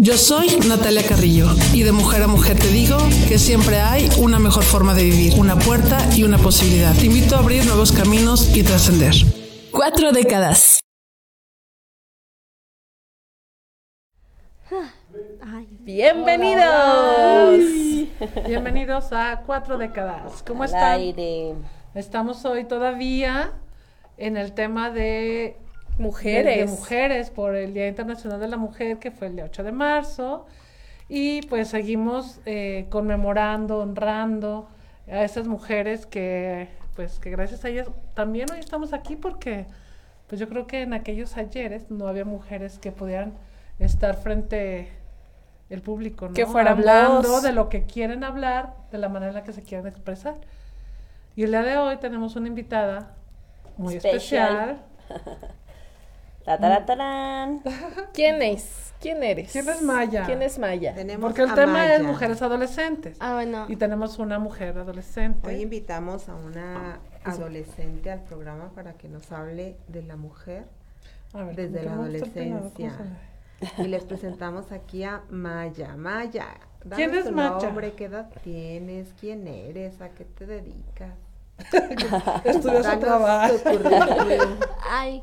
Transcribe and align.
Yo 0.00 0.16
soy 0.16 0.46
Natalia 0.68 1.02
Carrillo 1.04 1.48
y 1.74 1.82
de 1.82 1.90
mujer 1.90 2.22
a 2.22 2.28
mujer 2.28 2.56
te 2.56 2.68
digo 2.68 2.98
que 3.26 3.36
siempre 3.36 3.80
hay 3.80 4.08
una 4.20 4.38
mejor 4.38 4.62
forma 4.62 4.94
de 4.94 5.02
vivir, 5.02 5.32
una 5.40 5.58
puerta 5.58 5.98
y 6.16 6.22
una 6.22 6.38
posibilidad. 6.38 6.94
Te 6.94 7.06
invito 7.06 7.34
a 7.34 7.40
abrir 7.40 7.66
nuevos 7.66 7.90
caminos 7.90 8.56
y 8.56 8.62
trascender. 8.62 9.12
Cuatro 9.72 10.12
décadas. 10.12 10.78
Bienvenidos. 15.80 17.58
Bienvenidos 18.46 19.12
a 19.12 19.42
Cuatro 19.44 19.78
Décadas. 19.78 20.44
¿Cómo 20.46 20.62
están? 20.62 21.00
Estamos 21.96 22.44
hoy 22.44 22.62
todavía 22.66 23.50
en 24.16 24.36
el 24.36 24.52
tema 24.52 24.90
de 24.90 25.56
Mujeres. 25.98 26.56
de, 26.56 26.64
de 26.64 26.66
mujeres 26.66 27.30
por 27.30 27.54
el 27.54 27.74
Día 27.74 27.88
Internacional 27.88 28.40
de 28.40 28.48
la 28.48 28.56
Mujer 28.56 28.98
que 28.98 29.10
fue 29.10 29.26
el 29.28 29.36
día 29.36 29.44
8 29.44 29.64
de 29.64 29.72
marzo 29.72 30.46
y 31.08 31.42
pues 31.42 31.68
seguimos 31.68 32.40
eh, 32.46 32.86
conmemorando, 32.90 33.78
honrando 33.78 34.68
a 35.10 35.22
esas 35.24 35.46
mujeres 35.46 36.06
que 36.06 36.68
pues 36.94 37.18
que 37.18 37.30
gracias 37.30 37.64
a 37.64 37.68
ellas 37.68 37.88
también 38.14 38.50
hoy 38.52 38.58
estamos 38.58 38.92
aquí 38.92 39.16
porque 39.16 39.66
pues 40.26 40.40
yo 40.40 40.48
creo 40.48 40.66
que 40.66 40.82
en 40.82 40.92
aquellos 40.92 41.36
ayeres 41.36 41.90
no 41.90 42.06
había 42.08 42.24
mujeres 42.24 42.78
que 42.78 42.92
pudieran 42.92 43.32
estar 43.78 44.16
frente 44.16 44.90
el 45.70 45.80
público, 45.82 46.28
¿no? 46.28 46.34
Que 46.34 46.46
fueran 46.46 46.78
hablando 46.78 47.28
voz. 47.28 47.42
de 47.42 47.52
lo 47.52 47.68
que 47.68 47.84
quieren 47.84 48.24
hablar, 48.24 48.74
de 48.90 48.98
la 48.98 49.08
manera 49.08 49.30
en 49.30 49.34
la 49.36 49.44
que 49.44 49.52
se 49.52 49.62
quieren 49.62 49.86
expresar. 49.86 50.34
Y 51.36 51.44
el 51.44 51.50
día 51.50 51.62
de 51.62 51.76
hoy 51.76 51.96
tenemos 51.98 52.36
una 52.36 52.48
invitada 52.48 53.14
muy 53.76 53.94
Especial. 53.96 54.80
especial. 55.08 55.48
Tataratarán. 56.48 57.60
¿Quién 58.14 58.40
es? 58.40 58.94
¿Quién 59.00 59.22
eres? 59.22 59.52
¿Quién 59.52 59.68
es 59.68 59.82
Maya? 59.82 60.24
¿Quién 60.24 60.40
es 60.40 60.58
Maya? 60.58 60.94
Tenemos 60.94 61.22
Porque 61.22 61.42
el 61.42 61.50
a 61.50 61.54
tema 61.54 61.94
es 61.94 62.02
mujeres 62.02 62.40
adolescentes. 62.40 63.18
Ah, 63.20 63.34
bueno. 63.34 63.66
Y 63.68 63.76
tenemos 63.76 64.18
una 64.18 64.38
mujer 64.38 64.78
adolescente. 64.78 65.46
Hoy 65.46 65.60
invitamos 65.60 66.30
a 66.30 66.34
una 66.34 67.00
adolescente 67.22 68.10
al 68.10 68.22
programa 68.24 68.70
para 68.70 68.94
que 68.94 69.08
nos 69.08 69.30
hable 69.30 69.76
de 69.88 70.02
la 70.02 70.16
mujer 70.16 70.64
A 71.34 71.44
ver, 71.44 71.54
desde 71.54 71.84
¿cómo 71.84 71.96
la 71.96 72.02
adolescencia. 72.04 72.92
Y 73.76 73.88
les 73.88 74.04
presentamos 74.04 74.72
aquí 74.72 75.04
a 75.04 75.22
Maya. 75.28 75.96
Maya, 75.96 76.46
dame 76.82 76.96
¿Quién 76.96 77.14
es 77.14 77.26
tu 77.26 77.32
Maya? 77.32 77.58
nombre, 77.66 77.92
qué 77.92 78.06
edad 78.06 78.30
tienes, 78.42 79.12
quién 79.20 79.46
eres, 79.46 80.00
a 80.00 80.08
qué 80.08 80.24
te 80.24 80.46
dedicas. 80.46 81.12
Estudió 82.44 82.78
su 82.78 82.82
Danos 82.82 83.00
trabajo. 83.00 83.54
Ay, 84.90 85.22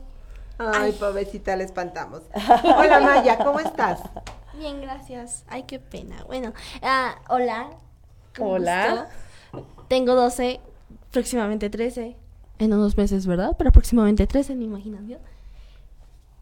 Ay, 0.57 0.93
pobrecita, 0.93 1.55
le 1.55 1.66
espantamos. 1.66 2.21
Hola 2.77 2.99
Maya, 2.99 3.38
¿cómo 3.38 3.59
estás? 3.59 4.01
bien, 4.57 4.81
gracias. 4.81 5.43
Ay, 5.47 5.63
qué 5.63 5.79
pena. 5.79 6.23
Bueno, 6.25 6.53
ah, 6.81 7.16
hola. 7.29 7.71
Hola. 8.39 9.09
gusto. 9.51 9.85
Tengo 9.88 10.16
12, 10.16 10.59
próximamente 11.11 11.69
13. 11.69 12.16
En 12.59 12.73
unos 12.73 12.97
meses, 12.97 13.27
¿verdad? 13.27 13.55
Pero 13.57 13.71
próximamente 13.71 14.27
13 14.27 14.53
en 14.53 14.59
mi 14.59 14.66
imaginación. 14.66 15.19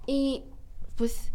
Y 0.06 0.44
pues 0.96 1.32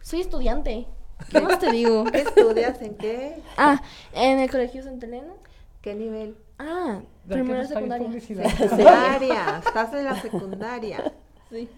soy 0.00 0.20
estudiante. 0.20 0.86
¿Qué 1.30 1.40
más 1.40 1.58
te 1.58 1.70
digo? 1.72 2.04
¿Qué 2.04 2.20
estudias? 2.20 2.80
¿En 2.80 2.96
qué? 2.96 3.42
Ah, 3.56 3.82
en 4.14 4.38
el 4.38 4.50
colegio 4.50 4.82
Santa 4.82 5.06
Elena. 5.06 5.34
¿Qué 5.82 5.94
nivel? 5.94 6.36
Ah, 6.58 7.00
¿De 7.24 7.34
qué 7.34 7.42
primero 7.42 7.66
secundaria. 7.66 8.20
Secundaria, 8.20 9.62
estás 9.64 9.92
en 9.92 10.04
la 10.04 10.20
secundaria. 10.20 11.12
Sí. 11.50 11.68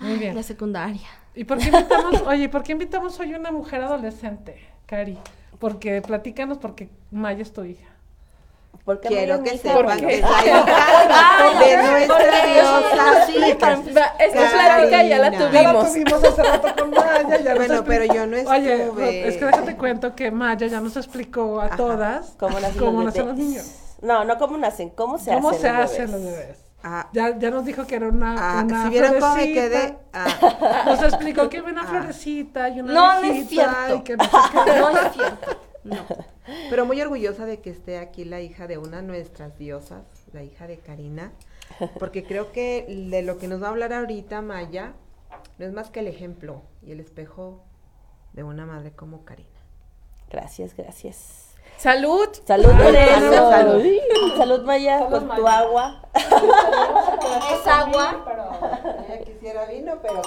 Muy 0.00 0.16
bien. 0.16 0.34
La 0.34 0.42
secundaria. 0.42 1.06
¿Y 1.34 1.44
por 1.44 1.58
qué 1.58 1.66
invitamos, 1.66 2.22
oye, 2.26 2.48
¿por 2.48 2.62
qué 2.62 2.72
invitamos 2.72 3.18
hoy 3.20 3.34
una 3.34 3.50
mujer 3.50 3.82
adolescente, 3.82 4.58
Cari? 4.86 5.18
Porque 5.58 6.02
platícanos 6.02 6.58
porque 6.58 6.88
Maya 7.10 7.42
es 7.42 7.52
tu 7.52 7.64
hija. 7.64 7.86
¿Por 8.84 9.00
qué 9.00 9.08
Quiero 9.08 9.42
que 9.42 9.58
sepan 9.58 9.98
que 9.98 10.14
es 10.16 10.20
la 10.20 10.28
hija 10.28 11.60
de 11.60 11.76
nuestra 11.76 12.46
diosa. 12.46 13.98
Va, 13.98 14.04
Esta 14.18 14.50
plática 14.50 15.02
ya 15.02 15.18
la 15.18 15.30
Karina. 15.32 15.50
Ya 15.52 15.62
la 15.62 15.72
tuvimos. 15.72 15.92
tuvimos 15.92 16.24
hace 16.24 16.42
rato 16.42 16.68
con 16.78 16.90
Maya. 16.90 17.40
Ya 17.42 17.54
Bueno, 17.56 17.84
pero 17.84 18.04
yo 18.14 18.26
no 18.26 18.36
Oye, 18.50 18.82
estuve. 18.84 19.28
es 19.28 19.36
que 19.38 19.44
déjate 19.44 19.76
cuento 19.76 20.14
que 20.14 20.30
Maya 20.30 20.66
ya 20.68 20.80
nos 20.80 20.96
explicó 20.96 21.60
a 21.60 21.70
todas 21.70 22.34
¿Cómo 22.38 22.60
nacen 22.60 22.78
cómo 22.78 23.02
los 23.02 23.06
nacen 23.06 23.26
los 23.26 23.36
bebés? 23.36 23.48
niños. 23.48 23.74
No, 24.02 24.24
no 24.24 24.38
cómo 24.38 24.56
nacen, 24.58 24.90
cómo 24.90 25.18
se 25.18 25.32
¿Cómo 25.32 25.48
hacen 25.50 25.62
se 25.62 25.72
los 25.72 25.80
hacen 25.80 26.12
los 26.12 26.22
bebés? 26.22 26.58
Ah, 26.82 27.08
Ya, 27.12 27.36
ya 27.38 27.50
nos 27.50 27.64
dijo 27.64 27.86
que 27.86 27.96
era 27.96 28.08
una, 28.08 28.34
ah, 28.38 28.62
una 28.64 28.84
si 28.84 28.90
vieron 28.90 29.14
cómo 29.18 29.34
me 29.34 29.42
florecita. 29.46 29.68
quedé. 29.68 29.98
ah, 30.12 30.82
Nos 30.86 31.02
explicó 31.02 31.48
que 31.48 31.58
había 31.58 31.72
una 31.72 31.82
Ah. 31.82 31.86
florecita 31.86 32.68
y 32.68 32.80
una 32.80 32.92
No, 32.92 33.20
no 33.22 33.32
es 33.32 33.48
cierto. 33.48 33.96
y 33.96 34.00
que 34.02 34.16
no 34.16 34.24
sé. 34.24 34.30
No 34.80 34.90
es 34.90 35.12
cierto. 35.12 35.56
pero 36.70 36.84
muy 36.86 37.00
orgullosa 37.00 37.44
de 37.46 37.60
que 37.60 37.70
esté 37.70 37.98
aquí 37.98 38.24
la 38.24 38.40
hija 38.40 38.66
de 38.66 38.78
una 38.78 38.98
de 38.98 39.02
nuestras 39.04 39.56
diosas, 39.58 40.02
la 40.32 40.42
hija 40.42 40.66
de 40.66 40.78
Karina, 40.78 41.32
porque 41.98 42.24
creo 42.24 42.52
que 42.52 42.86
de 43.10 43.22
lo 43.22 43.38
que 43.38 43.48
nos 43.48 43.62
va 43.62 43.66
a 43.68 43.70
hablar 43.70 43.92
ahorita 43.92 44.42
Maya 44.42 44.92
no 45.58 45.66
es 45.66 45.72
más 45.72 45.90
que 45.90 46.00
el 46.00 46.06
ejemplo 46.08 46.62
y 46.82 46.92
el 46.92 47.00
espejo 47.00 47.62
de 48.32 48.42
una 48.44 48.66
madre 48.66 48.92
como 48.92 49.24
Karina. 49.24 49.48
Gracias, 50.30 50.74
gracias. 50.76 51.54
Salud. 51.78 52.28
Salud 52.46 52.70
por 52.70 52.78
Salud, 52.78 52.94
eso. 52.96 53.50
salud. 53.50 53.82
Salud, 54.36 54.64
Maya, 54.64 54.98
Salud, 54.98 55.10
por 55.10 55.20
tu 55.36 55.42
Maya. 55.42 56.02
Es 57.52 57.66
agua. 57.66 58.24
Ella 59.08 59.24
quisiera 59.24 59.66
vino, 59.66 59.94
pero 60.02 60.22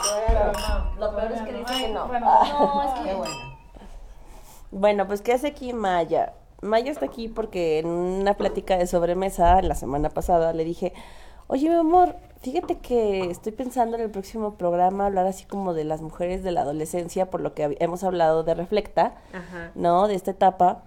Lo 0.98 1.16
peor 1.16 1.32
es 1.32 1.42
que 1.42 1.54
dice 1.54 1.74
que 1.86 1.90
no. 1.90 2.08
No, 2.08 2.84
es 2.84 3.00
que 3.00 3.10
Qué 3.10 3.16
bueno. 3.16 3.36
Bueno, 4.72 5.08
pues 5.08 5.22
¿qué 5.22 5.34
hace 5.34 5.48
aquí 5.48 5.74
Maya? 5.74 6.34
Maya 6.62 6.92
está 6.92 7.06
aquí 7.06 7.28
porque 7.28 7.80
en 7.80 7.88
una 7.88 8.36
plática 8.36 8.78
de 8.78 8.86
sobremesa 8.86 9.62
la 9.62 9.76
semana 9.76 10.10
pasada 10.10 10.54
le 10.54 10.64
dije, 10.64 10.94
oye 11.48 11.70
mi 11.70 11.76
amor, 11.76 12.16
fíjate 12.42 12.78
que 12.78 13.32
estoy 13.32 13.52
pensando 13.52 13.96
en 13.96 14.04
el 14.04 14.12
próximo 14.12 14.56
programa 14.56 15.08
hablar 15.08 15.26
así 15.26 15.46
como 15.46 15.74
de 15.74 15.86
las 15.86 16.02
mujeres 16.02 16.44
de 16.44 16.52
la 16.52 16.62
adolescencia, 16.62 17.30
por 17.30 17.42
lo 17.42 17.54
que 17.56 17.78
hemos 17.80 18.04
hablado 18.04 18.44
de 18.44 18.54
Reflecta, 18.54 19.16
Ajá. 19.34 19.72
¿no? 19.74 20.08
De 20.08 20.16
esta 20.16 20.32
etapa. 20.32 20.84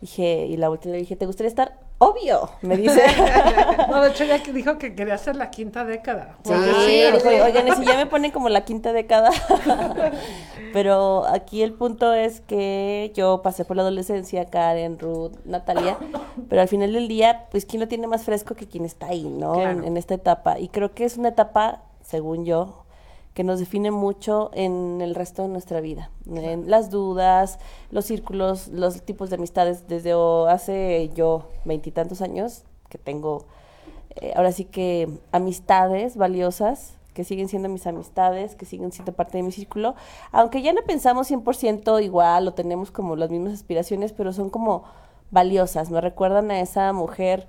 Dije, 0.00 0.46
y 0.46 0.58
la 0.58 0.68
última 0.68 0.92
le 0.92 0.98
dije, 0.98 1.16
¿te 1.16 1.24
gustaría 1.24 1.48
estar? 1.48 1.78
Obvio, 1.98 2.50
me 2.62 2.76
dice. 2.76 3.02
No, 3.88 4.02
de 4.02 4.10
hecho 4.10 4.24
ella 4.24 4.42
que 4.42 4.52
dijo 4.52 4.78
que 4.78 4.94
quería 4.94 5.14
hacer 5.14 5.36
la 5.36 5.50
quinta 5.50 5.84
década. 5.84 6.36
Sí, 6.42 6.52
Porque 7.12 7.28
dijo, 7.30 7.44
oigan, 7.44 7.68
y 7.68 7.72
si 7.72 7.84
ya 7.84 7.96
me 7.96 8.06
ponen 8.06 8.30
como 8.30 8.48
la 8.48 8.64
quinta 8.64 8.92
década. 8.92 9.30
Pero 10.72 11.24
aquí 11.26 11.62
el 11.62 11.72
punto 11.72 12.12
es 12.12 12.40
que 12.40 13.12
yo 13.14 13.42
pasé 13.42 13.64
por 13.64 13.76
la 13.76 13.82
adolescencia, 13.82 14.46
Karen, 14.46 14.98
Ruth, 14.98 15.32
Natalia, 15.44 15.96
pero 16.48 16.62
al 16.62 16.68
final 16.68 16.92
del 16.92 17.06
día, 17.06 17.46
pues, 17.50 17.64
¿quién 17.64 17.80
lo 17.80 17.86
tiene 17.86 18.08
más 18.08 18.24
fresco 18.24 18.56
que 18.56 18.66
quien 18.66 18.84
está 18.84 19.06
ahí, 19.06 19.24
no? 19.24 19.52
Claro. 19.52 19.70
En, 19.78 19.84
en 19.84 19.96
esta 19.96 20.14
etapa. 20.14 20.58
Y 20.58 20.68
creo 20.68 20.92
que 20.92 21.04
es 21.04 21.16
una 21.16 21.28
etapa, 21.28 21.82
según 22.02 22.44
yo, 22.44 22.83
que 23.34 23.44
nos 23.44 23.58
define 23.58 23.90
mucho 23.90 24.50
en 24.54 25.00
el 25.00 25.14
resto 25.14 25.42
de 25.42 25.48
nuestra 25.48 25.80
vida. 25.80 26.10
En 26.26 26.70
las 26.70 26.90
dudas, 26.90 27.58
los 27.90 28.04
círculos, 28.04 28.68
los 28.68 29.02
tipos 29.02 29.28
de 29.28 29.36
amistades. 29.36 29.88
Desde 29.88 30.12
hace 30.48 31.10
yo 31.14 31.48
veintitantos 31.64 32.22
años 32.22 32.62
que 32.88 32.98
tengo 32.98 33.44
eh, 34.16 34.32
ahora 34.36 34.52
sí 34.52 34.64
que 34.64 35.08
amistades 35.32 36.16
valiosas, 36.16 36.94
que 37.14 37.24
siguen 37.24 37.48
siendo 37.48 37.68
mis 37.68 37.86
amistades, 37.86 38.54
que 38.54 38.64
siguen 38.64 38.92
siendo 38.92 39.12
parte 39.12 39.38
de 39.38 39.42
mi 39.42 39.52
círculo, 39.52 39.94
aunque 40.32 40.62
ya 40.62 40.72
no 40.72 40.82
pensamos 40.82 41.30
100% 41.30 42.02
igual 42.02 42.48
o 42.48 42.54
tenemos 42.54 42.90
como 42.90 43.16
las 43.16 43.30
mismas 43.30 43.54
aspiraciones, 43.54 44.12
pero 44.12 44.32
son 44.32 44.50
como 44.50 44.84
valiosas, 45.30 45.90
me 45.90 46.00
recuerdan 46.00 46.50
a 46.50 46.60
esa 46.60 46.92
mujer 46.92 47.46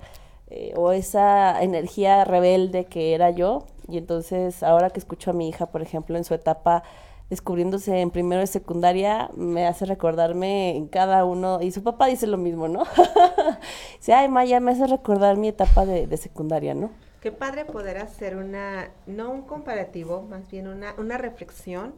eh, 0.48 0.72
o 0.76 0.92
esa 0.92 1.62
energía 1.62 2.24
rebelde 2.24 2.84
que 2.86 3.14
era 3.14 3.30
yo. 3.30 3.66
Y 3.88 3.98
entonces 3.98 4.62
ahora 4.62 4.90
que 4.90 5.00
escucho 5.00 5.30
a 5.30 5.34
mi 5.34 5.48
hija, 5.48 5.66
por 5.66 5.82
ejemplo, 5.82 6.16
en 6.16 6.24
su 6.24 6.34
etapa 6.34 6.82
descubriéndose 7.30 8.00
en 8.00 8.10
primero 8.10 8.40
de 8.40 8.46
secundaria, 8.46 9.30
me 9.34 9.66
hace 9.66 9.84
recordarme 9.84 10.76
en 10.76 10.86
cada 10.86 11.24
uno, 11.24 11.60
y 11.60 11.72
su 11.72 11.82
papá 11.82 12.06
dice 12.06 12.28
lo 12.28 12.36
mismo, 12.36 12.68
¿no? 12.68 12.84
dice, 13.98 14.14
ay, 14.14 14.28
Maya, 14.28 14.60
me 14.60 14.70
hace 14.70 14.86
recordar 14.86 15.36
mi 15.36 15.48
etapa 15.48 15.84
de, 15.84 16.06
de 16.06 16.16
secundaria, 16.16 16.74
¿no? 16.74 16.90
Qué 17.20 17.32
padre 17.32 17.64
poder 17.64 17.98
hacer 17.98 18.36
una, 18.36 18.90
no 19.08 19.32
un 19.32 19.42
comparativo, 19.42 20.22
más 20.22 20.48
bien 20.48 20.68
una, 20.68 20.94
una 20.98 21.18
reflexión 21.18 21.94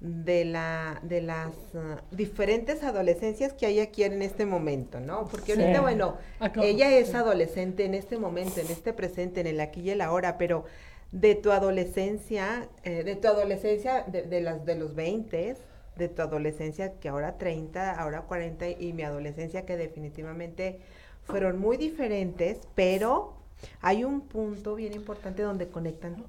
de 0.00 0.44
la 0.46 0.98
de 1.02 1.20
las 1.20 1.54
uh, 1.74 2.00
diferentes 2.14 2.82
adolescencias 2.82 3.52
que 3.52 3.66
hay 3.66 3.80
aquí 3.80 4.02
en 4.04 4.22
este 4.22 4.46
momento, 4.46 4.98
¿no? 5.00 5.28
Porque 5.28 5.52
Sí. 5.54 5.60
ahorita, 5.60 5.80
bueno, 5.82 6.16
ella 6.58 6.90
es 6.96 7.08
sí. 7.10 7.14
adolescente 7.14 7.84
en 7.84 7.94
este 7.94 8.18
momento, 8.18 8.60
en 8.60 8.70
este 8.70 8.92
presente, 8.94 9.40
en 9.40 9.46
el 9.46 9.60
aquí 9.60 9.80
y 9.82 9.90
el 9.90 10.00
ahora, 10.00 10.38
pero 10.38 10.64
de 11.12 11.34
tu 11.34 11.52
adolescencia, 11.52 12.68
eh, 12.84 13.02
de 13.04 13.16
tu 13.16 13.28
adolescencia, 13.28 14.04
de, 14.06 14.22
de 14.22 14.40
las 14.40 14.64
de 14.64 14.76
los 14.76 14.94
20, 14.94 15.56
de 15.96 16.08
tu 16.08 16.22
adolescencia 16.22 16.94
que 16.98 17.08
ahora 17.08 17.36
30, 17.36 17.92
ahora 17.92 18.22
40 18.22 18.68
y 18.70 18.92
mi 18.94 19.02
adolescencia 19.02 19.66
que 19.66 19.76
definitivamente 19.76 20.80
fueron 21.24 21.58
muy 21.58 21.76
diferentes, 21.76 22.60
pero 22.74 23.34
hay 23.82 24.04
un 24.04 24.22
punto 24.22 24.74
bien 24.76 24.94
importante 24.94 25.42
donde 25.42 25.68
conectan 25.68 26.24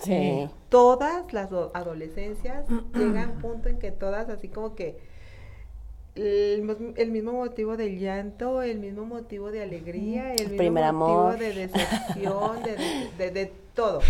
Sí. 0.00 0.48
todas 0.68 1.32
las 1.32 1.50
do- 1.50 1.70
adolescencias 1.74 2.66
llega 2.94 3.28
un 3.28 3.38
punto 3.40 3.68
en 3.68 3.78
que 3.78 3.90
todas 3.90 4.28
así 4.28 4.48
como 4.48 4.74
que 4.74 4.98
el, 6.14 6.62
mis- 6.62 6.96
el 6.96 7.10
mismo 7.10 7.32
motivo 7.32 7.76
del 7.76 7.98
llanto, 7.98 8.62
el 8.62 8.78
mismo 8.80 9.04
motivo 9.06 9.50
de 9.50 9.62
alegría, 9.62 10.32
el 10.34 10.42
mismo 10.44 10.56
primer 10.56 10.92
motivo 10.92 11.20
amor. 11.20 11.38
de 11.38 11.52
decepción, 11.52 12.62
de, 12.64 12.76
de- 12.76 13.10
de- 13.18 13.30
de 13.30 13.52
todo. 13.74 14.00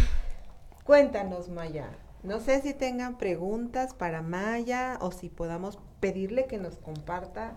Cuéntanos, 0.84 1.48
Maya. 1.48 1.88
No 2.22 2.40
sé 2.40 2.60
si 2.62 2.74
tengan 2.74 3.18
preguntas 3.18 3.94
para 3.94 4.22
Maya 4.22 4.96
o 5.00 5.12
si 5.12 5.28
podamos 5.28 5.78
pedirle 6.00 6.46
que 6.46 6.58
nos 6.58 6.76
comparta 6.78 7.52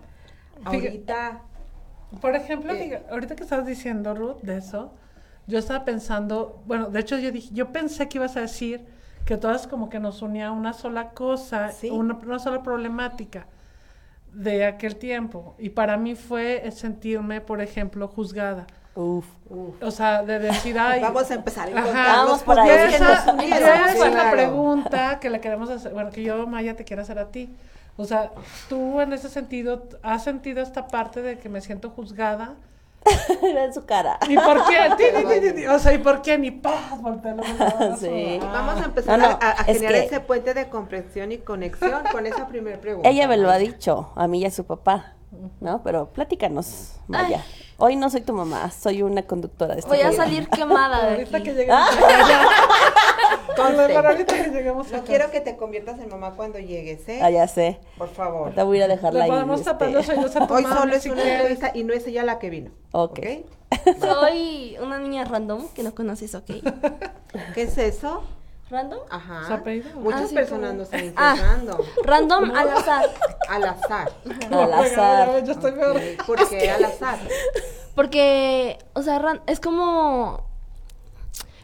Fíjate- 0.58 0.76
ahorita. 0.88 1.42
Por 2.20 2.36
ejemplo, 2.36 2.74
Eh. 2.74 2.78
fíjate, 2.84 3.10
ahorita 3.10 3.36
que 3.36 3.42
estabas 3.42 3.66
diciendo, 3.66 4.14
Ruth, 4.14 4.42
de 4.42 4.58
eso, 4.58 4.92
yo 5.46 5.58
estaba 5.58 5.84
pensando, 5.84 6.62
bueno, 6.66 6.88
de 6.90 7.00
hecho 7.00 7.18
yo 7.18 7.30
dije, 7.32 7.48
yo 7.52 7.72
pensé 7.72 8.08
que 8.08 8.18
ibas 8.18 8.36
a 8.36 8.40
decir 8.40 8.84
que 9.24 9.36
todas 9.36 9.66
como 9.66 9.88
que 9.88 10.00
nos 10.00 10.22
unía 10.22 10.50
una 10.50 10.72
sola 10.72 11.10
cosa, 11.10 11.70
Sí. 11.72 11.90
una, 11.90 12.14
una 12.14 12.38
sola 12.38 12.62
problemática 12.62 13.46
de 14.32 14.64
aquel 14.66 14.96
tiempo. 14.96 15.54
Y 15.58 15.70
para 15.70 15.96
mí 15.96 16.14
fue 16.14 16.70
sentirme, 16.72 17.40
por 17.40 17.60
ejemplo, 17.60 18.08
juzgada. 18.08 18.66
Uf. 18.94 19.26
Uf, 19.48 19.82
O 19.82 19.90
sea, 19.90 20.22
de 20.22 20.38
decir, 20.38 20.78
ay... 20.78 21.00
vamos 21.00 21.30
a 21.30 21.34
empezar 21.34 21.68
Ajá. 21.76 22.24
Vamos 22.24 22.42
por 22.42 22.58
ahí. 22.58 22.70
esa, 22.94 23.36
y 23.42 23.52
esa 23.52 23.92
es 23.92 24.14
la 24.14 24.30
pregunta 24.30 25.18
que 25.20 25.30
le 25.30 25.40
queremos 25.40 25.70
hacer, 25.70 25.92
bueno, 25.92 26.10
que 26.10 26.22
yo, 26.22 26.46
Maya, 26.46 26.76
te 26.76 26.84
quiero 26.84 27.02
hacer 27.02 27.18
a 27.18 27.30
ti. 27.30 27.54
O 27.96 28.04
sea, 28.04 28.32
tú 28.68 29.00
en 29.00 29.12
ese 29.12 29.28
sentido, 29.28 29.84
¿has 30.02 30.24
sentido 30.24 30.62
esta 30.62 30.88
parte 30.88 31.20
de 31.22 31.38
que 31.38 31.48
me 31.48 31.60
siento 31.60 31.90
juzgada? 31.90 32.54
en 33.42 33.74
su 33.74 33.84
cara. 33.84 34.18
¿Y 34.28 34.36
por 34.36 34.64
qué? 34.66 34.76
Ti, 35.50 35.52
ti. 35.54 35.66
O 35.66 35.78
sea, 35.78 35.92
¿y 35.92 35.98
por 35.98 36.22
qué? 36.22 36.38
Ni 36.38 36.50
paz. 36.50 36.74
Sí. 38.00 38.38
Ah. 38.42 38.50
Vamos 38.52 38.80
a 38.82 38.84
empezar 38.86 39.18
No, 39.18 39.30
no, 39.30 39.38
a, 39.40 39.50
a 39.62 39.64
es 39.66 39.78
generar 39.78 40.00
que- 40.00 40.06
ese 40.06 40.20
puente 40.20 40.54
de 40.54 40.68
comprensión 40.68 41.32
y 41.32 41.38
conexión 41.38 42.02
con 42.12 42.26
esa 42.26 42.46
primera 42.48 42.80
pregunta. 42.80 43.08
Ella 43.08 43.26
me 43.28 43.36
lo 43.36 43.50
ha 43.50 43.58
dicho, 43.58 44.12
a 44.16 44.26
mí 44.28 44.40
y 44.40 44.44
a 44.46 44.50
su 44.50 44.64
papá, 44.64 45.14
¿no? 45.60 45.82
Pero 45.82 46.06
platícanos, 46.10 46.92
Maya. 47.08 47.44
Hoy 47.78 47.96
no 47.96 48.10
soy 48.10 48.20
tu 48.20 48.32
mamá, 48.32 48.70
soy 48.70 49.02
una 49.02 49.22
conductora 49.22 49.74
de 49.74 49.80
este 49.80 49.90
Voy 49.90 50.00
a 50.02 50.12
salir 50.12 50.48
quemada 50.48 51.04
de 51.04 51.10
Ahorita 51.14 51.36
aquí. 51.38 51.46
que 51.46 51.54
lleguemos 51.54 51.88
Conste. 51.88 52.14
Lleguemos 54.52 54.90
No 54.90 55.04
quiero 55.04 55.30
que 55.30 55.40
te 55.40 55.56
conviertas 55.56 55.98
en 56.00 56.08
mamá 56.08 56.32
cuando 56.36 56.58
llegues, 56.58 57.08
¿eh? 57.08 57.20
Ah, 57.22 57.30
ya 57.30 57.46
sé. 57.48 57.78
Por 57.98 58.08
favor. 58.08 58.42
Ahorita 58.44 58.64
voy 58.64 58.76
a 58.76 58.78
ir 58.78 58.84
a 58.84 58.88
dejarla 58.94 59.18
Le 59.18 59.24
ahí. 59.24 59.30
podemos 59.30 59.62
tapar 59.62 59.90
los 59.90 60.08
oídos 60.10 60.36
a 60.36 60.46
tu 60.46 60.54
Hoy 60.54 60.64
solo 60.64 60.94
es 60.94 61.02
si 61.02 61.10
una 61.10 61.22
quieres. 61.22 61.40
entrevista 61.40 61.70
y 61.74 61.84
no 61.84 61.92
es 61.92 62.06
ella 62.06 62.22
la 62.24 62.38
que 62.38 62.50
vino. 62.50 62.70
Ok. 62.92 63.18
Soy 64.00 64.76
una 64.80 64.98
niña 64.98 65.24
random 65.24 65.68
que 65.74 65.82
no 65.82 65.94
conoces, 65.94 66.34
¿ok? 66.34 66.50
¿Qué 67.54 67.62
es 67.62 67.78
eso? 67.78 68.22
¿Random? 68.70 69.00
Ajá. 69.10 69.60
Muchas 69.96 70.30
Ah, 70.30 70.34
personas 70.34 70.70
como- 70.70 70.78
no 70.82 70.84
saben 70.86 71.08
qué 71.10 71.14
Ah. 71.16 71.36
random. 72.04 72.50
Al 72.54 72.68
azar. 72.70 73.04
Al 73.48 73.64
azar. 73.64 74.12
Al 74.50 74.72
azar. 74.72 75.44
Yo 75.44 75.52
estoy 75.52 75.72
peor. 75.72 76.00
¿Por 76.26 76.48
qué 76.48 76.70
al 76.70 76.84
azar? 76.84 77.18
Porque, 77.94 78.78
o 78.94 79.02
sea, 79.02 79.18
ran- 79.18 79.42
es 79.46 79.60
como. 79.60 80.46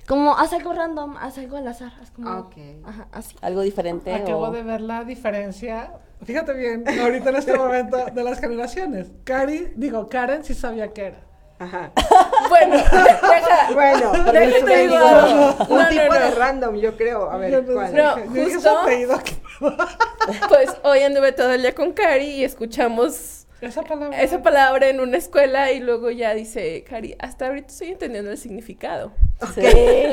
Como 0.08 0.36
haz 0.36 0.52
algo 0.54 0.72
random, 0.72 1.16
haz 1.18 1.36
algo 1.38 1.56
al 1.58 1.68
azar. 1.68 1.92
Es 2.02 2.10
como. 2.10 2.28
Ah, 2.28 2.38
Ok. 2.40 2.54
Ajá, 2.84 3.08
así. 3.12 3.36
Algo 3.42 3.60
diferente. 3.62 4.12
Acabo 4.14 4.44
o- 4.48 4.50
de 4.50 4.62
ver 4.62 4.80
la 4.80 5.04
diferencia. 5.04 5.92
Fíjate 6.24 6.52
bien, 6.54 6.84
ahorita 7.00 7.30
en 7.30 7.36
este 7.36 7.54
momento 7.56 8.06
de 8.06 8.24
las 8.24 8.40
generaciones. 8.40 9.08
Cari, 9.24 9.72
digo, 9.76 10.08
Karen 10.08 10.42
sí 10.44 10.54
sabía 10.54 10.92
qué 10.92 11.06
era. 11.06 11.20
Ajá. 11.60 11.92
Bueno, 12.48 12.76
deja. 12.76 13.72
Bueno, 13.74 14.12
Déjate 14.32 14.78
digo 14.78 14.96
algo. 14.96 15.64
un 15.68 15.78
No, 15.82 15.88
tipo 15.88 16.04
no, 16.06 16.14
de 16.14 16.30
no. 16.30 16.34
random, 16.36 16.74
yo 16.76 16.96
creo. 16.96 17.30
A 17.30 17.36
ver, 17.36 17.62
no 17.62 17.74
¿cuál? 17.74 17.94
No, 17.94 18.16
dije 18.32 18.54
justo-. 18.54 19.22
Pues 20.48 20.70
hoy 20.84 21.00
anduve 21.00 21.32
todo 21.32 21.50
el 21.52 21.60
día 21.62 21.74
con 21.74 21.92
Cari 21.92 22.26
y 22.26 22.44
escuchamos 22.44 23.46
Esa 23.60 23.82
palabra. 23.82 24.22
esa 24.22 24.40
palabra 24.42 24.88
en 24.88 25.00
una 25.00 25.16
escuela 25.18 25.70
y 25.72 25.80
luego 25.80 26.10
ya 26.10 26.32
dice 26.32 26.84
Cari, 26.88 27.16
hasta 27.18 27.48
ahorita 27.48 27.68
estoy 27.68 27.88
entendiendo 27.88 28.30
el 28.30 28.38
significado. 28.38 29.12
Ok, 29.40 29.50
Sí. 29.54 29.62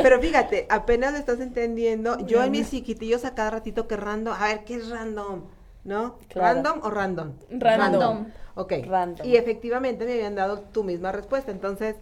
Pero 0.03 0.21
fíjate, 0.21 0.67
apenas 0.69 1.13
lo 1.13 1.17
estás 1.19 1.39
entendiendo. 1.39 2.19
Yo 2.27 2.43
en 2.43 2.51
mis 2.51 2.69
chiquitillos 2.69 3.25
a 3.25 3.33
cada 3.33 3.49
ratito 3.51 3.87
que 3.87 3.97
random, 3.97 4.35
a 4.39 4.47
ver, 4.47 4.63
¿qué 4.65 4.75
es 4.75 4.89
random? 4.89 5.45
¿No? 5.83 6.17
Claro. 6.29 6.55
¿Random 6.63 6.79
o 6.83 6.89
random? 6.89 7.33
Random. 7.51 8.27
Ok. 8.55 8.73
Random. 8.85 9.25
Y 9.27 9.35
efectivamente 9.35 10.05
me 10.05 10.13
habían 10.13 10.35
dado 10.35 10.59
tu 10.61 10.83
misma 10.83 11.11
respuesta, 11.11 11.51
entonces 11.51 11.95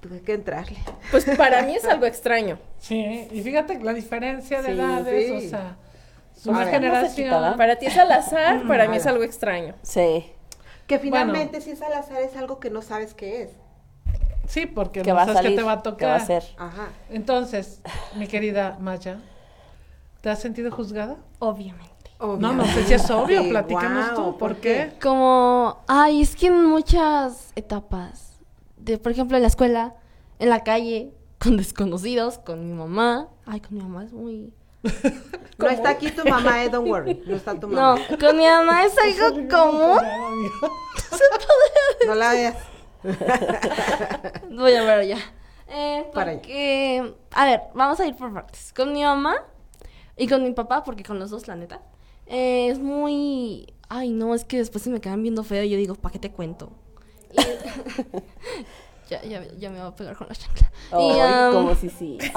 tuve 0.00 0.20
que 0.22 0.34
entrarle. 0.34 0.76
Pues 1.10 1.24
para 1.36 1.62
mí 1.62 1.74
es 1.74 1.84
algo 1.86 2.06
extraño. 2.06 2.58
Sí, 2.78 3.28
y 3.30 3.42
fíjate 3.42 3.78
la 3.82 3.92
diferencia 3.92 4.62
de 4.62 4.68
Sí, 4.68 4.78
edades, 4.80 5.26
sí. 5.40 5.46
o 5.46 5.50
sea, 5.50 5.76
una 6.46 6.58
ver. 6.60 6.68
generación. 6.68 7.56
Para 7.56 7.76
ti 7.76 7.86
es 7.86 7.98
al 7.98 8.10
azar, 8.12 8.66
para 8.68 8.88
mí 8.88 8.96
es 8.96 9.06
algo 9.06 9.24
extraño. 9.24 9.74
Sí. 9.82 10.30
Que 10.86 10.98
finalmente 10.98 11.60
si 11.60 11.72
es 11.72 11.82
al 11.82 11.92
azar 11.92 12.22
es 12.22 12.36
algo 12.36 12.60
que 12.60 12.70
no 12.70 12.80
sabes 12.82 13.12
qué 13.14 13.42
es. 13.42 13.50
Sí, 14.48 14.66
porque 14.66 15.02
Que 15.02 15.10
no 15.10 15.16
va 15.16 15.22
a 15.22 15.26
sabes 15.26 15.36
salir. 15.42 15.50
qué 15.52 15.56
te 15.58 15.62
va 15.62 15.72
a 15.72 15.76
¿Qué 15.76 15.90
tocar. 15.90 16.08
va 16.08 16.16
a 16.16 16.20
ser? 16.26 16.42
Ajá. 16.56 16.88
Entonces, 17.10 17.80
mi 18.16 18.26
querida 18.26 18.76
Maya, 18.80 19.20
¿te 20.22 20.30
has 20.30 20.40
sentido 20.40 20.70
juzgada? 20.72 21.16
Obviamente. 21.38 21.86
No, 22.18 22.36
no 22.52 22.64
sé 22.64 22.84
si 22.84 22.94
es 22.94 23.08
obvio, 23.10 23.42
Sí, 23.44 23.50
platícanos 23.50 24.14
tú, 24.14 24.36
¿por 24.38 24.56
qué? 24.56 24.94
Como, 25.00 25.78
ay, 25.86 26.22
es 26.22 26.34
que 26.34 26.48
en 26.48 26.64
muchas 26.66 27.52
etapas, 27.54 28.40
de, 28.76 28.98
por 28.98 29.12
ejemplo, 29.12 29.36
en 29.36 29.42
la 29.42 29.48
escuela, 29.48 29.94
en 30.40 30.48
la 30.48 30.64
calle, 30.64 31.12
con 31.38 31.56
desconocidos, 31.56 32.38
con 32.38 32.66
mi 32.66 32.72
mamá. 32.72 33.28
Ay, 33.46 33.60
con 33.60 33.74
mi 33.76 33.82
mamá 33.82 34.02
es 34.04 34.12
muy... 34.12 34.52
No 35.58 35.68
está 35.68 35.90
aquí 35.90 36.10
tu 36.12 36.24
mamá, 36.24 36.62
eh, 36.64 36.68
don't 36.70 36.88
worry. 36.88 37.20
No 37.26 37.34
está 37.36 37.58
tu 37.58 37.66
No, 37.68 37.74
mamá. 37.96 38.00
con 38.20 38.36
mi 38.36 38.44
mamá 38.46 38.84
es 38.84 38.94
algo 39.20 39.48
común. 39.48 39.98
No 42.06 42.14
la 42.14 42.30
veas. 42.32 42.56
Voy 44.50 44.74
a 44.74 44.82
ver 44.84 45.06
ya. 45.06 45.18
Eh, 45.70 46.08
porque, 46.14 47.14
a 47.32 47.44
ver, 47.44 47.60
vamos 47.74 48.00
a 48.00 48.06
ir 48.06 48.16
por 48.16 48.32
partes. 48.32 48.72
Con 48.74 48.92
mi 48.92 49.02
mamá 49.02 49.36
y 50.16 50.26
con 50.28 50.42
mi 50.42 50.52
papá, 50.52 50.82
porque 50.82 51.02
con 51.04 51.18
los 51.18 51.30
dos, 51.30 51.46
la 51.46 51.56
neta, 51.56 51.80
eh, 52.26 52.68
es 52.70 52.78
muy... 52.78 53.72
Ay, 53.90 54.10
no, 54.10 54.34
es 54.34 54.44
que 54.44 54.58
después 54.58 54.82
se 54.84 54.90
me 54.90 55.00
quedan 55.00 55.22
viendo 55.22 55.44
feo 55.44 55.62
y 55.62 55.70
yo 55.70 55.76
digo, 55.76 55.94
¿para 55.94 56.12
qué 56.12 56.18
te 56.18 56.30
cuento? 56.32 56.70
Y- 57.32 57.36
ya, 59.10 59.22
ya, 59.22 59.42
ya 59.58 59.70
me 59.70 59.78
va 59.78 59.86
a 59.88 59.94
pegar 59.96 60.16
con 60.16 60.28
la 60.28 60.34
chancla. 60.34 60.70
Y, 60.98 61.18
am, 61.20 61.52
como 61.52 61.74
si 61.74 61.88
sí. 61.90 62.18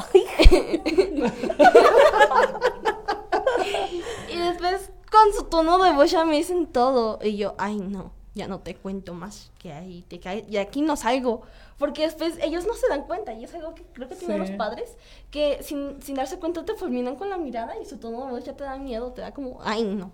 Y 4.31 4.37
después 4.37 4.91
con 5.11 5.33
su 5.33 5.43
tono 5.45 5.77
de 5.83 5.91
voz 5.93 6.11
ya 6.11 6.25
me 6.25 6.35
dicen 6.37 6.67
todo. 6.67 7.19
Y 7.21 7.37
yo, 7.37 7.55
ay 7.57 7.77
no, 7.77 8.11
ya 8.33 8.47
no 8.47 8.59
te 8.59 8.75
cuento 8.75 9.13
más 9.13 9.51
que 9.59 9.73
ahí 9.73 10.03
te 10.07 10.19
cae. 10.19 10.45
Y 10.49 10.57
aquí 10.57 10.81
no 10.81 10.95
salgo. 10.95 11.41
Porque 11.77 12.03
después 12.03 12.35
ellos 12.41 12.65
no 12.65 12.73
se 12.75 12.87
dan 12.87 13.03
cuenta. 13.03 13.33
Y 13.33 13.43
es 13.43 13.53
algo 13.53 13.75
que 13.75 13.83
creo 13.93 14.07
que 14.07 14.15
tienen 14.15 14.45
Sí. 14.45 14.51
los 14.51 14.57
padres. 14.57 14.95
Que 15.31 15.61
sin, 15.63 16.01
sin 16.01 16.15
darse 16.15 16.39
cuenta 16.39 16.63
te 16.63 16.75
fulminan 16.75 17.15
con 17.15 17.29
la 17.29 17.37
mirada 17.37 17.73
y 17.81 17.85
su 17.85 17.97
tono 17.97 18.25
de 18.25 18.31
voz 18.31 18.43
ya 18.45 18.53
te 18.55 18.63
da 18.63 18.77
miedo. 18.77 19.11
Te 19.11 19.21
da 19.21 19.33
como, 19.33 19.59
ay 19.63 19.83
no. 19.83 20.11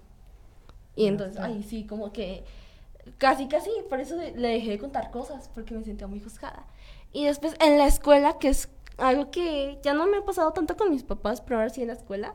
Y 0.96 1.06
entonces, 1.06 1.38
ay 1.40 1.62
sí, 1.64 1.86
como 1.86 2.12
que 2.12 2.44
casi, 3.20 3.48
casi. 3.48 3.70
Por 3.90 4.00
eso 4.00 4.16
le 4.18 4.48
dejé 4.48 4.72
de 4.72 4.80
contar 4.80 5.12
cosas. 5.12 5.50
Porque 5.54 5.74
me 5.76 5.84
sentía 5.84 6.08
muy 6.08 6.20
juzgada. 6.20 6.66
Y 7.14 7.26
después 7.26 7.56
en 7.60 7.78
la 7.78 7.86
escuela, 7.88 8.38
que 8.40 8.50
es 8.50 8.70
algo 8.98 9.30
que 9.30 9.78
ya 9.84 9.94
no 9.94 10.08
me 10.08 10.18
ha 10.18 10.26
pasado 10.26 10.54
tanto 10.54 10.76
con 10.76 10.90
mis 10.90 11.04
papás, 11.04 11.42
pero 11.42 11.58
ahora 11.58 11.70
sí 11.70 11.82
en 11.82 11.88
la 11.90 11.94
escuela 11.94 12.34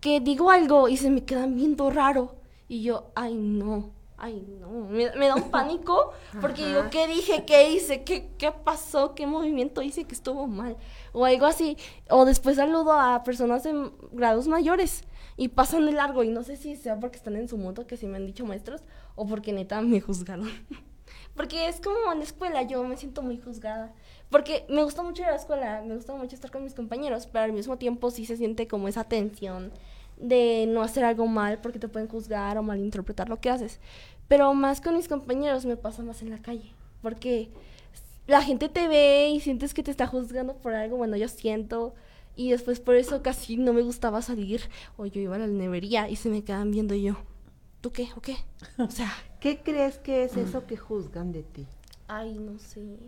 que 0.00 0.18
digo 0.18 0.50
algo 0.50 0.88
y 0.88 0.96
se 0.96 1.10
me 1.10 1.24
quedan 1.24 1.54
viendo 1.54 1.88
raro. 1.90 2.34
Y 2.68 2.82
yo, 2.82 3.12
ay 3.14 3.34
no, 3.34 3.90
ay, 4.22 4.46
no, 4.60 4.68
me, 4.86 5.10
me 5.16 5.26
da 5.26 5.34
un 5.34 5.50
pánico 5.50 6.12
porque 6.40 6.64
digo, 6.64 6.84
¿qué 6.90 7.08
dije? 7.08 7.44
¿Qué 7.44 7.70
hice? 7.70 8.04
¿Qué, 8.04 8.30
¿Qué 8.38 8.52
pasó? 8.52 9.16
¿Qué 9.16 9.26
movimiento 9.26 9.82
hice 9.82 10.04
que 10.04 10.14
estuvo 10.14 10.46
mal? 10.46 10.76
O 11.12 11.24
algo 11.24 11.44
así. 11.44 11.76
O 12.08 12.24
después 12.24 12.56
saludo 12.56 12.92
a 12.92 13.24
personas 13.24 13.64
de 13.64 13.90
grados 14.12 14.46
mayores 14.46 15.02
y 15.36 15.48
pasan 15.48 15.86
de 15.86 15.92
largo 15.92 16.22
y 16.22 16.28
no 16.28 16.44
sé 16.44 16.56
si 16.56 16.76
sea 16.76 17.00
porque 17.00 17.16
están 17.16 17.34
en 17.34 17.48
su 17.48 17.58
moto, 17.58 17.84
que 17.86 17.96
sí 17.96 18.06
me 18.06 18.16
han 18.16 18.26
dicho 18.26 18.46
maestros, 18.46 18.82
o 19.16 19.26
porque 19.26 19.52
neta 19.52 19.82
me 19.82 20.00
juzgaron. 20.00 20.48
porque 21.34 21.66
es 21.66 21.80
como 21.80 22.12
en 22.12 22.18
la 22.18 22.24
escuela, 22.24 22.62
yo 22.62 22.84
me 22.84 22.96
siento 22.96 23.22
muy 23.22 23.38
juzgada. 23.40 23.92
Porque 24.30 24.64
me 24.68 24.84
gusta 24.84 25.02
mucho 25.02 25.22
ir 25.22 25.28
a 25.28 25.32
la 25.32 25.36
escuela, 25.36 25.82
me 25.84 25.96
gusta 25.96 26.14
mucho 26.14 26.36
estar 26.36 26.52
con 26.52 26.62
mis 26.62 26.74
compañeros, 26.74 27.26
pero 27.26 27.44
al 27.44 27.52
mismo 27.52 27.76
tiempo 27.76 28.12
sí 28.12 28.24
se 28.24 28.36
siente 28.36 28.68
como 28.68 28.86
esa 28.86 29.02
tensión 29.02 29.72
de 30.22 30.66
no 30.68 30.82
hacer 30.82 31.04
algo 31.04 31.26
mal 31.26 31.58
porque 31.58 31.78
te 31.78 31.88
pueden 31.88 32.08
juzgar 32.08 32.56
o 32.56 32.62
malinterpretar 32.62 33.28
lo 33.28 33.40
que 33.40 33.50
haces. 33.50 33.80
Pero 34.28 34.54
más 34.54 34.80
con 34.80 34.96
mis 34.96 35.08
compañeros 35.08 35.64
me 35.66 35.76
pasa 35.76 36.02
más 36.02 36.22
en 36.22 36.30
la 36.30 36.40
calle, 36.40 36.72
porque 37.02 37.50
la 38.26 38.42
gente 38.42 38.68
te 38.68 38.88
ve 38.88 39.30
y 39.30 39.40
sientes 39.40 39.74
que 39.74 39.82
te 39.82 39.90
está 39.90 40.06
juzgando 40.06 40.54
por 40.56 40.74
algo, 40.74 40.96
bueno, 40.96 41.16
yo 41.16 41.28
siento, 41.28 41.94
y 42.34 42.50
después 42.50 42.80
por 42.80 42.94
eso 42.96 43.22
casi 43.22 43.56
no 43.56 43.72
me 43.72 43.82
gustaba 43.82 44.22
salir, 44.22 44.62
o 44.96 45.06
yo 45.06 45.20
iba 45.20 45.36
a 45.36 45.38
la 45.38 45.46
nevería 45.46 46.08
y 46.08 46.16
se 46.16 46.28
me 46.30 46.42
quedaban 46.42 46.70
viendo 46.70 46.94
y 46.94 47.02
yo, 47.02 47.16
¿tú 47.80 47.90
qué? 47.92 48.08
¿O 48.16 48.20
qué? 48.20 48.36
O 48.78 48.90
sea, 48.90 49.12
¿Qué 49.40 49.58
crees 49.58 49.98
que 49.98 50.24
es 50.24 50.36
eso 50.36 50.66
que 50.66 50.76
juzgan 50.76 51.32
de 51.32 51.42
ti? 51.42 51.66
ay, 52.08 52.38
no 52.38 52.58
sé. 52.58 52.98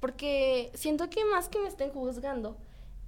Porque 0.00 0.70
siento 0.74 1.10
que 1.10 1.24
más 1.24 1.48
que 1.48 1.58
me 1.58 1.68
estén 1.68 1.90
juzgando, 1.90 2.56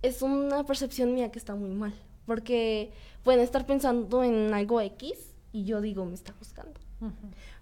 es 0.03 0.23
una 0.23 0.65
percepción 0.65 1.15
mía 1.15 1.31
que 1.31 1.39
está 1.39 1.55
muy 1.55 1.71
mal. 1.71 1.95
Porque 2.27 2.91
pueden 3.23 3.41
estar 3.41 3.65
pensando 3.65 4.25
en 4.25 4.53
algo 4.53 4.81
X 4.81 5.30
y 5.53 5.65
yo 5.65 5.81
digo, 5.81 6.05
me 6.05 6.15
está 6.15 6.33
juzgando. 6.33 6.81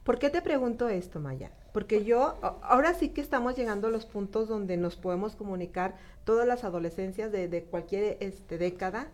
¿Por 0.04 0.18
qué 0.18 0.30
te 0.30 0.42
pregunto 0.42 0.88
esto, 0.88 1.20
Maya? 1.20 1.52
Porque 1.72 2.04
yo, 2.04 2.36
ahora 2.62 2.92
sí 2.94 3.10
que 3.10 3.20
estamos 3.20 3.56
llegando 3.56 3.86
a 3.88 3.90
los 3.90 4.04
puntos 4.04 4.48
donde 4.48 4.76
nos 4.76 4.96
podemos 4.96 5.36
comunicar 5.36 5.96
todas 6.24 6.46
las 6.46 6.64
adolescencias 6.64 7.30
de, 7.30 7.46
de 7.48 7.64
cualquier 7.64 8.16
este, 8.20 8.58
década. 8.58 9.08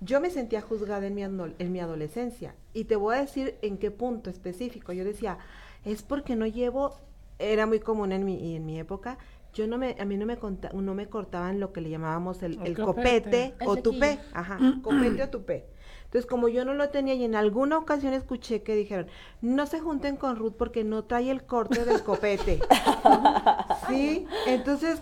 Yo 0.00 0.20
me 0.20 0.30
sentía 0.30 0.60
juzgada 0.62 1.06
en 1.06 1.14
mi, 1.14 1.22
en 1.22 1.72
mi 1.72 1.78
adolescencia 1.80 2.56
y 2.74 2.84
te 2.84 2.96
voy 2.96 3.14
a 3.16 3.20
decir 3.20 3.56
en 3.62 3.78
qué 3.78 3.90
punto 3.92 4.30
específico. 4.30 4.92
Yo 4.92 5.04
decía, 5.04 5.38
es 5.84 6.02
porque 6.02 6.34
no 6.34 6.46
llevo, 6.46 6.96
era 7.38 7.66
muy 7.66 7.78
común 7.78 8.10
en 8.10 8.24
mi, 8.24 8.56
en 8.56 8.66
mi 8.66 8.80
época, 8.80 9.16
yo 9.54 9.66
no 9.66 9.78
me, 9.78 9.94
a 10.00 10.04
mí 10.06 10.16
no 10.16 10.26
me, 10.26 10.38
conta- 10.38 10.70
no 10.72 10.94
me 10.94 11.08
cortaban 11.08 11.60
lo 11.60 11.72
que 11.72 11.82
le 11.82 11.90
llamábamos 11.90 12.42
el, 12.42 12.54
El 12.62 12.68
el 12.68 12.76
copete. 12.76 13.52
copete, 13.52 13.54
o 13.66 13.76
tupé, 13.76 14.18
ajá, 14.32 14.58
copete 14.82 15.22
o 15.22 15.28
tupé. 15.28 15.66
Entonces, 16.12 16.28
como 16.28 16.48
yo 16.48 16.66
no 16.66 16.74
lo 16.74 16.90
tenía 16.90 17.14
y 17.14 17.24
en 17.24 17.34
alguna 17.34 17.78
ocasión 17.78 18.12
escuché 18.12 18.62
que 18.62 18.74
dijeron, 18.74 19.06
no 19.40 19.64
se 19.64 19.80
junten 19.80 20.18
con 20.18 20.36
Ruth 20.36 20.52
porque 20.58 20.84
no 20.84 21.04
trae 21.04 21.30
el 21.30 21.44
corte 21.44 21.86
del 21.86 22.02
copete. 22.02 22.60
sí, 23.88 24.26
entonces 24.46 25.00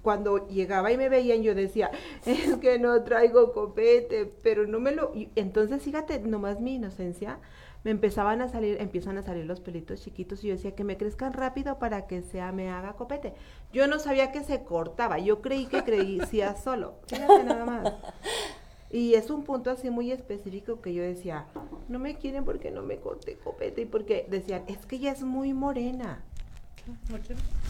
cuando 0.00 0.46
llegaba 0.46 0.92
y 0.92 0.96
me 0.96 1.08
veían 1.08 1.42
yo 1.42 1.56
decía, 1.56 1.90
es 2.24 2.56
que 2.58 2.78
no 2.78 3.02
traigo 3.02 3.52
copete, 3.52 4.32
pero 4.44 4.64
no 4.64 4.78
me 4.78 4.92
lo... 4.92 5.12
y 5.12 5.28
entonces, 5.34 5.82
fíjate, 5.82 6.20
nomás 6.20 6.60
mi 6.60 6.76
inocencia, 6.76 7.40
me 7.82 7.90
empezaban 7.90 8.40
a 8.40 8.48
salir, 8.48 8.80
empiezan 8.80 9.18
a 9.18 9.22
salir 9.22 9.46
los 9.46 9.58
pelitos 9.58 10.02
chiquitos 10.02 10.44
y 10.44 10.48
yo 10.48 10.54
decía 10.54 10.76
que 10.76 10.84
me 10.84 10.96
crezcan 10.96 11.32
rápido 11.32 11.80
para 11.80 12.06
que 12.06 12.22
sea, 12.22 12.52
me 12.52 12.70
haga 12.70 12.92
copete. 12.92 13.34
Yo 13.72 13.88
no 13.88 13.98
sabía 13.98 14.30
que 14.30 14.44
se 14.44 14.62
cortaba, 14.62 15.18
yo 15.18 15.42
creí 15.42 15.66
que 15.66 15.82
crecía 15.82 16.54
solo. 16.54 17.00
Fíjate 17.08 17.42
nada 17.42 17.64
más. 17.64 17.92
Y 18.94 19.14
es 19.16 19.28
un 19.28 19.42
punto 19.42 19.72
así 19.72 19.90
muy 19.90 20.12
específico 20.12 20.80
que 20.80 20.94
yo 20.94 21.02
decía, 21.02 21.46
no 21.88 21.98
me 21.98 22.14
quieren 22.14 22.44
porque 22.44 22.70
no 22.70 22.84
me 22.84 22.98
corté 22.98 23.36
copete 23.36 23.80
y 23.80 23.86
porque 23.86 24.24
decían, 24.30 24.62
es 24.68 24.86
que 24.86 24.94
ella 24.94 25.10
es 25.10 25.22
muy 25.22 25.52
morena. 25.52 26.22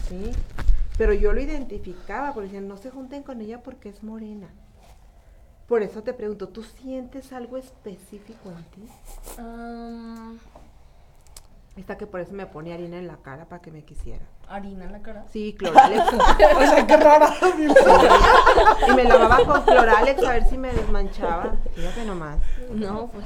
Sí, 0.07 0.33
pero 0.99 1.14
yo 1.14 1.33
lo 1.33 1.40
identificaba 1.40 2.35
porque 2.35 2.49
decían, 2.49 2.69
no 2.69 2.76
se 2.76 2.90
junten 2.90 3.23
con 3.23 3.40
ella 3.40 3.62
porque 3.62 3.88
es 3.88 4.02
morena. 4.02 4.50
Por 5.66 5.83
eso 5.83 6.02
te 6.02 6.12
pregunto, 6.12 6.50
¿tú 6.50 6.62
sientes 6.62 7.33
algo 7.33 7.57
específico 7.57 8.50
en 8.50 8.64
ti? 8.64 8.93
Ah, 9.38 10.35
Esta 11.75 11.97
que 11.97 12.07
por 12.07 12.21
eso 12.21 12.35
me 12.35 12.45
pone 12.45 12.75
harina 12.75 12.99
en 12.99 13.07
la 13.07 13.16
cara 13.16 13.47
para 13.47 13.62
que 13.62 13.71
me 13.71 13.83
quisiera. 13.83 14.26
Harina 14.49 14.85
en 14.85 14.93
la 14.93 15.01
cara. 15.03 15.25
Sí, 15.33 15.55
cloralex. 15.59 16.03
O 16.13 16.61
sea, 16.61 16.87
qué 16.87 16.97
rara. 16.97 17.31
y 18.89 18.93
me 18.95 19.05
lavaba 19.05 19.45
con 19.45 19.63
cloralex 19.63 20.23
a 20.25 20.33
ver 20.33 20.49
si 20.49 20.59
me 20.59 20.73
desmanchaba. 20.73 21.55
Fíjate 21.75 22.05
nomás. 22.05 22.39
No, 22.71 23.09
pues, 23.09 23.25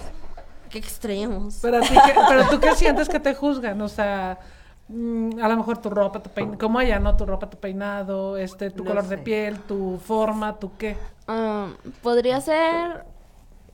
qué 0.71 0.79
extremos. 0.79 1.59
Pero, 1.63 1.81
ti 1.81 1.89
qué- 1.89 2.15
pero 2.29 2.49
tú 2.49 2.61
qué 2.61 2.75
sientes 2.75 3.09
que 3.09 3.21
te 3.21 3.35
juzgan, 3.35 3.81
o 3.81 3.89
sea, 3.89 4.39
mm, 4.89 5.41
a 5.43 5.49
lo 5.49 5.57
mejor 5.57 5.79
tu 5.79 5.91
ropa, 5.91 6.23
tu 6.23 6.31
peinado, 6.31 6.59
como 6.59 6.79
allá, 6.79 6.99
¿no? 6.99 7.17
Tu 7.17 7.27
ropa, 7.27 7.49
tu 7.51 7.59
peinado, 7.59 8.37
este, 8.37 8.71
tu 8.71 8.85
No 8.85 8.91
color 8.91 9.05
de 9.07 9.19
piel, 9.19 9.59
tu 9.61 9.99
forma, 10.05 10.59
tu 10.59 10.77
qué. 10.77 10.97
Ah, 11.27 11.69
podría 12.03 12.41
ser 12.41 13.05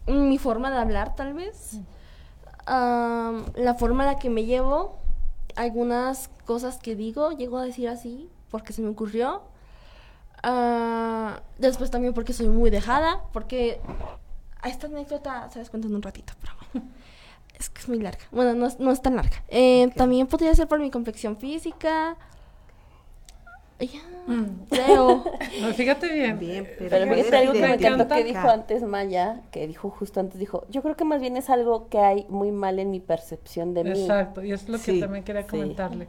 mi 0.06 0.38
forma 0.38 0.70
de 0.70 0.78
hablar, 0.78 1.14
tal 1.16 1.34
vez. 1.34 1.78
Ah, 2.66 3.32
la 3.54 3.74
forma 3.74 4.04
en 4.04 4.10
la 4.12 4.18
que 4.18 4.30
me 4.30 4.44
llevo. 4.44 4.98
Algunas 5.56 6.28
cosas 6.46 6.78
que 6.78 6.96
digo, 6.96 7.32
llego 7.32 7.58
a 7.58 7.64
decir 7.64 7.88
así 7.88 8.28
porque 8.50 8.72
se 8.72 8.82
me 8.82 8.88
ocurrió. 8.88 9.42
Ah, 10.42 11.40
después 11.58 11.90
también 11.90 12.12
porque 12.14 12.32
soy 12.32 12.48
muy 12.48 12.70
dejada, 12.70 13.22
porque 13.32 13.80
a 14.60 14.68
esta 14.68 14.86
anécdota 14.86 15.48
se 15.50 15.58
las 15.58 15.70
cuento 15.70 15.88
en 15.88 15.94
un 15.94 16.02
ratito, 16.02 16.32
pero 16.40 16.52
bueno. 16.72 16.88
Es 17.56 17.70
que 17.70 17.80
es 17.80 17.88
muy 17.88 18.00
larga. 18.00 18.18
Bueno, 18.32 18.52
no 18.54 18.66
es, 18.66 18.80
no 18.80 18.90
es 18.90 19.00
tan 19.00 19.14
larga. 19.14 19.44
Eh, 19.46 19.88
También 19.94 20.26
podría 20.26 20.52
ser 20.56 20.66
por 20.66 20.80
mi 20.80 20.90
complexión 20.90 21.36
física. 21.36 22.16
Ya, 23.80 24.00
creo. 24.70 25.24
No, 25.60 25.74
fíjate 25.74 26.12
bien. 26.12 26.38
Bien, 26.38 26.66
pero, 26.78 26.90
Pero 26.90 27.06
puedes 27.08 27.26
fíjate 27.26 27.36
algo 27.36 27.52
que 27.52 27.60
me 27.60 27.74
encantó 27.74 28.14
que 28.14 28.24
dijo 28.24 28.48
antes 28.48 28.82
Maya, 28.82 29.42
que 29.50 29.66
dijo 29.66 29.90
justo 29.90 30.20
antes, 30.20 30.38
dijo, 30.38 30.64
yo 30.70 30.82
creo 30.82 30.96
que 30.96 31.04
más 31.04 31.20
bien 31.20 31.36
es 31.36 31.50
algo 31.50 31.88
que 31.88 31.98
hay 31.98 32.26
muy 32.28 32.50
mal 32.52 32.78
en 32.78 32.90
mi 32.90 33.00
percepción 33.00 33.74
de 33.74 33.84
mí. 33.84 33.90
Exacto, 33.90 34.42
y 34.44 34.52
es 34.52 34.68
lo 34.68 34.78
que 34.78 34.84
Sí, 34.84 35.00
también 35.00 35.24
quería 35.24 35.42
sí. 35.42 35.48
comentarle. 35.48 36.08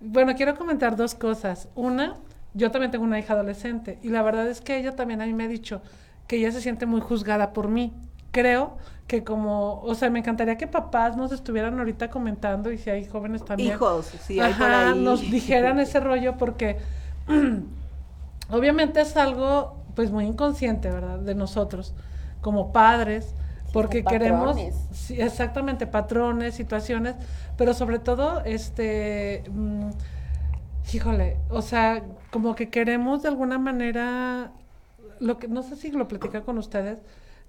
Bueno, 0.00 0.34
quiero 0.34 0.56
comentar 0.56 0.96
dos 0.96 1.14
cosas. 1.14 1.68
Una, 1.74 2.16
yo 2.54 2.70
también 2.70 2.90
tengo 2.90 3.04
una 3.04 3.18
hija 3.18 3.34
adolescente 3.34 3.98
y 4.02 4.08
la 4.08 4.22
verdad 4.22 4.48
es 4.48 4.60
que 4.60 4.76
ella 4.78 4.96
también 4.96 5.20
a 5.22 5.26
mí 5.26 5.32
me 5.34 5.44
ha 5.44 5.48
dicho 5.48 5.82
que 6.26 6.36
ella 6.36 6.52
se 6.52 6.60
siente 6.60 6.86
muy 6.86 7.00
juzgada 7.00 7.52
por 7.52 7.68
mí. 7.68 7.92
Creo 8.34 8.76
que 9.06 9.22
como, 9.22 9.80
o 9.82 9.94
sea, 9.94 10.10
me 10.10 10.18
encantaría 10.20 10.56
que 10.58 10.66
papás 10.66 11.16
nos 11.16 11.32
estuvieran 11.32 11.78
ahorita 11.78 12.10
comentando 12.10 12.72
y 12.72 12.78
si 12.78 12.90
hay 12.90 13.04
jóvenes 13.06 13.44
también. 13.44 13.76
Hijos, 13.76 14.06
sí, 14.20 14.40
hay 14.40 14.54
por 14.54 14.66
Ajá, 14.66 14.90
ahí. 14.90 15.04
nos 15.04 15.20
dijeran 15.30 15.78
ese 15.78 16.00
rollo 16.00 16.36
porque 16.36 16.78
obviamente 18.50 19.00
es 19.00 19.16
algo 19.16 19.76
pues 19.94 20.10
muy 20.10 20.26
inconsciente, 20.26 20.90
¿verdad? 20.90 21.18
De 21.20 21.34
nosotros 21.34 21.94
como 22.40 22.72
padres, 22.72 23.34
porque 23.72 24.04
queremos 24.04 24.56
sí, 24.92 25.20
exactamente 25.20 25.86
patrones, 25.86 26.54
situaciones, 26.54 27.16
pero 27.56 27.74
sobre 27.74 27.98
todo 28.00 28.42
este 28.44 29.44
mm, 29.50 29.90
híjole, 30.92 31.38
o 31.50 31.62
sea, 31.62 32.02
como 32.30 32.54
que 32.54 32.70
queremos 32.70 33.22
de 33.22 33.28
alguna 33.28 33.58
manera 33.58 34.52
lo 35.20 35.38
que 35.38 35.48
no 35.48 35.62
sé 35.62 35.76
si 35.76 35.90
lo 35.90 36.08
platica 36.08 36.42
con 36.42 36.58
ustedes, 36.58 36.98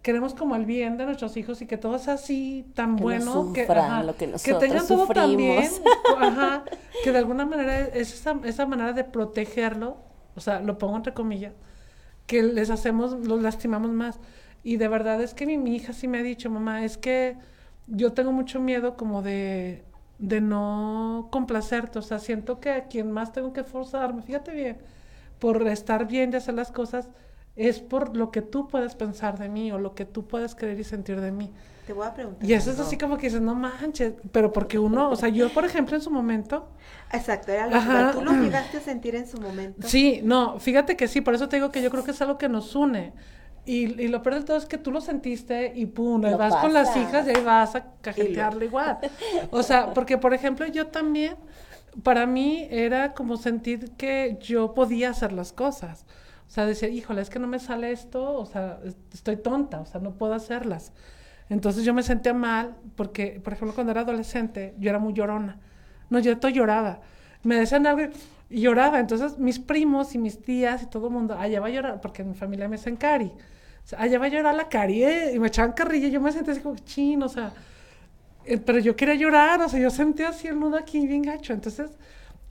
queremos 0.06 0.36
como 0.36 0.56
el 0.56 0.68
bien 0.68 0.98
de 0.98 1.06
nuestros 1.06 1.36
hijos 1.36 1.64
y 1.64 1.66
que 1.66 1.78
todo 1.78 1.98
sea 1.98 2.14
así 2.14 2.64
tan 2.76 2.96
Que 2.96 3.02
no 3.02 3.04
bueno 3.04 3.54
que, 3.54 3.66
lo 4.06 4.16
que 4.16 4.28
nosotros 4.28 4.60
tengan 4.60 4.88
todo 4.88 5.08
tan 5.08 5.36
bien, 5.36 5.68
sufrimos. 5.68 5.92
ajá, 6.20 6.64
que 7.04 7.12
de 7.12 7.18
alguna 7.18 7.48
manera 7.48 7.80
es 7.80 8.14
esa, 8.14 8.40
esa 8.44 8.68
manera 8.68 8.94
de 8.94 9.04
protegerlo, 9.04 9.98
o 10.36 10.42
sea, 10.42 10.60
lo 10.60 10.78
pongo 10.78 10.96
entre 10.96 11.16
comillas, 11.16 11.54
que 12.28 12.44
les 12.44 12.70
hacemos, 12.70 13.14
los 13.14 13.42
lastimamos 13.42 13.90
más. 13.90 14.20
Y 14.64 14.78
de 14.78 14.88
verdad 14.88 15.20
es 15.24 15.34
que 15.34 15.48
mi, 15.48 15.58
mi 15.58 15.76
hija 15.76 15.92
sí 15.92 16.08
me 16.08 16.20
ha 16.20 16.22
dicho, 16.22 16.52
mamá, 16.52 16.86
es 16.86 17.00
que 17.00 17.36
yo 17.88 18.14
tengo 18.14 18.32
mucho 18.32 18.60
miedo 18.60 18.98
como 18.98 19.24
de, 19.24 19.86
de 20.20 20.40
no 20.40 21.30
complacerte, 21.32 21.98
o 21.98 22.04
sea, 22.04 22.20
siento 22.20 22.60
que 22.60 22.70
a 22.70 22.84
quien 22.84 23.12
más 23.12 23.34
tengo 23.34 23.54
que 23.54 23.64
forzarme, 23.64 24.22
fíjate 24.22 24.52
bien, 24.54 24.78
por 25.40 25.68
estar 25.68 26.06
bien 26.08 26.30
y 26.32 26.36
hacer 26.36 26.54
las 26.54 26.72
cosas, 26.72 27.10
es 27.56 27.80
por 27.80 28.16
lo 28.18 28.32
que 28.32 28.42
tú 28.42 28.68
puedes 28.68 28.96
pensar 28.96 29.38
de 29.40 29.50
mí 29.50 29.72
o 29.72 29.78
lo 29.80 29.96
que 29.96 30.06
tú 30.06 30.28
puedes 30.28 30.56
creer 30.56 30.80
y 30.80 30.84
sentir 30.84 31.22
de 31.22 31.32
mí. 31.32 31.52
Te 31.88 31.94
voy 31.94 32.08
a 32.08 32.14
preguntar. 32.14 32.50
Y 32.50 32.54
eso 32.54 32.72
es 32.72 32.80
así 32.80 32.98
como 32.98 33.18
que 33.18 33.28
dices, 33.28 33.42
no 33.42 33.54
manches, 33.56 34.14
pero 34.32 34.52
porque 34.52 34.80
uno, 34.80 35.10
o 35.10 35.16
sea, 35.16 35.30
yo 35.30 35.54
por 35.54 35.66
ejemplo 35.66 35.96
en 35.96 36.02
su 36.02 36.10
momento, 36.10 36.68
Exacto, 37.12 37.52
era 37.52 37.68
lo 37.68 37.76
Ajá. 37.76 38.12
que 38.12 38.18
tú 38.18 38.26
lo 38.26 38.34
llegaste 38.34 38.78
a 38.78 38.82
sentir 38.82 39.16
en 39.16 39.28
su 39.28 39.40
momento. 39.40 39.88
sí, 39.88 40.20
no, 40.24 40.60
fíjate 40.60 40.98
que 40.98 41.08
sí, 41.08 41.22
por 41.22 41.36
eso 41.36 41.48
te 41.48 41.58
digo 41.58 41.72
que 41.72 41.82
yo 41.82 41.92
creo 41.92 42.04
que 42.04 42.12
es 42.12 42.22
algo 42.22 42.38
que 42.38 42.50
nos 42.50 42.76
une. 42.76 43.14
Y, 43.68 44.00
y 44.00 44.08
lo 44.10 44.22
peor 44.22 44.36
de 44.36 44.42
todo 44.44 44.58
es 44.58 44.66
que 44.66 44.78
tú 44.78 44.92
lo 44.92 45.02
sentiste 45.02 45.72
y 45.76 45.88
pum, 45.88 46.24
ahí 46.26 46.32
Lo 46.32 46.38
vas 46.38 46.56
con 46.58 46.72
las 46.74 46.96
hijas 46.96 47.26
y 47.26 47.32
ahí 47.32 47.44
vas 47.44 47.76
a 47.76 47.94
cajetearlo 48.02 48.64
igual. 48.64 49.00
O 49.52 49.64
sea, 49.64 49.94
porque 49.94 50.18
por 50.20 50.34
ejemplo 50.34 50.68
yo 50.68 50.88
también, 50.88 51.36
para 52.04 52.28
mí 52.28 52.68
era 52.70 53.14
como 53.14 53.38
sentir 53.38 53.92
que 53.98 54.38
yo 54.42 54.74
podía 54.74 55.10
hacer 55.12 55.34
las 55.34 55.52
cosas. 55.52 56.06
Sea, 56.56 56.66
decía, 56.66 56.90
híjole, 56.90 57.22
es 57.22 57.30
que 57.30 57.40
no 57.40 57.48
me 57.48 57.60
sale 57.60 57.92
esto, 57.92 58.34
o 58.40 58.46
sea, 58.46 58.80
es- 58.86 58.98
estoy 59.14 59.38
tonta, 59.38 59.82
o 59.82 59.86
sea, 59.86 60.02
no 60.02 60.14
puedo 60.18 60.34
hacerlas. 60.34 60.94
Entonces 61.50 61.84
yo 61.86 61.94
me 61.94 62.04
sentía 62.04 62.34
mal 62.34 62.76
porque, 62.96 63.40
por 63.44 63.54
ejemplo, 63.54 63.76
cuando 63.76 63.92
era 63.92 64.02
adolescente, 64.02 64.76
yo 64.80 64.90
era 64.90 65.00
muy 65.00 65.14
llorona. 65.14 65.60
No, 66.10 66.20
yo 66.20 66.38
todo 66.40 66.52
lloraba. 66.52 67.02
Me 67.44 67.56
decían 67.58 67.86
algo 67.88 68.12
y 68.50 68.62
lloraba. 68.62 69.00
Entonces 69.00 69.38
mis 69.40 69.60
primos 69.60 70.16
y 70.16 70.18
mis 70.20 70.42
tías 70.42 70.84
y 70.84 70.88
todo 70.88 71.08
el 71.08 71.14
mundo, 71.14 71.38
allá 71.38 71.60
va 71.62 71.68
a 71.68 71.70
llorar, 71.72 72.02
porque 72.02 72.22
en 72.24 72.30
mi 72.30 72.36
familia 72.36 72.68
me 72.70 72.78
dicen 72.78 72.96
Cari. 72.98 73.28
O 73.28 73.88
sea, 73.88 74.02
allá 74.02 74.18
va 74.20 74.26
a 74.26 74.30
llorar 74.30 74.56
la 74.56 74.70
Cari, 74.70 75.04
¿eh? 75.04 75.32
Y 75.36 75.40
me 75.40 75.48
echaban 75.48 75.74
carrilla 75.74 76.08
yo 76.10 76.22
me 76.22 76.32
sentía 76.32 76.54
así 76.54 76.62
como 76.62 76.78
chin, 76.78 77.22
o 77.24 77.30
sea. 77.30 77.54
eh, 78.46 78.58
pero 78.58 78.80
yo 78.80 78.96
quería 78.96 79.16
llorar, 79.16 79.62
o 79.62 79.70
sea, 79.70 79.80
yo 79.80 79.90
sentía 79.90 80.30
así 80.30 80.48
el 80.48 80.60
nudo 80.60 80.78
aquí 80.78 81.06
bien 81.08 81.22
gacho. 81.24 81.54
Entonces, 81.54 81.92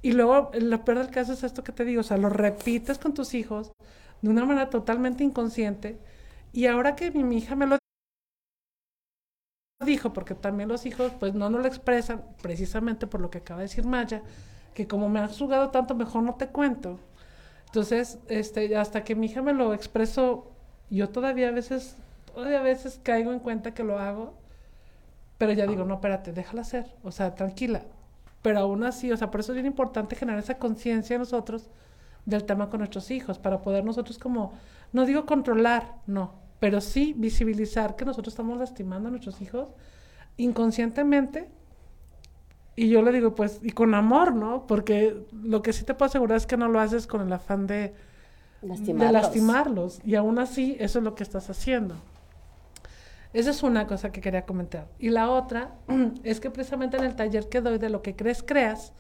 y 0.04 0.12
luego 0.12 0.50
lo 0.52 0.84
peor 0.84 0.98
del 0.98 1.08
caso 1.08 1.32
es 1.32 1.44
esto 1.44 1.64
que 1.64 1.72
te 1.72 1.86
digo, 1.86 2.02
o 2.02 2.04
sea, 2.04 2.18
lo 2.18 2.28
repites 2.28 2.98
con 2.98 3.14
tus 3.14 3.32
hijos 3.32 3.72
de 4.20 4.28
una 4.28 4.44
manera 4.44 4.68
totalmente 4.68 5.24
inconsciente. 5.24 5.98
Y 6.52 6.66
ahora 6.66 6.94
que 6.94 7.10
mi, 7.10 7.38
hija 7.38 7.56
me 7.56 7.66
lo 7.66 7.78
dijo, 9.82 10.12
porque 10.12 10.34
también 10.34 10.68
los 10.68 10.84
hijos 10.84 11.12
pues 11.18 11.32
no 11.32 11.48
nos 11.48 11.62
lo 11.62 11.66
expresan, 11.66 12.22
precisamente 12.42 13.06
por 13.06 13.22
lo 13.22 13.30
que 13.30 13.38
acaba 13.38 13.60
de 13.60 13.64
decir 13.64 13.86
Maya, 13.86 14.20
que 14.74 14.86
como 14.86 15.08
me 15.08 15.20
has 15.20 15.38
jugado 15.38 15.70
tanto, 15.70 15.94
mejor 15.94 16.22
no 16.22 16.34
te 16.34 16.48
cuento. 16.48 17.00
Entonces, 17.68 18.18
este, 18.28 18.76
hasta 18.76 19.04
que 19.04 19.14
mi 19.14 19.28
hija 19.28 19.40
me 19.40 19.54
lo 19.54 19.72
expresó, 19.72 20.52
yo 20.90 21.08
todavía 21.08 21.48
a 21.48 21.52
veces, 21.52 21.96
todavía 22.34 22.60
a 22.60 22.62
veces 22.62 23.00
caigo 23.02 23.32
en 23.32 23.38
cuenta 23.38 23.72
que 23.72 23.84
lo 23.84 23.98
hago, 23.98 24.34
pero 25.38 25.52
ya 25.52 25.66
digo, 25.66 25.86
no, 25.86 25.94
espérate, 25.94 26.34
déjala 26.34 26.60
hacer, 26.60 26.94
o 27.02 27.10
sea, 27.10 27.34
tranquila. 27.34 27.84
Pero 28.44 28.58
aún 28.58 28.84
así, 28.84 29.10
o 29.10 29.16
sea, 29.16 29.30
por 29.30 29.40
eso 29.40 29.52
es 29.52 29.54
bien 29.54 29.64
importante 29.64 30.16
generar 30.16 30.38
esa 30.38 30.58
conciencia 30.58 31.14
en 31.14 31.20
nosotros 31.20 31.70
del 32.26 32.44
tema 32.44 32.68
con 32.68 32.80
nuestros 32.80 33.10
hijos, 33.10 33.38
para 33.38 33.62
poder 33.62 33.86
nosotros 33.86 34.18
como, 34.18 34.52
no 34.92 35.06
digo 35.06 35.24
controlar, 35.24 35.94
no, 36.06 36.34
pero 36.60 36.82
sí 36.82 37.14
visibilizar 37.16 37.96
que 37.96 38.04
nosotros 38.04 38.34
estamos 38.34 38.58
lastimando 38.58 39.08
a 39.08 39.12
nuestros 39.12 39.40
hijos 39.40 39.70
inconscientemente. 40.36 41.48
Y 42.76 42.90
yo 42.90 43.00
le 43.00 43.12
digo, 43.12 43.34
pues, 43.34 43.60
y 43.62 43.70
con 43.70 43.94
amor, 43.94 44.34
¿no? 44.34 44.66
Porque 44.66 45.24
lo 45.32 45.62
que 45.62 45.72
sí 45.72 45.84
te 45.84 45.94
puedo 45.94 46.10
asegurar 46.10 46.36
es 46.36 46.44
que 46.44 46.58
no 46.58 46.68
lo 46.68 46.80
haces 46.80 47.06
con 47.06 47.22
el 47.22 47.32
afán 47.32 47.66
de, 47.66 47.94
de 48.60 48.68
Lastimarlos. 48.68 49.12
lastimarlos. 49.12 50.00
Y 50.04 50.16
aún 50.16 50.38
así, 50.38 50.76
eso 50.80 50.98
es 50.98 51.04
lo 51.04 51.14
que 51.14 51.22
estás 51.22 51.48
haciendo. 51.48 51.94
Esa 53.34 53.50
es 53.50 53.62
una 53.64 53.86
cosa 53.86 54.12
que 54.12 54.20
quería 54.20 54.46
comentar. 54.46 54.88
Y 54.98 55.10
la 55.10 55.28
otra 55.30 55.74
es 56.24 56.40
que 56.40 56.50
precisamente 56.50 56.96
en 56.96 57.04
el 57.04 57.16
taller 57.16 57.48
que 57.48 57.60
doy 57.60 57.78
de 57.78 57.90
lo 57.90 58.00
que 58.00 58.16
crees, 58.16 58.42
creas, 58.42 58.92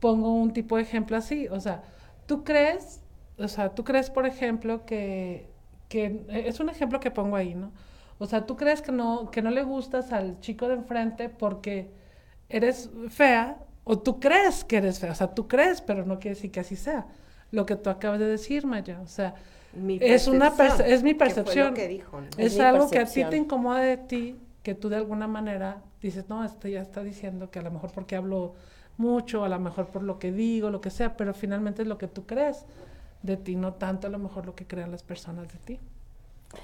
pongo 0.00 0.32
un 0.34 0.52
tipo 0.52 0.76
de 0.76 0.82
ejemplo 0.82 1.16
así. 1.16 1.48
O 1.48 1.60
sea, 1.60 1.82
tú 2.26 2.44
crees, 2.44 3.02
o 3.38 3.48
sea, 3.48 3.74
tú 3.74 3.84
crees, 3.84 4.08
por 4.10 4.24
ejemplo, 4.24 4.86
que, 4.86 5.50
que 5.88 6.24
es 6.28 6.60
un 6.60 6.68
ejemplo 6.70 7.00
que 7.00 7.10
pongo 7.10 7.36
ahí, 7.36 7.54
¿no? 7.56 7.72
O 8.18 8.26
sea, 8.26 8.46
tú 8.46 8.56
crees 8.56 8.82
que 8.82 8.92
no, 8.92 9.30
que 9.32 9.42
no 9.42 9.50
le 9.50 9.62
gustas 9.64 10.12
al 10.12 10.40
chico 10.40 10.68
de 10.68 10.74
enfrente 10.74 11.28
porque 11.28 11.90
eres 12.48 12.90
fea, 13.10 13.58
o 13.84 13.98
tú 13.98 14.20
crees 14.20 14.64
que 14.64 14.78
eres 14.78 15.00
fea, 15.00 15.12
o 15.12 15.14
sea, 15.14 15.34
tú 15.34 15.48
crees, 15.48 15.80
pero 15.82 16.06
no 16.06 16.18
quiere 16.20 16.36
decir 16.36 16.50
que 16.52 16.60
así 16.60 16.76
sea. 16.76 17.06
Lo 17.50 17.66
que 17.66 17.76
tú 17.76 17.90
acabas 17.90 18.20
de 18.20 18.26
decir, 18.26 18.64
Maya, 18.66 19.00
o 19.02 19.06
sea, 19.08 19.34
Mi 19.74 19.98
es 20.00 20.26
una 20.26 20.52
es 20.86 21.02
mi 21.02 21.14
que 21.14 21.18
fue 21.18 21.28
lo 21.28 21.34
percepción. 21.34 21.74
que 21.74 21.88
dijo, 21.88 22.20
¿no? 22.20 22.26
Es 22.38 22.52
Es 22.52 22.58
mi 22.58 22.64
algo 22.64 22.90
que 22.90 22.98
a 23.00 23.04
ti 23.06 23.24
te 23.24 23.36
incomoda 23.36 23.80
de 23.80 23.96
ti, 23.98 24.36
que 24.62 24.74
tú 24.74 24.88
de 24.88 24.96
alguna 24.96 25.26
manera 25.28 25.82
dices, 26.00 26.28
no, 26.28 26.44
este 26.44 26.70
ya 26.70 26.80
está 26.80 27.02
diciendo 27.02 27.50
que 27.50 27.58
a 27.58 27.62
lo 27.62 27.70
mejor 27.70 27.90
porque 27.92 28.16
hablo 28.16 28.54
mucho, 28.96 29.44
a 29.44 29.48
lo 29.48 29.58
mejor 29.58 29.86
por 29.88 30.02
lo 30.02 30.18
que 30.18 30.32
digo, 30.32 30.70
lo 30.70 30.80
que 30.80 30.90
sea, 30.90 31.16
pero 31.16 31.34
finalmente 31.34 31.82
es 31.82 31.88
lo 31.88 31.98
que 31.98 32.08
tú 32.08 32.24
crees 32.26 32.64
de 33.22 33.36
ti, 33.36 33.56
no 33.56 33.74
tanto 33.74 34.06
a 34.06 34.10
lo 34.10 34.18
mejor 34.18 34.46
lo 34.46 34.54
que 34.54 34.66
crean 34.66 34.90
las 34.90 35.02
personas 35.02 35.48
de 35.52 35.58
ti. 35.58 35.80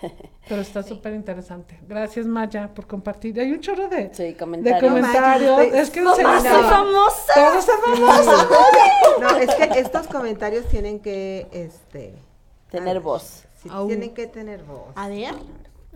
Pero 0.48 0.62
está 0.62 0.82
súper 0.82 1.12
interesante. 1.12 1.78
Gracias, 1.88 2.24
Maya, 2.24 2.72
por 2.72 2.86
compartir. 2.86 3.38
Hay 3.40 3.50
un 3.52 3.60
chorro 3.60 3.88
de, 3.88 4.14
Sí, 4.14 4.22
de 4.22 4.36
comentarios. 4.36 4.80
comentarios. 4.90 5.58
Maya, 5.58 5.80
es 5.82 5.90
que 5.90 5.98
en 5.98 6.04
no, 6.04 6.14
serio, 6.14 6.30
no. 6.32 6.40
¡Soy 6.40 6.62
famosa! 6.62 7.32
No, 9.20 9.36
es 9.38 9.54
que 9.54 9.80
estos 9.80 10.06
comentarios 10.06 10.66
tienen 10.68 11.00
que, 11.00 11.48
este... 11.52 12.14
Tener 12.72 12.94
ver, 12.94 13.02
voz. 13.02 13.44
Au. 13.70 13.86
tienen 13.86 14.12
que 14.14 14.26
tener 14.26 14.64
voz. 14.64 14.88
A 14.96 15.08
ver. 15.08 15.34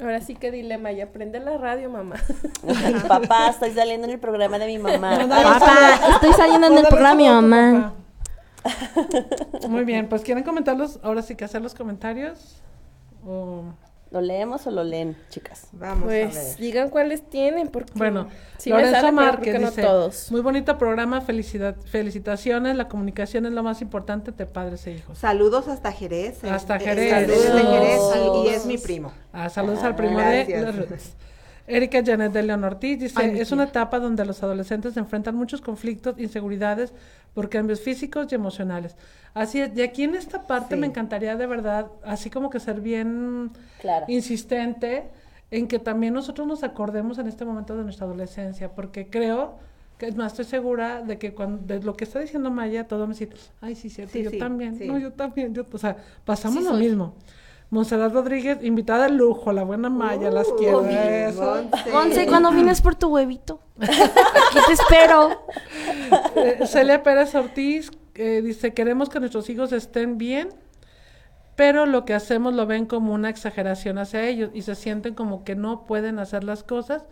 Ahora 0.01 0.21
sí 0.21 0.35
que 0.37 0.51
dile, 0.51 0.77
Maya, 0.79 1.11
prende 1.11 1.41
la 1.41 1.57
radio, 1.57 1.89
mamá. 1.91 2.17
Papá, 3.09 3.49
estoy 3.49 3.73
saliendo 3.73 4.07
en 4.07 4.13
el 4.13 4.21
programa 4.21 4.59
de 4.59 4.67
mi 4.67 4.79
mamá. 4.79 5.19
Papá, 5.29 5.95
estoy 6.15 6.33
saliendo 6.35 6.67
en 6.67 6.79
el 6.79 6.87
programa, 6.87 7.15
mi 7.15 7.27
a 7.27 7.31
tu 7.31 7.35
mamá. 7.43 7.95
Muy 9.69 9.85
bien, 9.85 10.09
pues 10.09 10.23
quieren 10.23 10.45
comentarlos, 10.45 11.01
ahora 11.03 11.23
sí 11.23 11.35
que 11.35 11.45
hacer 11.45 11.63
los 11.63 11.75
comentarios. 11.75 12.63
O- 13.27 13.65
¿Lo 14.17 14.23
leemos 14.23 14.67
o 14.67 14.71
lo 14.71 14.83
leen, 14.83 15.15
chicas? 15.29 15.69
Vamos 15.73 16.05
a 16.05 16.07
Pues 16.07 16.35
ver. 16.35 16.57
digan 16.57 16.89
cuáles 16.89 17.29
tienen, 17.29 17.69
porque 17.69 17.93
Bueno, 17.97 18.29
me 18.65 18.71
Lorenzo 18.71 19.13
Márquez 19.13 19.61
no 19.61 19.69
dice, 19.69 19.83
todos. 19.83 20.33
muy 20.33 20.41
bonito 20.41 20.79
programa, 20.79 21.21
felicidad, 21.21 21.77
felicitaciones, 21.85 22.77
la 22.77 22.89
comunicación 22.89 23.45
es 23.45 23.53
lo 23.53 23.63
más 23.63 23.83
importante 23.83 24.33
de 24.33 24.47
padres 24.47 24.87
e 24.87 24.93
hijos. 24.93 25.19
Saludos 25.19 25.69
hasta 25.69 25.93
Jerez. 25.93 26.43
Hasta 26.45 26.79
Jerez. 26.79 27.11
Saludos 27.11 27.55
de 27.57 27.63
Jerez 27.63 28.01
y- 28.45 28.49
es 28.55 28.65
mi 28.65 28.79
primo. 28.79 29.13
Ah, 29.35 29.51
saludos 29.51 29.83
al 29.83 29.93
Ah, 29.93 29.97
primo 29.97 30.17
gracias. 30.17 30.77
de. 30.77 30.99
Erika 31.67 32.03
Janet 32.05 32.33
de 32.33 32.43
León 32.43 32.63
Ortiz 32.65 32.99
dice, 33.01 33.15
Ay, 33.21 33.39
es 33.41 33.51
una 33.53 33.65
etapa 33.65 33.99
donde 33.99 34.25
los 34.25 34.43
adolescentes 34.43 34.97
enfrentan 34.97 35.35
muchos 35.35 35.61
conflictos, 35.61 36.15
inseguridades 36.19 36.93
por 37.35 37.49
cambios 37.49 37.81
físicos 37.81 38.29
y 38.31 38.35
emocionales. 38.37 38.97
Así 39.35 39.61
es, 39.61 39.77
y 39.77 39.83
aquí 39.83 40.05
en 40.05 40.15
esta 40.15 40.47
parte 40.47 40.75
Sí. 40.77 40.81
me 40.81 40.87
encantaría 40.87 41.37
de 41.37 41.47
verdad, 41.47 41.89
así 42.05 42.31
como 42.31 42.51
que 42.51 42.61
ser 42.61 42.81
bien 42.81 43.51
Claro. 43.81 44.07
insistente 44.09 45.05
en 45.51 45.67
que 45.69 45.79
también 45.79 46.15
nosotros 46.15 46.47
nos 46.47 46.63
acordemos 46.65 47.19
en 47.19 47.27
este 47.27 47.45
momento 47.45 47.77
de 47.77 47.85
nuestra 47.85 48.07
adolescencia, 48.07 48.71
porque 48.75 49.09
creo 49.09 49.57
que 49.99 50.07
es 50.07 50.15
más, 50.17 50.33
estoy 50.33 50.45
segura 50.45 51.03
de 51.03 51.19
que 51.19 51.33
cuando 51.35 51.63
de 51.67 51.83
lo 51.83 51.97
que 51.97 52.05
está 52.05 52.19
diciendo 52.21 52.51
Maya, 52.51 52.87
todo 52.87 53.07
me 53.07 53.15
dice, 53.15 53.29
ay, 53.61 53.75
sí, 53.75 53.89
cierto, 53.91 54.13
Sí, 54.13 54.23
yo 54.23 54.31
sí, 54.31 54.39
también, 54.39 54.77
sí. 54.79 54.87
no, 54.87 54.99
yo 54.99 55.13
también, 55.13 55.55
yo, 55.55 55.65
o 55.73 55.79
sea, 55.79 55.97
pasamos 56.25 56.63
lo 56.65 56.71
soy. 56.71 56.81
mismo. 56.81 57.15
Monserrat 57.71 58.13
Rodríguez, 58.13 58.59
invitada 58.63 59.05
de 59.07 59.11
lujo, 59.13 59.53
la 59.53 59.65
buena 59.65 59.91
Maya, 59.91 60.31
las 60.31 60.47
Uh, 60.49 60.57
quiero. 60.57 60.83
Monse. 61.93 62.27
cuando 62.27 62.53
vienes 62.53 62.81
por 62.81 62.95
tu 62.95 63.09
huevito. 63.09 63.61
Aquí 63.81 64.59
te 64.67 64.73
espero. 64.73 65.31
Eh, 66.37 66.67
Celia 66.67 67.03
Pérez 67.03 67.35
Ortiz 67.35 67.91
eh, 68.15 68.41
dice, 68.43 68.73
queremos 68.73 69.09
que 69.09 69.19
nuestros 69.19 69.51
hijos 69.51 69.73
estén 69.73 70.17
bien, 70.17 70.51
pero 71.57 71.87
lo 71.87 72.05
que 72.05 72.15
hacemos 72.15 72.55
lo 72.55 72.67
ven 72.67 72.87
como 72.87 73.13
una 73.13 73.31
exageración 73.31 73.99
hacia 73.99 74.25
ellos 74.27 74.51
y 74.55 74.63
se 74.63 74.75
sienten 74.77 75.15
como 75.15 75.43
que 75.43 75.57
no 75.57 75.87
pueden 75.87 76.19
hacer 76.21 76.45
las 76.45 76.63
cosas 76.63 77.05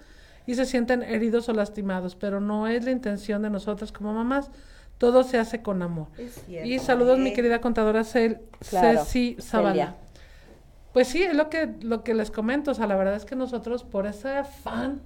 y 0.46 0.54
se 0.54 0.66
sienten 0.66 1.02
heridos 1.02 1.48
o 1.48 1.52
lastimados, 1.52 2.14
pero 2.14 2.40
no 2.40 2.68
es 2.68 2.84
la 2.84 2.90
intención 2.92 3.42
de 3.42 3.50
nosotros 3.50 3.90
como 3.90 4.12
mamás. 4.12 4.50
Todo 4.98 5.24
se 5.24 5.38
hace 5.38 5.60
con 5.62 5.82
amor. 5.82 6.06
Es 6.16 6.40
cierto, 6.46 6.68
Y 6.68 6.78
saludos, 6.78 7.18
mi 7.18 7.32
querida 7.32 7.60
contadora 7.60 8.04
Cel 8.04 8.42
Claro, 8.70 9.00
Ceci 9.04 9.36
Zavala. 9.40 9.70
Celia. 9.70 9.96
Pues 10.94 11.08
sí, 11.08 11.22
es 11.22 11.34
lo 11.34 11.50
que, 11.50 11.74
lo 11.82 12.04
que 12.04 12.14
les 12.14 12.30
comento. 12.30 12.70
O 12.70 12.74
sea, 12.74 12.86
la 12.86 12.96
verdad 12.96 13.16
es 13.16 13.24
que 13.26 13.36
nosotros, 13.36 13.82
por 13.84 14.06
ese 14.06 14.30
afán 14.30 15.02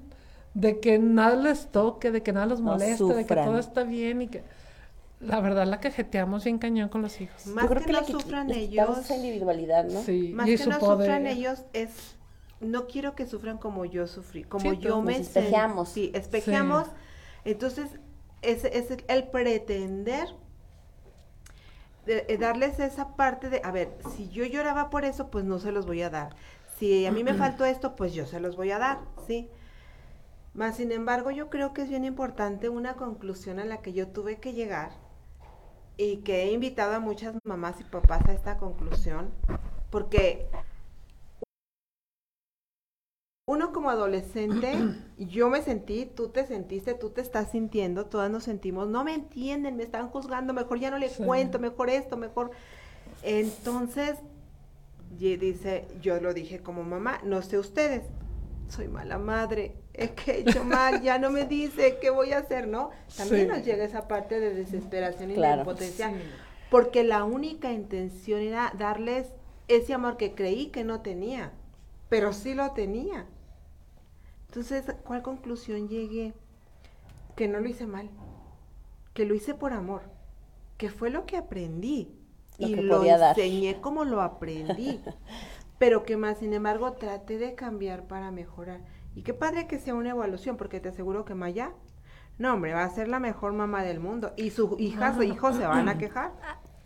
de 0.55 0.79
que 0.81 0.99
nada 0.99 1.35
les 1.35 1.69
toque, 1.73 2.11
de 2.13 2.23
que 2.23 2.33
nada 2.33 2.47
los 2.47 2.61
No 2.61 2.73
moleste, 2.73 3.05
de 3.05 3.27
que 3.27 3.35
todo 3.35 3.59
está 3.59 3.83
bien 3.83 4.23
y 4.23 4.29
que. 4.29 4.43
La 5.21 5.41
verdad, 5.41 5.67
la 5.67 5.81
cajeteamos 5.81 6.45
bien 6.45 6.59
cañón 6.59 6.91
con 6.91 7.03
los 7.03 7.21
hijos. 7.21 7.47
Más 7.47 7.65
Yo 7.65 7.71
creo 7.71 7.81
que, 7.81 7.87
que, 7.87 7.93
no 7.93 8.05
que 8.07 8.13
sufran 8.13 8.51
ellos, 8.53 8.99
esa 8.99 9.17
individualidad, 9.17 9.85
¿no? 9.87 10.01
Sí, 10.03 10.31
más 10.33 10.47
y 10.47 10.53
que 10.53 10.59
su 10.63 10.71
no 10.71 10.79
poder. 10.79 10.99
sufran 11.09 11.27
ellos 11.27 11.65
es, 11.73 11.91
no 12.61 12.87
quiero 12.87 13.17
que 13.17 13.27
sufran 13.27 13.59
como 13.59 13.85
yo 13.85 14.07
sufrí, 14.07 14.45
como 14.45 14.71
Sí, 14.71 14.79
yo 14.79 15.03
pues, 15.03 15.17
me 15.19 15.23
espejeamos. 15.25 15.89
Sí, 15.89 16.13
espejeamos. 16.15 16.87
Entonces, 17.45 17.87
es, 18.43 18.65
es 18.65 18.93
el- 19.09 19.25
pretender 19.25 20.29
de- 20.29 20.35
eh, 22.09 22.39
darles 22.39 22.79
esa 22.81 23.17
parte 23.17 23.51
de, 23.51 23.61
a 23.63 23.71
ver, 23.71 23.97
si 24.17 24.29
yo 24.31 24.45
lloraba 24.45 24.91
por 24.91 25.05
eso, 25.05 25.31
pues 25.31 25.45
no 25.45 25.59
se 25.59 25.73
los 25.73 25.87
voy 25.87 26.03
a 26.03 26.11
dar. 26.11 26.35
Si 26.79 27.07
a 27.07 27.13
mí 27.13 27.25
me 27.25 27.35
faltó 27.35 27.65
esto, 27.65 27.97
pues 27.97 28.15
yo 28.15 28.27
se 28.27 28.41
los 28.41 28.57
voy 28.57 28.71
a 28.71 28.79
dar, 28.79 28.99
¿sí? 29.27 29.51
Más 30.55 30.77
sin 30.77 30.93
embargo, 30.93 31.31
yo 31.31 31.51
creo 31.51 31.73
que 31.73 31.83
es 31.83 31.89
bien 31.89 32.05
importante 32.05 32.69
una 32.69 32.95
conclusión 32.95 33.59
a 33.59 33.65
la 33.65 33.79
que 33.79 33.93
yo 33.93 34.09
tuve 34.09 34.39
que 34.39 34.53
llegar 34.53 34.91
y 35.97 36.19
que 36.19 36.45
he 36.45 36.53
invitado 36.53 36.95
a 36.95 37.01
muchas 37.01 37.35
mamás 37.45 37.81
y 37.81 37.85
papás 37.85 38.27
a 38.29 38.33
esta 38.33 38.57
conclusión, 38.57 39.31
porque 39.91 40.49
uno 43.49 43.73
como 43.73 43.89
adolescente, 43.89 44.75
yo 45.19 45.49
me 45.49 45.63
sentí, 45.63 46.05
tú 46.05 46.29
te 46.29 46.47
sentiste, 46.47 46.93
tú 46.93 47.09
te 47.09 47.23
estás 47.23 47.51
sintiendo, 47.51 48.05
todas 48.05 48.31
nos 48.31 48.45
sentimos, 48.45 48.89
no 48.89 49.05
me 49.05 49.15
entienden, 49.15 49.75
me 49.77 49.85
están 49.85 50.09
juzgando, 50.11 50.53
mejor 50.53 50.79
ya 50.79 50.91
no 50.91 50.99
les 50.99 51.13
Sí. 51.13 51.23
cuento, 51.25 51.59
mejor 51.59 51.89
esto, 51.89 52.19
mejor. 52.19 52.51
Entonces, 53.23 54.19
y 55.19 55.37
dice, 55.37 55.87
yo 56.03 56.21
lo 56.21 56.35
dije 56.35 56.61
como 56.61 56.85
mamá, 56.85 57.21
no 57.25 57.41
sé 57.41 57.59
ustedes, 57.59 58.03
soy 58.69 58.87
mala 58.87 59.17
madre, 59.19 59.73
es 59.95 60.11
que 60.11 60.33
he 60.33 60.39
hecho 60.41 60.63
mal, 60.63 61.01
ya 61.01 61.19
no 61.19 61.31
me 61.31 61.47
dice 61.47 61.97
qué 62.03 62.11
voy 62.11 62.33
a 62.33 62.41
hacer, 62.41 62.69
¿no? 62.69 62.91
También 63.17 63.47
Sí. 63.47 63.53
nos 63.57 63.65
llega 63.65 63.83
esa 63.85 64.07
parte 64.09 64.39
de 64.41 64.53
desesperación 64.53 65.31
y 65.31 65.35
Claro. 65.35 65.55
de 65.57 65.61
impotencia, 65.71 66.13
porque 66.71 67.03
la 67.03 67.25
única 67.25 67.73
intención 67.73 68.41
era 68.43 68.75
darles 68.77 69.29
ese 69.69 69.95
amor 69.95 70.19
que 70.19 70.35
creí 70.35 70.67
que 70.67 70.85
no 70.85 71.01
tenía, 71.01 71.53
pero 72.11 72.35
sí 72.35 72.53
lo 72.53 72.73
tenía. 72.73 73.25
Entonces, 74.49 74.85
¿cuál 75.05 75.23
conclusión 75.23 75.89
llegué? 75.89 76.35
Que 77.37 77.49
no 77.49 77.61
lo 77.61 77.69
hice 77.69 77.87
mal, 77.87 78.11
que 79.15 79.25
lo 79.27 79.35
hice 79.35 79.55
por 79.55 79.73
amor, 79.73 80.03
que 80.79 80.91
fue 80.91 81.11
lo 81.11 81.27
que 81.27 81.37
aprendí 81.37 82.17
Lo 82.59 82.69
y 82.69 82.75
que 82.75 82.83
lo 82.83 83.03
dar. 83.19 83.39
enseñé 83.39 83.81
como 83.81 84.05
lo 84.05 84.23
aprendí, 84.23 85.01
pero 85.79 86.05
que 86.05 86.17
más, 86.17 86.39
sin 86.39 86.55
embargo, 86.55 86.93
traté 86.95 87.39
de 87.39 87.55
cambiar 87.55 88.07
para 88.09 88.31
mejorar. 88.31 88.81
Y 89.15 89.23
qué 89.23 89.35
padre 89.35 89.67
que 89.67 89.79
sea 89.79 89.95
una 89.95 90.11
evaluación, 90.11 90.57
porque 90.57 90.81
te 90.81 90.89
aseguro 90.89 91.25
que 91.25 91.35
Maya, 91.35 91.73
no 92.39 92.55
hombre, 92.55 92.73
va 92.73 92.85
a 92.85 92.91
ser 92.91 93.09
la 93.09 93.21
mejor 93.21 93.53
mamá 93.53 93.83
del 93.83 94.01
mundo 94.01 94.33
y 94.37 94.51
sus 94.51 94.79
hijas 94.81 95.19
o 95.19 95.23
hijos 95.23 95.57
se 95.57 95.67
van 95.67 95.89
a 95.89 95.99
quejar. 95.99 96.33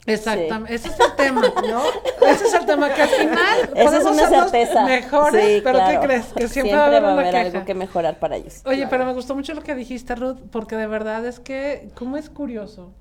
Exactamente, 0.05 0.75
ese 0.75 0.89
es 0.89 0.99
el 0.99 1.15
tema, 1.17 1.43
¿no? 1.69 1.83
Ese 2.27 2.47
es 2.47 2.55
el 2.55 2.67
tema, 2.67 2.93
que 2.93 3.03
al 3.03 3.09
final 3.09 3.59
Esa 3.75 3.99
es 3.99 4.03
podemos 4.05 4.13
una 4.13 4.29
certeza. 4.29 4.85
mejores, 4.85 5.45
Sí, 5.45 5.61
pero 5.63 5.79
claro. 5.79 6.01
¿qué 6.01 6.07
crees? 6.07 6.27
Que 6.35 6.49
siempre, 6.49 6.75
va 6.77 6.85
a 6.87 7.13
haber 7.13 7.37
algo 7.37 7.65
que 7.65 7.75
mejorar 7.75 8.19
para 8.19 8.37
ellos. 8.37 8.63
Oye, 8.65 8.87
pero 8.89 9.07
me 9.07 9.13
gustó 9.13 9.35
mucho 9.37 9.55
lo 9.55 9.63
que 9.63 9.75
dijiste, 9.77 10.15
Ruth, 10.17 10.39
porque 10.51 10.77
de 10.77 10.89
verdad 10.89 11.25
es 11.27 11.39
que, 11.39 11.91
¿cómo 11.95 12.17
es 12.17 12.31
curioso? 12.31 12.93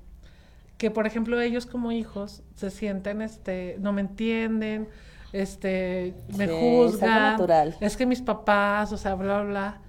Que, 0.78 0.90
por 0.92 1.06
ejemplo, 1.06 1.40
ellos 1.40 1.66
como 1.66 1.90
hijos 1.92 2.42
se 2.54 2.70
sienten, 2.70 3.20
este, 3.20 3.76
no 3.80 3.92
me 3.92 4.00
entienden, 4.02 4.88
este, 5.32 6.14
me 6.36 6.46
Sí, 6.46 6.52
es 6.54 6.60
juzgan. 6.92 7.32
natural. 7.32 7.76
Es 7.80 7.96
que 7.96 8.06
mis 8.06 8.22
papás, 8.22 8.92
o 8.92 8.96
sea, 8.96 9.14
bla, 9.16 9.42
bla, 9.42 9.50
bla. 9.50 9.80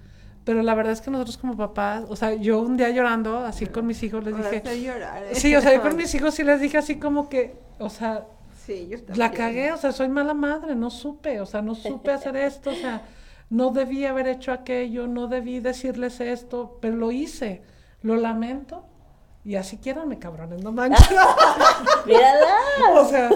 Pero 0.44 0.62
la 0.62 0.74
verdad 0.74 0.92
es 0.92 1.00
que 1.00 1.10
nosotros 1.10 1.38
como 1.38 1.56
papás, 1.56 2.04
o 2.08 2.16
sea, 2.16 2.34
yo 2.34 2.60
un 2.60 2.76
día 2.76 2.90
llorando, 2.90 3.38
así 3.38 3.66
con 3.66 3.86
mis 3.86 4.02
hijos, 4.02 4.22
les 4.24 4.34
Me 4.34 4.50
dije... 4.50 4.82
llorar, 4.82 5.22
¿eh? 5.22 5.34
Sí, 5.34 5.56
o 5.56 5.60
sea, 5.60 5.74
yo 5.74 5.80
con 5.80 5.96
mis 5.96 6.14
hijos 6.14 6.34
sí 6.34 6.42
les 6.42 6.60
dije 6.60 6.76
así 6.76 6.96
como 6.96 7.28
que, 7.28 7.56
o 7.78 7.88
sea, 7.88 8.26
Sí, 8.64 8.88
yo 8.88 8.96
la 9.14 9.30
cagué, 9.30 9.72
o 9.72 9.76
sea, 9.76 9.92
soy 9.92 10.08
mala 10.08 10.32
madre, 10.32 10.74
no 10.74 10.88
supe, 10.88 11.38
o 11.40 11.44
sea, 11.44 11.60
no 11.60 11.74
supe 11.74 12.10
hacer 12.10 12.34
esto, 12.36 12.70
o 12.70 12.74
sea, 12.74 13.02
no 13.50 13.70
debí 13.70 14.06
haber 14.06 14.26
hecho 14.26 14.52
aquello, 14.52 15.06
no 15.06 15.28
debí 15.28 15.60
decirles 15.60 16.18
esto, 16.20 16.78
pero 16.80 16.96
lo 16.96 17.12
hice, 17.12 17.62
lo 18.00 18.16
lamento, 18.16 18.86
y 19.44 19.56
así 19.56 19.76
quieranme, 19.76 20.18
cabrones, 20.18 20.62
no 20.62 20.72
manches. 20.72 21.06
¡Mírala! 22.06 22.56
o 22.94 23.04
sea, 23.04 23.28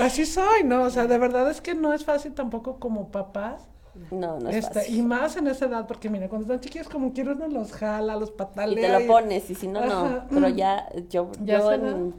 así 0.00 0.24
soy, 0.24 0.64
¿no? 0.64 0.84
O 0.84 0.90
sea, 0.90 1.06
de 1.06 1.18
verdad 1.18 1.50
es 1.50 1.60
que 1.60 1.74
no 1.74 1.92
es 1.92 2.06
fácil 2.06 2.32
tampoco 2.32 2.80
como 2.80 3.10
papás, 3.10 3.68
No, 4.10 4.38
no 4.38 4.48
es 4.50 4.56
este, 4.56 4.74
fácil. 4.80 4.96
y 4.96 5.02
más 5.02 5.36
en 5.36 5.48
esa 5.48 5.66
edad, 5.66 5.86
porque 5.86 6.08
mira, 6.08 6.28
cuando 6.28 6.44
están 6.46 6.60
chiquillos 6.60 6.88
como 6.88 7.12
quiero 7.12 7.32
uno 7.32 7.48
los 7.48 7.72
jala, 7.72 8.16
los 8.16 8.30
Y 8.30 8.32
patalea. 8.32 8.98
te 8.98 9.00
lo 9.00 9.06
pones, 9.12 9.50
y 9.50 9.54
si 9.54 9.66
no, 9.66 9.84
no. 9.84 9.92
Ajá. 10.06 10.26
Pero 10.30 10.48
ya, 10.48 10.88
yo, 11.08 11.30
Ya 11.42 11.58
yo 11.58 11.72
en, 11.72 12.14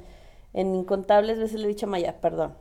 en 0.54 0.76
incontables 0.76 1.40
veces 1.40 1.60
le 1.60 1.66
he 1.66 1.70
dicho 1.70 1.86
a 1.86 1.90
Maya, 1.90 2.20
perdón, 2.20 2.54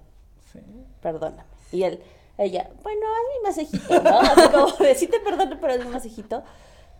Sí. 0.52 0.60
perdóname. 1.02 1.42
Y 1.72 1.82
él, 1.82 2.00
ella, 2.38 2.70
bueno, 2.82 3.00
haz 3.06 3.36
mi 3.36 3.48
masajito, 3.48 4.02
¿no? 4.02 4.18
Así 4.20 4.48
como 4.52 4.66
de, 4.76 4.94
sí 4.94 5.06
te 5.08 5.20
perdono, 5.20 5.58
pero 5.60 5.72
haz 5.74 5.84
mi 5.84 5.90
masajito. 5.90 6.42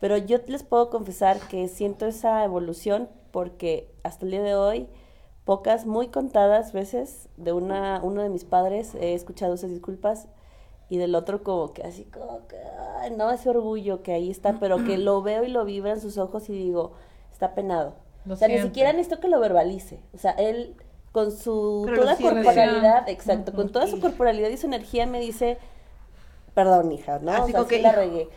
Pero 0.01 0.17
yo 0.17 0.39
les 0.47 0.63
puedo 0.63 0.91
confesar 0.91 1.39
que 1.41 1.69
siento 1.69 2.07
esa 2.07 2.43
evolución 2.45 3.09
porque 3.31 3.91
hasta 4.03 4.25
el 4.25 4.33
día 4.33 4.43
de 4.43 4.55
hoy, 4.55 4.89
pocas, 5.45 5.87
muy 5.87 6.09
contadas 6.09 6.73
veces, 6.73 7.29
de 7.37 7.53
una, 7.53 8.01
uno 8.03 8.23
de 8.23 8.29
mis 8.31 8.45
padres 8.45 8.95
he 8.95 9.15
escuchado 9.15 9.55
esas 9.55 9.71
disculpas 9.71 10.27
y 10.91 10.99
del 10.99 11.15
otro 11.15 11.43
como 11.43 11.73
que 11.73 11.85
así 11.85 12.05
como 12.05 12.47
que, 12.49 12.57
ay, 13.01 13.13
no, 13.13 13.31
ese 13.31 13.49
orgullo 13.49 14.03
que 14.03 14.13
ahí 14.13 14.29
está, 14.31 14.59
pero 14.59 14.85
que 14.85 14.99
lo 14.99 15.23
veo 15.23 15.45
y 15.45 15.49
lo 15.49 15.65
vibra 15.65 15.93
en 15.93 16.01
sus 16.01 16.19
ojos 16.19 16.51
y 16.51 16.53
digo, 16.53 16.93
está 17.33 17.55
penado. 17.55 17.95
Lo 18.27 18.35
o 18.35 18.37
sea, 18.37 18.49
ni 18.49 18.59
siquiera 18.59 18.93
necesito 18.93 19.21
que 19.21 19.29
lo 19.29 19.41
verbalice. 19.41 20.01
O 20.13 20.19
sea, 20.19 20.33
él 20.33 20.75
con 21.13 21.31
su 21.31 21.85
Pero 21.87 22.03
toda 22.03 22.17
corporalidad, 22.17 23.09
exacto, 23.09 23.53
con 23.53 23.71
toda 23.71 23.87
su 23.87 24.01
corporalidad 24.01 24.49
y 24.49 24.57
su 24.57 24.67
energía 24.67 25.07
me 25.07 25.21
dice, 25.21 25.59
perdón, 26.55 26.91
hija, 26.91 27.21
¿no? 27.21 27.31
Así 27.31 27.43
o 27.43 27.47
sea, 27.47 27.55
como 27.55 27.69
sí 27.69 27.77
que, 27.77 27.83
la 27.83 27.91
hijo, 27.91 27.97
regué. 28.01 28.29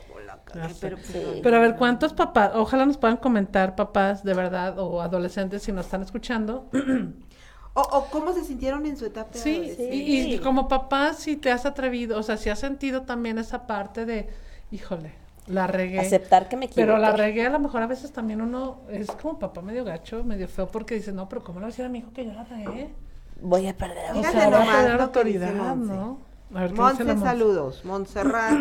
la 0.53 0.69
sé. 0.69 0.77
pero 0.79 0.97
pues, 0.97 1.07
Sí. 1.07 1.39
Pero 1.41 1.57
a 1.57 1.59
ver, 1.59 1.75
¿cuántos 1.75 2.13
papás, 2.13 2.51
ojalá 2.53 2.85
nos 2.85 2.97
puedan 2.97 3.17
comentar, 3.17 3.75
papás 3.75 4.23
de 4.23 4.33
verdad, 4.35 4.77
o 4.77 5.01
adolescentes 5.01 5.63
si 5.63 5.71
nos 5.71 5.85
están 5.85 6.03
escuchando? 6.03 6.69
O, 7.75 7.81
o 7.81 8.05
cómo 8.11 8.33
se 8.33 8.43
sintieron 8.43 8.85
en 8.85 8.97
su 8.97 9.05
etapa 9.05 9.31
de 9.33 9.39
Sí, 9.39 9.55
adolescencia. 9.55 9.95
y, 9.95 10.33
y 10.35 10.39
como 10.39 10.67
papás, 10.67 11.17
si 11.17 11.35
te 11.37 11.51
has 11.51 11.65
atrevido, 11.65 12.19
o 12.19 12.23
sea, 12.23 12.37
si 12.37 12.49
has 12.49 12.59
sentido 12.59 13.01
también 13.01 13.37
esa 13.39 13.65
parte 13.65 14.05
de, 14.05 14.29
híjole, 14.71 15.13
la 15.47 15.67
regué. 15.67 15.99
Aceptar 15.99 16.47
que 16.47 16.55
me 16.55 16.65
equivoqué. 16.65 16.81
Pero 16.85 16.97
la 16.97 17.11
regué, 17.11 17.45
a 17.45 17.49
lo 17.49 17.59
mejor 17.59 17.81
a 17.81 17.87
veces 17.87 18.11
también 18.13 18.41
uno 18.41 18.77
es 18.89 19.07
como 19.11 19.39
papá 19.39 19.61
medio 19.61 19.83
gacho, 19.83 20.23
medio 20.23 20.47
feo, 20.47 20.67
porque 20.67 20.95
dice, 20.95 21.11
no, 21.11 21.27
pero 21.27 21.43
¿cómo 21.43 21.59
le 21.59 21.65
voy 21.65 21.69
a 21.69 21.71
decir 21.71 21.85
a 21.85 21.89
mi 21.89 21.99
hijo 21.99 22.13
que 22.13 22.25
yo 22.25 22.33
la 22.33 22.43
regué? 22.43 22.93
Voy 23.41 23.67
a 23.67 23.75
perder 23.75 24.11
O 24.15 24.21
sea, 24.21 24.49
va 24.49 24.57
a 24.57 24.59
nomás 24.59 24.75
perder 24.77 25.01
autoridad, 25.01 25.53
Monse. 25.53 25.93
¿no? 25.93 26.19
A 26.53 26.67
ver, 26.67 27.17
saludos. 27.19 27.83
Montserrat 27.83 28.53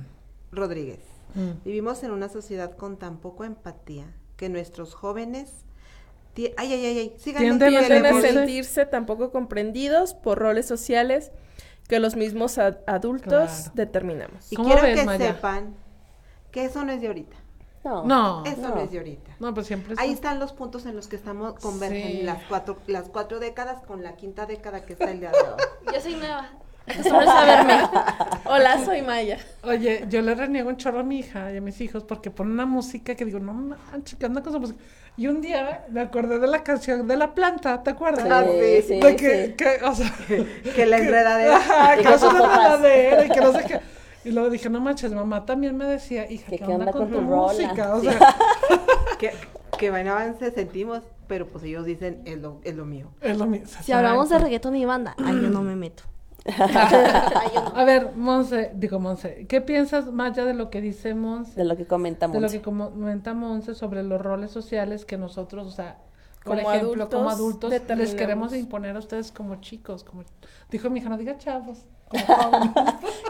Rodríguez. 0.52 1.00
Mm. 1.34 1.64
Vivimos 1.64 2.02
en 2.04 2.12
una 2.12 2.28
sociedad 2.28 2.74
con 2.76 2.96
tan 2.96 3.18
poco 3.18 3.44
empatía 3.44 4.06
que 4.36 4.48
nuestros 4.48 4.94
jóvenes... 4.94 5.64
Ay, 6.56 6.72
ay, 6.72 6.86
ay, 6.86 6.98
ay. 6.98 7.14
Síganme, 7.18 7.46
Tienden 7.58 8.06
a 8.06 8.20
sentirse 8.20 8.86
tampoco 8.86 9.30
comprendidos 9.32 10.14
por 10.14 10.38
roles 10.38 10.66
sociales 10.66 11.32
que 11.88 11.98
los 12.00 12.16
mismos 12.16 12.58
a- 12.58 12.78
adultos 12.86 13.28
Claro. 13.50 13.70
determinamos. 13.74 14.52
Y 14.52 14.56
¿Cómo 14.56 14.68
quiero 14.68 14.82
ves, 14.82 14.98
que 15.00 15.04
Maya? 15.06 15.26
sepan 15.34 15.74
que 16.52 16.64
eso 16.64 16.84
no 16.84 16.92
es 16.92 17.00
de 17.00 17.08
ahorita. 17.08 17.36
No. 17.82 18.04
No, 18.04 18.44
Eso 18.44 18.60
no, 18.60 18.74
no. 18.74 18.80
es 18.82 18.90
de 18.90 18.98
ahorita. 18.98 19.36
no, 19.40 19.54
pues 19.54 19.66
siempre 19.66 19.94
es 19.94 19.98
Ahí 19.98 20.08
un- 20.10 20.14
están 20.14 20.38
los 20.38 20.52
puntos 20.52 20.84
en 20.86 20.94
los 20.96 21.08
que 21.08 21.16
estamos 21.16 21.54
convergen 21.54 22.08
Sí. 22.12 22.22
las 22.22 22.42
cuatro 22.44 22.76
las 22.86 23.08
cuatro 23.08 23.38
décadas 23.40 23.82
con 23.86 24.02
la 24.02 24.16
quinta 24.16 24.44
década 24.46 24.84
que 24.84 24.92
está 24.92 25.10
el 25.10 25.20
día 25.20 25.30
de 25.30 25.38
hoy. 25.38 25.94
Yo 25.94 26.00
soy 26.00 26.14
nueva. 26.16 26.50
Acostúmbrense 26.86 27.32
a 27.32 27.44
verme. 27.44 27.80
Hola, 28.52 28.84
soy 28.84 29.02
Maya. 29.02 29.38
Oye, 29.62 30.06
yo 30.08 30.22
le 30.22 30.34
reniego 30.34 30.68
un 30.70 30.76
chorro 30.76 30.98
a 31.00 31.02
mi 31.04 31.20
hija 31.20 31.52
y 31.52 31.58
a 31.58 31.60
mis 31.60 31.80
hijos 31.80 32.02
porque 32.02 32.32
ponen 32.32 32.54
una 32.54 32.66
música 32.66 33.14
que 33.14 33.24
digo, 33.24 33.38
no 33.38 33.52
manches, 33.52 34.18
¿qué 34.18 34.26
onda 34.26 34.42
con 34.42 34.52
su 34.52 34.58
música? 34.58 34.80
Y 35.16 35.28
un 35.28 35.40
día 35.40 35.84
me 35.90 36.00
acordé 36.00 36.40
de 36.40 36.48
la 36.48 36.64
canción 36.64 37.06
de 37.06 37.16
la 37.16 37.32
planta, 37.32 37.80
¿te 37.84 37.90
acuerdas? 37.90 38.26
Ah, 38.28 38.44
sí, 38.44 38.82
sí, 38.82 38.98
de 39.00 39.14
que, 39.14 39.46
sí. 39.46 39.52
que, 39.52 39.84
o 39.84 39.94
sea, 39.94 40.12
que 40.74 40.86
la 40.86 40.98
enredadera. 40.98 41.56
ajá, 41.58 41.96
que 41.96 42.08
es 42.14 42.22
una 42.22 42.38
enredadera 42.40 43.24
y 43.26 43.28
que 43.28 43.40
no 43.40 43.52
sé 43.52 43.64
qué. 43.68 43.80
Y 44.24 44.32
luego 44.32 44.50
dije, 44.50 44.68
no 44.68 44.80
manches, 44.80 45.12
mamá 45.12 45.46
también 45.46 45.76
me 45.76 45.84
decía, 45.84 46.28
hija, 46.28 46.46
Que 46.50 46.58
¿qué, 46.58 46.64
qué 46.64 46.72
onda, 46.72 46.86
onda 46.86 46.92
con, 46.92 47.02
con 47.08 47.12
tu 47.12 47.20
rola? 47.20 47.52
música? 47.52 47.94
O 47.94 48.00
Sí. 48.00 48.08
sea, 48.08 48.34
que, 49.20 49.30
que 49.78 49.90
buen 49.90 50.08
avance 50.08 50.50
sentimos, 50.50 51.02
pero 51.28 51.46
pues 51.46 51.62
ellos 51.62 51.86
dicen 51.86 52.22
es 52.24 52.38
lo, 52.38 52.60
es 52.64 52.74
lo 52.74 52.84
mío. 52.84 53.12
es 53.20 53.38
lo 53.38 53.46
mismo. 53.46 53.68
Si 53.82 53.92
hablamos 53.92 54.28
de 54.28 54.38
reggaetón 54.40 54.74
y 54.74 54.84
banda, 54.84 55.14
ahí 55.24 55.40
yo 55.40 55.50
no 55.50 55.62
me 55.62 55.76
meto. 55.76 56.02
A 57.74 57.84
ver, 57.84 58.12
Monse, 58.16 58.70
digo 58.74 58.98
Monse, 58.98 59.46
¿qué 59.48 59.60
piensas, 59.60 60.06
Maya, 60.12 60.44
de 60.44 60.54
lo 60.54 60.70
que 60.70 60.80
dice 60.80 61.14
Monse? 61.14 61.54
De 61.54 61.64
lo 61.64 61.76
que 61.76 61.86
comentamos. 61.86 62.34
de 62.34 62.40
lo 62.40 62.48
que 62.48 62.60
comenta 62.62 63.34
Monse 63.34 63.74
sobre 63.74 64.02
los 64.02 64.20
roles 64.20 64.50
sociales 64.50 65.04
que 65.04 65.18
nosotros, 65.18 65.66
o 65.66 65.70
sea, 65.70 65.98
por 66.44 66.56
Como 66.56 66.70
ejemplo, 66.72 67.08
como 67.10 67.28
adultos 67.30 67.72
adultos 67.72 67.96
les 67.98 68.14
queremos 68.14 68.54
imponer 68.54 68.96
a 68.96 68.98
ustedes 69.00 69.30
como 69.30 69.56
chicos, 69.56 70.04
como 70.04 70.24
dijo 70.70 70.88
mi 70.88 71.00
hija, 71.00 71.08
no 71.10 71.18
diga 71.18 71.36
chavos, 71.36 71.84
como 72.08 72.24
jóvenes. 72.26 72.70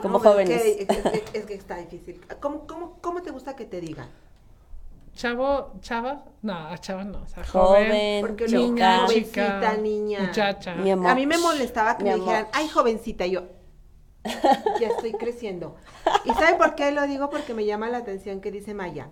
Como 0.00 0.18
No, 0.18 0.20
jóvenes. 0.20 0.62
Es 0.64 0.86
que, 0.86 0.96
es, 1.10 1.14
es- 1.14 1.34
es 1.34 1.46
que 1.46 1.54
está 1.54 1.76
difícil. 1.78 2.20
¿Cómo, 2.40 2.66
cómo, 2.68 2.98
¿Cómo 3.00 3.22
te 3.22 3.30
gusta 3.32 3.56
que 3.56 3.64
te 3.64 3.80
digan? 3.80 4.06
Chavo, 5.20 5.72
chava, 5.82 6.24
no, 6.42 6.74
chava 6.78 7.04
no, 7.04 7.22
o 7.22 7.26
sea, 7.26 7.44
Joven, 7.44 7.88
joven, 7.88 8.20
Porque 8.22 8.46
chica, 8.46 9.00
jovencita, 9.06 9.60
chica, 9.60 9.76
niña. 9.76 10.20
muchacha. 10.20 10.74
Mi 10.76 10.90
amor. 10.92 11.10
A 11.10 11.14
mí 11.14 11.26
me 11.26 11.36
molestaba 11.36 11.98
que 11.98 12.04
Mi 12.04 12.08
me 12.08 12.14
amor. 12.14 12.26
dijeran, 12.28 12.46
ay, 12.54 12.68
jovencita, 12.68 13.26
y 13.26 13.32
yo, 13.32 13.42
ya 14.80 14.88
estoy 14.88 15.12
creciendo. 15.12 15.76
¿Y 16.24 16.30
sabe 16.30 16.56
por 16.56 16.74
qué 16.74 16.90
lo 16.92 17.06
digo? 17.06 17.28
Porque 17.28 17.52
me 17.52 17.66
llama 17.66 17.90
la 17.90 17.98
atención 17.98 18.40
que 18.40 18.50
dice 18.50 18.72
Maya, 18.72 19.08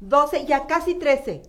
12, 0.00 0.46
ya 0.46 0.66
casi 0.66 0.94
13. 0.94 1.42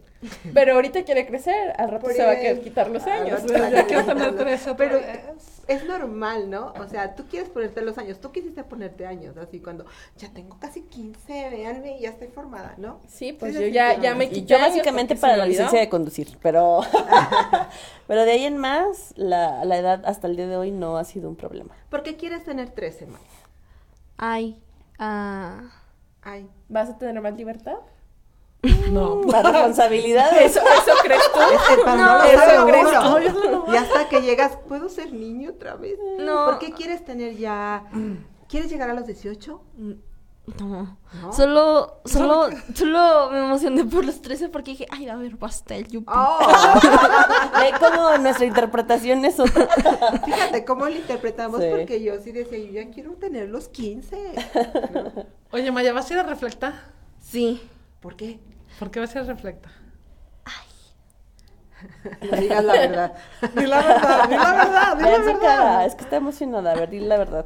Pero 0.53 0.73
ahorita 0.75 1.03
quiere 1.03 1.25
crecer, 1.25 1.73
al 1.77 1.89
rato 1.89 2.03
Por 2.07 2.13
se 2.13 2.23
va 2.25 2.31
a 2.33 2.59
quitar 2.61 2.89
los 2.89 3.07
años. 3.07 3.41
Ya 3.71 3.85
quiero 3.87 4.05
tener 4.05 4.35
tres 4.35 4.61
otra 4.67 4.75
Pero 4.75 4.99
vez. 4.99 5.60
Es 5.71 5.85
normal, 5.85 6.49
¿no? 6.49 6.73
O 6.79 6.87
sea, 6.87 7.15
tú 7.15 7.25
quieres 7.29 7.49
ponerte 7.49 7.81
los 7.81 7.97
años, 7.97 8.19
tú 8.19 8.31
quisiste 8.31 8.63
ponerte 8.63 9.05
años, 9.05 9.37
así 9.37 9.59
cuando 9.59 9.85
ya 10.17 10.29
tengo 10.29 10.57
casi 10.59 10.81
15, 10.83 11.49
véanme, 11.49 11.99
ya 11.99 12.09
estoy 12.09 12.27
formada, 12.27 12.75
¿no? 12.77 12.99
Sí, 13.07 13.33
pues 13.33 13.53
yo 13.53 13.67
ya, 13.67 13.99
ya 13.99 14.15
me 14.15 14.29
quité 14.29 14.47
yo 14.47 14.59
básicamente 14.59 15.15
para 15.15 15.37
la 15.37 15.45
licencia 15.45 15.79
de 15.79 15.89
conducir, 15.89 16.37
pero 16.41 16.81
pero 18.07 18.25
de 18.25 18.31
ahí 18.31 18.45
en 18.45 18.57
más 18.57 19.13
la, 19.15 19.65
la 19.65 19.77
edad 19.77 20.03
hasta 20.05 20.27
el 20.27 20.35
día 20.35 20.47
de 20.47 20.57
hoy 20.57 20.71
no 20.71 20.97
ha 20.97 21.03
sido 21.03 21.29
un 21.29 21.35
problema. 21.35 21.75
¿Por 21.89 22.03
qué 22.03 22.15
quieres 22.17 22.43
tener 22.43 22.69
13, 22.69 23.07
Maya? 23.07 23.19
Ay, 24.17 24.61
ah. 24.99 25.71
Ay, 26.23 26.47
¿Vas 26.69 26.89
a 26.89 26.97
tener 26.97 27.19
más 27.19 27.35
libertad? 27.35 27.77
No, 28.91 29.15
Más 29.23 29.43
responsabilidades. 29.51 30.51
¿Eso, 30.57 30.59
eso 30.61 30.91
crees 31.03 31.31
tú? 31.33 31.39
es 31.39 31.61
que 31.77 31.81
cuando 31.83 32.03
No, 32.05 32.17
no, 32.19 32.23
eso 32.23 32.65
crees 32.67 33.33
juro. 33.33 33.65
Y 33.73 33.75
hasta 33.75 34.07
que 34.09 34.21
llegas, 34.21 34.57
¿puedo 34.67 34.89
ser 34.89 35.13
niño 35.13 35.51
otra 35.51 35.75
vez? 35.75 35.97
No. 36.19 36.45
¿Por 36.45 36.59
qué 36.59 36.71
quieres 36.71 37.03
tener 37.03 37.35
ya... 37.37 37.85
¿Quieres 38.47 38.69
llegar 38.69 38.89
a 38.89 38.93
los 38.93 39.05
18? 39.07 39.61
No. 39.77 39.95
¿No? 40.59 40.97
Solo, 41.31 42.01
solo, 42.03 42.49
solo 42.73 43.29
me 43.31 43.39
emocioné 43.45 43.85
por 43.85 44.03
los 44.03 44.21
13 44.21 44.49
porque 44.49 44.71
dije, 44.71 44.87
ay, 44.89 45.05
va 45.05 45.13
a 45.13 45.15
haber 45.15 45.37
pastel, 45.37 45.87
yupi. 45.87 46.11
Oh, 46.13 46.39
Ve 47.59 47.71
cómo 47.79 48.17
nuestra 48.17 48.45
interpretación 48.45 49.23
es 49.23 49.39
otra. 49.39 49.67
fíjate 50.25 50.65
cómo 50.65 50.85
lo 50.85 50.95
interpretamos 50.95 51.61
Sí. 51.61 51.67
porque 51.71 52.01
yo 52.03 52.19
sí 52.21 52.31
decía, 52.31 52.57
yo 52.57 52.71
ya 52.81 52.89
quiero 52.91 53.13
tener 53.13 53.49
los 53.49 53.69
15. 53.69 54.17
¿no? 54.93 55.25
Oye, 55.51 55.71
Maya, 55.71 55.93
¿vas 55.93 56.09
a 56.09 56.13
ir 56.15 56.19
a 56.19 56.23
reflectar? 56.23 56.73
Sí. 57.19 57.61
¿Por 58.01 58.15
qué? 58.15 58.39
¿Por 58.81 58.89
qué 58.89 58.99
va 58.99 59.05
a 59.05 59.07
ser 59.07 59.27
reflecta? 59.27 59.69
No 62.23 62.35
digas 62.37 62.63
la 62.63 62.73
verdad. 62.73 63.13
Di 63.55 63.65
la 63.67 63.77
verdad, 63.79 64.27
di 64.27 64.35
la 64.35 64.51
verdad, 64.53 64.97
di 64.97 65.03
la 65.03 65.09
verdad. 65.19 65.39
cara, 65.39 65.85
es 65.85 65.93
que 65.93 66.03
está 66.03 66.15
emocionada. 66.15 66.71
A 66.71 66.75
ver, 66.75 66.89
dile 66.89 67.05
la 67.05 67.17
verdad. 67.17 67.45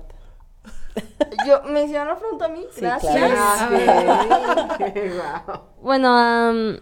Yo, 1.45 1.61
¿me 1.63 1.83
hicieron 1.83 2.07
la 2.07 2.15
pregunta 2.17 2.45
a 2.45 2.47
mí? 2.47 2.65
Sí, 2.73 2.79
Gracias. 2.79 3.13
claro. 3.13 3.35
Ah, 3.37 4.77
sí. 4.77 5.09
Guau. 5.09 5.61
Bueno, 5.81 6.17
am, 6.17 6.79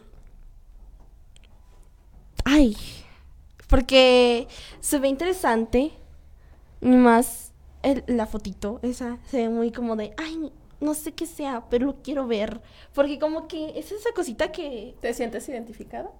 ay, 2.45 2.77
porque 3.67 4.47
se 4.79 4.99
ve 4.99 5.07
interesante, 5.07 5.93
más 6.81 7.53
el- 7.81 8.03
la 8.05 8.27
fotito, 8.27 8.79
esa, 8.83 9.17
se 9.25 9.37
ve 9.37 9.49
muy 9.49 9.71
como 9.71 9.95
de, 9.95 10.13
ay, 10.17 10.51
no 10.83 10.93
sé 10.93 11.13
qué 11.13 11.25
sea, 11.25 11.63
pero 11.69 11.85
lo 11.87 12.01
quiero 12.01 12.27
ver, 12.27 12.61
porque 12.93 13.19
como 13.19 13.47
que 13.47 13.77
es 13.79 13.91
esa 13.91 14.11
cosita 14.15 14.51
que, 14.51 14.95
¿Te 15.01 15.13
sientes 15.13 15.47
identificada? 15.49 16.11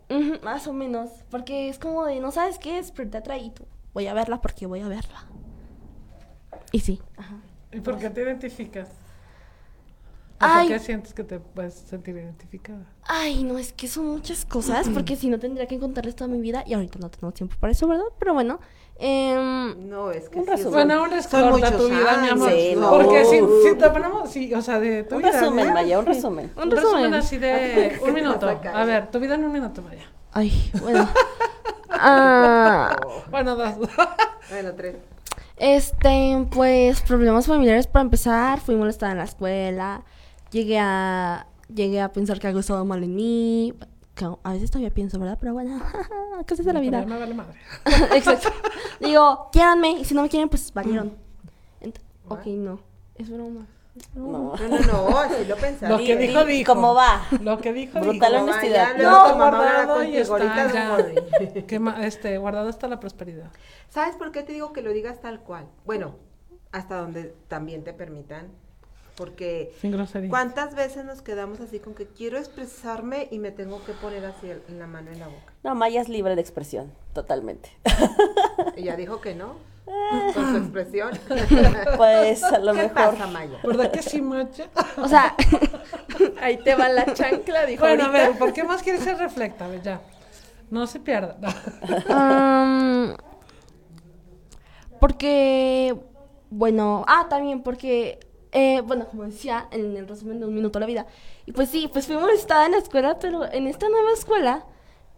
más 0.44 0.68
o 0.68 0.74
menos, 0.74 1.10
porque 1.30 1.70
es 1.70 1.80
como 1.80 2.06
de, 2.06 2.20
no 2.20 2.32
sabes 2.32 2.60
qué 2.60 2.80
es, 2.80 2.92
pero 2.92 3.10
te 3.10 3.18
atrae 3.18 3.40
y 3.40 3.50
tú, 3.52 3.66
voy 3.94 4.08
a 4.08 4.14
verla 4.14 4.42
porque 4.42 4.66
voy 4.66 4.82
a 4.82 4.88
verla. 4.88 5.26
Y 6.72 6.80
sí, 6.80 7.02
ajá. 7.18 7.38
¿Y 7.72 7.80
por 7.80 7.98
qué 7.98 8.10
te 8.10 8.22
identificas? 8.22 8.90
¿O 10.42 10.60
¿Por 10.60 10.68
qué 10.68 10.80
sientes 10.80 11.14
que 11.14 11.24
te 11.24 11.40
puedes 11.40 11.74
sentir 11.74 12.16
identificada? 12.16 12.86
Ay, 13.04 13.44
no, 13.44 13.58
es 13.58 13.72
que 13.72 13.88
son 13.88 14.08
muchas 14.08 14.46
cosas, 14.46 14.90
porque 14.90 15.16
si 15.16 15.30
no 15.30 15.40
tendría 15.40 15.68
que 15.68 15.80
contarles 15.80 16.16
toda 16.16 16.28
mi 16.28 16.42
vida 16.42 16.64
y 16.68 16.74
ahorita 16.74 17.00
no 17.00 17.10
tenemos 17.10 17.34
tiempo 17.34 17.56
para 17.60 17.72
eso, 17.72 17.88
¿verdad? 17.88 18.06
Pero 18.20 18.34
bueno, 18.34 18.60
em, 19.00 19.90
No, 19.90 20.12
es 20.12 20.30
que 20.30 20.40
Un 20.40 20.46
sí 20.46 20.52
resumen. 20.52 20.74
Bueno, 20.74 21.04
un 21.04 21.10
recorta 21.12 21.50
muchos 21.50 21.78
tu 21.78 21.90
vida, 21.90 22.18
mi 22.22 22.30
amor. 22.30 22.50
años, 22.50 22.62
Sí, 22.62 22.76
no. 22.78 22.90
Porque 22.92 23.26
si, 23.26 23.40
si 23.70 23.76
te 23.78 23.90
ponemos, 23.90 24.30
sí, 24.30 24.54
o 24.54 24.62
sea, 24.62 24.80
de 24.80 25.04
tu 25.04 25.16
Un 25.16 25.22
vida. 25.22 25.32
resumen, 25.40 25.68
¿no? 25.68 25.74
Maya, 25.74 26.00
un 26.00 26.06
resumen. 26.06 26.52
un 26.56 26.64
Un 26.64 26.72
resumen 26.72 26.94
resumen. 27.12 27.14
así 27.16 27.38
de 27.38 28.00
un 28.08 28.14
minuto. 28.14 28.48
A 28.74 28.86
ver, 28.86 29.10
tu 29.12 29.20
vida 29.20 29.36
en 29.36 29.44
un 29.46 29.52
minuto, 29.52 29.82
Maya. 29.82 30.04
Ay, 30.32 30.72
bueno. 30.82 31.08
Ah, 31.96 32.96
Bueno, 33.30 33.56
dos. 33.56 33.76
Bueno, 34.50 34.72
tres. 34.76 34.96
este, 35.58 36.46
pues 36.52 37.02
problemas 37.02 37.46
familiares 37.48 37.88
para 37.88 38.02
empezar. 38.04 38.60
Fui 38.60 38.76
molestada 38.76 39.12
en 39.14 39.20
la 39.20 39.24
escuela. 39.26 40.04
Llegué 40.52 40.80
a, 40.80 41.48
llegué 41.74 42.02
a 42.02 42.12
pensar 42.12 42.40
que 42.40 42.48
algo 42.48 42.60
estaba 42.60 42.84
mal 42.84 43.04
en 43.04 43.16
mí. 43.16 43.74
Que 44.16 44.26
a 44.26 44.54
veces 44.54 44.70
todavía 44.70 44.94
pienso, 44.94 45.18
¿verdad? 45.20 45.38
Pero 45.40 45.54
bueno, 45.54 45.82
cosas 46.48 46.66
de 46.66 46.74
la 46.74 46.80
vida. 46.80 47.04
Me 47.06 47.18
vale 47.18 47.34
madre. 47.34 47.60
Exacto. 48.16 48.50
Digo, 49.00 49.50
quiéranme. 49.52 49.92
Y 49.92 50.06
si 50.06 50.14
no 50.14 50.22
me 50.22 50.30
quieren, 50.30 50.50
pues 50.50 50.72
valieron. 50.74 51.18
Ent- 51.82 52.00
ok, 52.28 52.46
no. 52.48 52.80
Es 53.16 53.30
broma. 53.30 53.66
Es. 53.96 54.16
No. 54.16 54.24
No, 54.24 54.56
no, 54.56 54.80
no, 55.10 55.18
así 55.20 55.46
lo 55.46 55.56
pensaste. 55.56 55.90
Lo 55.90 55.98
que 55.98 56.16
Di- 56.18 56.28
dijo, 56.28 56.46
di 56.46 56.54
dijo. 56.58 56.74
¿Cómo 56.74 56.94
va? 56.96 57.28
Lo 57.42 57.60
que 57.60 57.74
dijo, 57.74 58.00
Brutal 58.00 58.32
dijo. 58.34 58.44
honestidad. 58.44 58.98
Mamá 58.98 59.48
hablará 59.48 59.86
guardado 59.86 60.04
y 60.04 60.18
está 60.18 60.38
no 60.68 60.74
ya. 60.74 61.64
Que 61.68 61.82
este, 62.02 62.38
guardado 62.38 62.70
está 62.70 62.88
la 62.88 63.00
prosperidad. 63.00 63.52
¿Sabes 63.90 64.16
por 64.16 64.32
qué 64.32 64.42
te 64.44 64.54
digo 64.54 64.74
que 64.74 64.82
lo 64.82 64.92
digas 64.92 65.22
tal 65.22 65.42
cual? 65.42 65.68
Bueno, 65.86 66.16
hasta 66.72 66.98
donde 66.98 67.36
también 67.48 67.84
te 67.84 67.94
permitan. 67.94 68.48
Porque 69.16 69.72
Sin 69.80 69.92
grosería. 69.92 70.30
¿cuántas 70.30 70.74
veces 70.76 71.06
nos 71.06 71.22
quedamos 71.22 71.60
así 71.60 71.80
con 71.80 71.94
que 71.94 72.08
quiero 72.08 72.38
expresarme 72.40 73.28
y 73.30 73.38
me 73.38 73.52
tengo 73.52 73.84
que 73.86 73.94
poner 73.94 74.26
así 74.26 74.50
el- 74.50 74.64
la 74.80 74.88
mano 74.88 75.12
en 75.12 75.20
la 75.20 75.28
boca? 75.28 75.54
No, 75.64 75.76
Maya 75.76 76.02
es 76.02 76.10
libre 76.10 76.36
de 76.36 76.42
expresión, 76.42 76.92
totalmente. 77.14 77.70
Ella 78.76 78.96
dijo 78.96 79.22
que 79.22 79.36
no, 79.36 79.56
con 80.34 80.52
su 80.52 80.58
expresión. 80.58 81.12
Pues 81.98 82.42
a 82.44 82.58
lo 82.58 82.74
¿Qué 82.74 82.84
mejor. 82.84 82.94
pasa, 82.94 83.28
Maya? 83.28 83.60
¿Verdad 83.64 83.92
que 83.92 84.02
sí, 84.02 84.20
Maya? 84.22 84.70
O 84.98 85.08
sea, 85.08 85.36
Ahí 86.42 86.58
te 86.58 86.74
va 86.76 86.90
la 86.90 87.14
chancla, 87.14 87.66
dijo 87.68 87.84
Bueno, 87.86 88.06
a 88.06 88.10
ver, 88.10 88.38
¿por 88.40 88.52
qué 88.52 88.64
más 88.64 88.82
quieres 88.82 89.04
ser 89.04 89.18
reflecta? 89.20 89.66
A 89.66 89.68
ver, 89.68 89.82
ya. 89.84 90.02
No 90.72 90.88
se 90.88 91.00
pierda. 91.00 91.38
Porque, 95.00 95.96
bueno, 96.50 97.04
ah, 97.08 97.28
también 97.30 97.62
porque, 97.62 98.20
eh, 98.54 98.82
bueno, 98.82 99.08
como 99.08 99.24
decía 99.24 99.68
en 99.72 99.98
el 99.98 100.08
resumen 100.08 100.40
de 100.40 100.46
un 100.46 100.54
minuto 100.54 100.78
a 100.78 100.82
la 100.82 100.86
vida, 100.86 101.08
y 101.46 101.52
pues 101.52 101.70
sí, 101.70 101.90
pues 101.92 102.08
fui 102.08 102.16
molestada 102.16 102.66
en 102.66 102.72
la 102.72 102.78
escuela, 102.78 103.18
pero 103.20 103.52
en 103.52 103.68
esta 103.68 103.90
nueva 103.90 104.14
escuela 104.14 104.66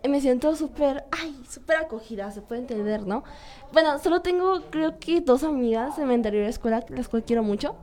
eh, 0.03 0.07
me 0.07 0.21
siento 0.21 0.55
súper, 0.55 1.03
ay, 1.11 1.35
súper 1.49 1.77
acogida, 1.77 2.31
se 2.31 2.41
puede 2.41 2.61
entender, 2.61 3.05
¿no? 3.05 3.23
Bueno, 3.73 3.99
solo 3.99 4.21
tengo, 4.21 4.61
creo 4.69 4.99
que 4.99 5.21
dos 5.21 5.43
amigas 5.43 5.97
de 5.97 6.05
mi 6.05 6.13
anterior 6.13 6.45
escuela, 6.45 6.83
las 6.89 7.09
cuales 7.09 7.25
quiero 7.27 7.43
mucho, 7.43 7.75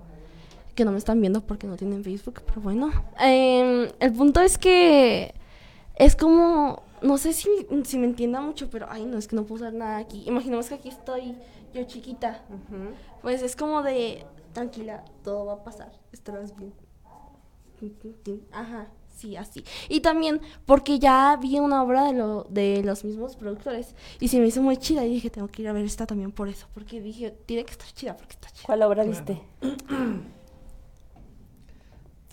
que 0.75 0.85
no 0.85 0.93
me 0.93 0.99
están 0.99 1.21
viendo 1.21 1.43
porque 1.43 1.67
no 1.67 1.77
tienen 1.77 2.03
Facebook, 2.03 2.43
pero 2.47 2.61
bueno. 2.63 2.91
Em, 3.21 3.91
el 4.01 4.13
punto 4.13 4.41
es 4.41 4.57
que 4.57 5.35
es 5.97 6.17
como, 6.17 6.83
no 7.03 7.19
sé 7.19 7.33
si, 7.35 7.49
si 7.85 7.99
me 7.99 8.07
entienda 8.07 8.41
mucho, 8.41 8.71
pero 8.71 8.87
ay, 8.89 9.05
no, 9.05 9.19
es 9.19 9.29
que 9.29 9.37
no 9.37 9.45
puedo 9.45 9.63
usar 9.63 9.75
nada 9.75 9.99
aquí. 9.99 10.23
Imaginemos 10.27 10.69
que 10.69 10.77
aquí 10.77 10.89
estoy 10.89 11.35
yo 11.75 11.85
chiquita. 11.85 12.43
Pues 13.21 13.43
es 13.43 13.57
como 13.57 13.83
de, 13.83 14.25
tranquila, 14.53 15.05
todo 15.23 15.47
va 15.47 15.55
a 15.55 15.65
pasar, 15.65 15.93
estarás 16.13 16.57
bien. 16.57 16.73
Ajá, 18.53 18.87
sí, 19.09 19.37
así. 19.37 19.65
Y 19.89 20.01
también 20.01 20.41
porque 20.67 20.99
ya 20.99 21.37
vi 21.41 21.59
una 21.59 21.83
obra 21.83 22.05
de, 22.05 22.13
lo, 22.13 22.45
de 22.45 22.83
los 22.85 23.05
mismos 23.05 23.35
productores 23.37 23.95
y 24.21 24.29
se 24.29 24.39
me 24.39 24.47
hizo 24.47 24.63
muy 24.63 24.77
chida 24.77 25.05
y 25.05 25.15
dije, 25.15 25.31
tengo 25.31 25.49
que 25.49 25.63
ir 25.63 25.69
a 25.69 25.73
ver 25.73 25.85
esta 25.85 26.07
también 26.07 26.31
por 26.31 26.49
eso, 26.49 26.69
porque 26.75 27.01
dije, 27.01 27.33
tiene 27.47 27.65
que 27.65 27.73
estar 27.73 27.89
chida 27.93 28.17
porque 28.17 28.35
está 28.35 28.51
chida. 28.51 28.67
¿Cuál 28.67 28.83
obra 28.83 29.03
viste? 29.05 29.43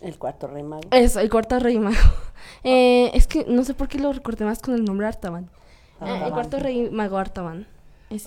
El 0.01 0.17
cuarto 0.17 0.47
rey 0.47 0.63
mago. 0.63 0.83
Eso, 0.91 1.19
el 1.19 1.29
cuarto 1.29 1.59
rey 1.59 1.77
mago. 1.79 1.97
Eh, 2.63 3.11
es 3.13 3.27
que 3.27 3.45
no 3.45 3.63
sé 3.63 3.73
por 3.73 3.87
qué 3.89 3.99
lo 3.99 4.11
recordé 4.11 4.43
más 4.45 4.59
con 4.59 4.73
el 4.73 4.83
nombre 4.83 5.05
Artaban. 5.05 5.49
Eh, 6.01 6.21
el 6.25 6.31
cuarto 6.31 6.57
rey 6.57 6.89
mago 6.89 7.17
Artaban. 7.17 7.67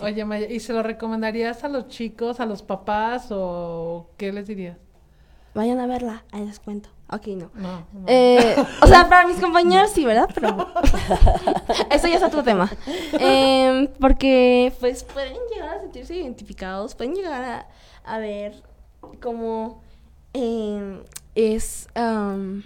Oye, 0.01 0.25
Maya, 0.25 0.49
¿y 0.49 0.61
se 0.61 0.73
lo 0.73 0.83
recomendarías 0.83 1.65
a 1.65 1.69
los 1.69 1.89
chicos, 1.89 2.39
a 2.39 2.47
los 2.47 2.63
papás 2.63 3.29
o 3.31 4.11
qué 4.17 4.33
les 4.33 4.47
dirías? 4.47 4.79
Vayan 5.55 5.81
a 5.81 5.87
verla, 5.87 6.25
ahí 6.31 6.47
les 6.47 6.61
cuento. 6.61 6.89
Ok, 7.11 7.27
no. 7.27 7.51
No, 7.55 7.87
no. 7.93 8.05
Eh, 8.07 8.57
o 8.81 8.87
sea, 8.87 9.09
para 9.09 9.27
mis 9.27 9.39
compañeros 9.39 9.91
sí, 9.91 10.05
¿verdad? 10.05 10.31
Pero 10.33 10.57
eso 11.91 12.07
ya 12.07 12.17
es 12.17 12.23
otro 12.23 12.43
tema. 12.43 12.71
Em, 13.13 13.89
porque 14.01 14.73
pues 14.81 15.05
pueden 15.05 15.37
llegar 15.53 15.77
a 15.77 15.81
sentirse 15.81 16.15
identificados, 16.15 16.95
pueden 16.95 17.15
llegar 17.15 17.45
a, 17.45 17.67
a 18.05 18.19
ver 18.19 18.63
cómo 19.21 19.83
em, 20.33 21.03
es... 21.35 21.89
am, 21.95 22.63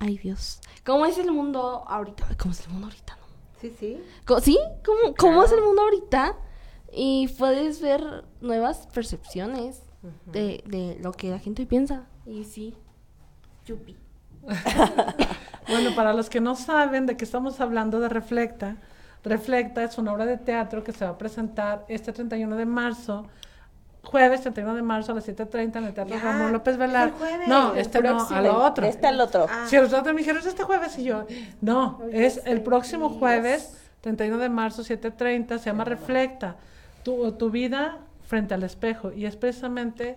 ay 0.00 0.18
Dios. 0.18 0.60
¿Cómo 0.84 1.06
es 1.06 1.16
el 1.18 1.30
mundo 1.30 1.84
ahorita? 1.86 2.26
¿Cómo 2.38 2.52
es 2.52 2.60
el 2.66 2.70
mundo 2.70 2.86
ahorita? 2.86 3.19
Sí, 3.60 3.74
sí. 3.78 4.02
¿Sí? 4.42 4.58
¿Cómo, 4.84 5.14
cómo 5.16 5.44
es 5.44 5.52
el 5.52 5.62
mundo 5.62 5.82
ahorita? 5.82 6.36
Y 6.92 7.28
puedes 7.38 7.80
ver 7.80 8.24
nuevas 8.40 8.86
percepciones 8.88 9.82
de, 10.26 10.64
de 10.66 10.98
lo 11.02 11.12
que 11.12 11.30
la 11.30 11.38
gente 11.38 11.66
piensa. 11.66 12.06
Y 12.26 12.44
sí, 12.44 12.74
yupi. 13.66 13.96
Bueno, 15.68 15.94
para 15.94 16.12
los 16.12 16.28
que 16.28 16.40
no 16.40 16.56
saben 16.56 17.06
de 17.06 17.16
qué 17.16 17.24
estamos 17.24 17.60
hablando 17.60 18.00
de 18.00 18.08
Reflecta, 18.08 18.76
Reflecta 19.22 19.84
es 19.84 19.98
una 19.98 20.12
obra 20.12 20.26
de 20.26 20.36
teatro 20.36 20.82
que 20.82 20.92
se 20.92 21.04
va 21.04 21.12
a 21.12 21.18
presentar 21.18 21.84
este 21.88 22.12
31 22.12 22.56
de 22.56 22.66
marzo, 22.66 23.26
jueves 24.02 24.40
31 24.40 24.74
de 24.74 24.82
marzo 24.82 25.12
a 25.12 25.14
las 25.16 25.28
7.30 25.28 25.76
en 25.76 25.84
el 25.84 25.94
Teatro 25.94 26.16
Ya, 26.16 26.22
Ramón 26.22 26.52
López 26.52 26.76
Velar. 26.76 27.08
el 27.08 27.14
jueves, 27.14 27.48
No, 27.48 27.72
el 27.74 27.78
este 27.80 28.00
no, 28.00 28.08
a 28.10 28.16
próximo. 28.16 28.40
lo 28.40 28.64
otro. 28.64 28.86
Este 28.86 29.06
al 29.06 29.20
otro. 29.20 29.46
Ah. 29.48 29.66
Si 29.68 29.76
los 29.76 29.92
otros 29.92 30.14
me 30.14 30.18
dijeron, 30.20 30.40
es 30.40 30.46
este 30.46 30.62
jueves, 30.64 30.98
y 30.98 31.04
yo, 31.04 31.26
no, 31.60 32.00
es 32.12 32.40
el 32.46 32.62
próximo 32.62 33.08
jueves, 33.10 33.76
31 34.00 34.38
de 34.38 34.48
marzo, 34.48 34.82
7.30, 34.82 35.58
se 35.58 35.66
llama 35.66 35.84
Reflecta, 35.84 36.56
tu, 37.02 37.32
tu 37.32 37.50
vida 37.50 37.98
frente 38.26 38.54
al 38.54 38.62
espejo. 38.62 39.12
Y 39.12 39.26
es 39.26 39.36
precisamente 39.36 40.16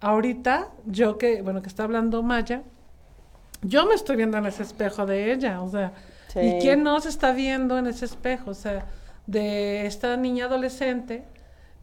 ahorita, 0.00 0.68
yo 0.86 1.16
que, 1.18 1.40
bueno, 1.42 1.62
que 1.62 1.68
está 1.68 1.84
hablando 1.84 2.22
Maya, 2.22 2.62
yo 3.62 3.86
me 3.86 3.94
estoy 3.94 4.16
viendo 4.16 4.36
en 4.36 4.46
ese 4.46 4.62
espejo 4.62 5.06
de 5.06 5.32
ella, 5.32 5.62
o 5.62 5.70
sea, 5.70 5.92
Sí. 6.28 6.40
¿y 6.40 6.58
quién 6.60 6.82
no 6.82 7.00
se 7.00 7.08
está 7.10 7.30
viendo 7.32 7.78
en 7.78 7.86
ese 7.86 8.04
espejo? 8.06 8.50
O 8.50 8.54
sea, 8.54 8.86
de 9.26 9.86
esta 9.86 10.16
niña 10.16 10.46
adolescente, 10.46 11.22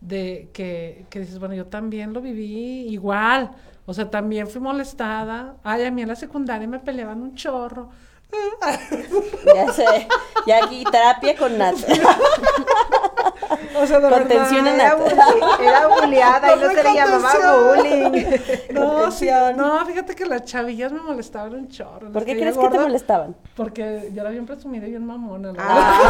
de 0.01 0.49
que, 0.53 1.05
que 1.09 1.19
dices, 1.19 1.39
bueno, 1.39 1.55
yo 1.55 1.67
también 1.67 2.13
lo 2.13 2.21
viví 2.21 2.87
igual, 2.89 3.51
o 3.85 3.93
sea, 3.93 4.09
también 4.09 4.47
fui 4.47 4.59
molestada, 4.61 5.55
ay, 5.63 5.85
a 5.85 5.91
mí 5.91 6.01
en 6.01 6.07
la 6.09 6.15
secundaria 6.15 6.67
me 6.67 6.79
peleaban 6.79 7.21
un 7.21 7.35
chorro, 7.35 7.89
Ya 9.55 9.71
sé. 9.73 10.07
Ya 10.45 10.63
aquí 10.63 10.83
terapia 10.89 11.35
con 11.35 11.57
Nat. 11.57 11.75
o 13.75 13.85
sea, 13.85 13.99
de 13.99 14.09
Contención 14.09 14.67
en 14.67 14.77
verdad, 14.77 14.97
Era, 15.59 15.87
bulleada 15.87 16.55
y 16.55 16.59
no 16.59 16.69
se 16.69 16.83
le 16.83 16.93
llamaba 16.93 17.75
bullying. 17.75 18.25
No, 18.71 19.11
sí, 19.11 19.29
no, 19.55 19.85
fíjate 19.85 20.15
que 20.15 20.25
las 20.25 20.45
chavillas 20.45 20.91
me 20.91 21.01
molestaban 21.01 21.53
un 21.53 21.67
chorro. 21.67 22.11
¿Por 22.11 22.25
qué 22.25 22.37
crees 22.37 22.57
que 22.57 22.69
te 22.69 22.79
molestaban? 22.79 23.35
Porque 23.55 24.09
yo 24.13 24.21
era 24.21 24.31
bien 24.31 24.45
presumida 24.45 24.87
y 24.87 24.91
bien 24.91 25.05
mamona. 25.05 25.51
la 25.51 25.59
Ah. 25.59 26.01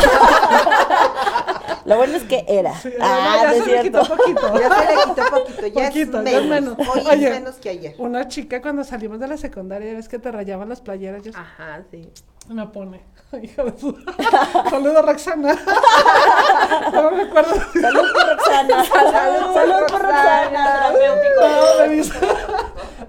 Lo 1.85 1.97
bueno 1.97 2.15
es 2.17 2.23
que 2.23 2.45
era. 2.47 2.73
Sí, 2.75 2.89
ah, 2.99 3.35
no, 3.35 3.43
ya 3.43 3.53
se 3.53 3.63
cierto. 3.63 3.83
quitó 4.01 4.15
poquito. 4.17 4.59
Ya 4.59 4.75
se 4.75 4.85
le 4.85 5.01
quitó 5.03 5.29
poquito, 5.29 5.67
ya 5.67 5.87
Poquito, 5.87 6.19
es 6.21 6.31
ya 6.31 6.39
es 6.39 6.45
menos. 6.45 6.77
menos. 6.77 6.95
Hoy 6.95 7.03
Oye. 7.11 7.27
es 7.27 7.33
menos 7.33 7.55
que 7.55 7.69
ayer. 7.69 7.95
Una 7.97 8.27
chica 8.27 8.61
cuando 8.61 8.83
salimos 8.83 9.19
de 9.19 9.27
la 9.27 9.37
secundaria, 9.37 9.93
ves 9.93 10.07
que 10.09 10.19
te 10.19 10.31
rayaban 10.31 10.69
las 10.69 10.81
playeras, 10.81 11.23
yo 11.23 11.31
Ajá, 11.35 11.83
sí. 11.91 12.09
me 12.49 12.65
pone, 12.67 13.01
hija 13.41 13.63
de 13.63 13.77
su... 13.79 13.95
Saludos, 14.69 15.05
Roxana. 15.05 15.55
no 16.93 17.11
me 17.11 17.23
acuerdo. 17.23 17.53
Salud 17.73 18.11
por 18.13 18.27
Roxana. 18.37 18.83
Salud, 18.85 19.53
Salud 19.53 19.87
por 19.89 20.01
Roxana. 20.01 20.91
Terapéutico. 20.93 21.41
No, 21.41 21.87
me 21.87 21.95
dice, 21.95 22.19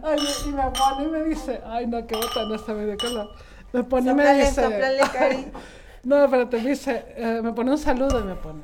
ay, 0.02 0.18
y 0.46 0.48
me 0.52 0.62
pone 0.70 1.04
y 1.04 1.08
me 1.08 1.22
dice, 1.24 1.60
ay, 1.66 1.86
no, 1.86 2.06
qué 2.06 2.16
botana 2.16 2.56
esta 2.56 2.72
medio 2.72 2.96
color. 2.98 3.30
Me 3.72 3.82
pone 3.84 4.10
y 4.10 4.14
me 4.14 4.34
dice, 4.34 4.62
sóplale, 4.62 5.00
Cari. 5.12 5.52
No, 6.04 6.24
espérate, 6.24 6.60
me 6.60 6.70
dice, 6.70 7.04
eh, 7.16 7.40
me 7.42 7.52
pone 7.52 7.70
un 7.70 7.78
saludo 7.78 8.20
y 8.20 8.24
me 8.24 8.34
pone. 8.34 8.62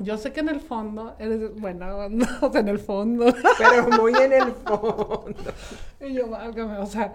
Yo 0.00 0.16
sé 0.16 0.32
que 0.32 0.40
en 0.40 0.48
el 0.48 0.60
fondo 0.60 1.14
eres 1.18 1.54
buena, 1.60 2.08
no, 2.08 2.26
o 2.42 2.50
sea, 2.52 2.60
en 2.60 2.68
el 2.68 2.78
fondo. 2.78 3.34
Pero 3.58 3.88
muy 4.00 4.14
en 4.14 4.32
el 4.32 4.52
fondo. 4.52 5.24
y 6.00 6.14
yo, 6.14 6.28
válgame, 6.28 6.78
o 6.78 6.86
sea, 6.86 7.14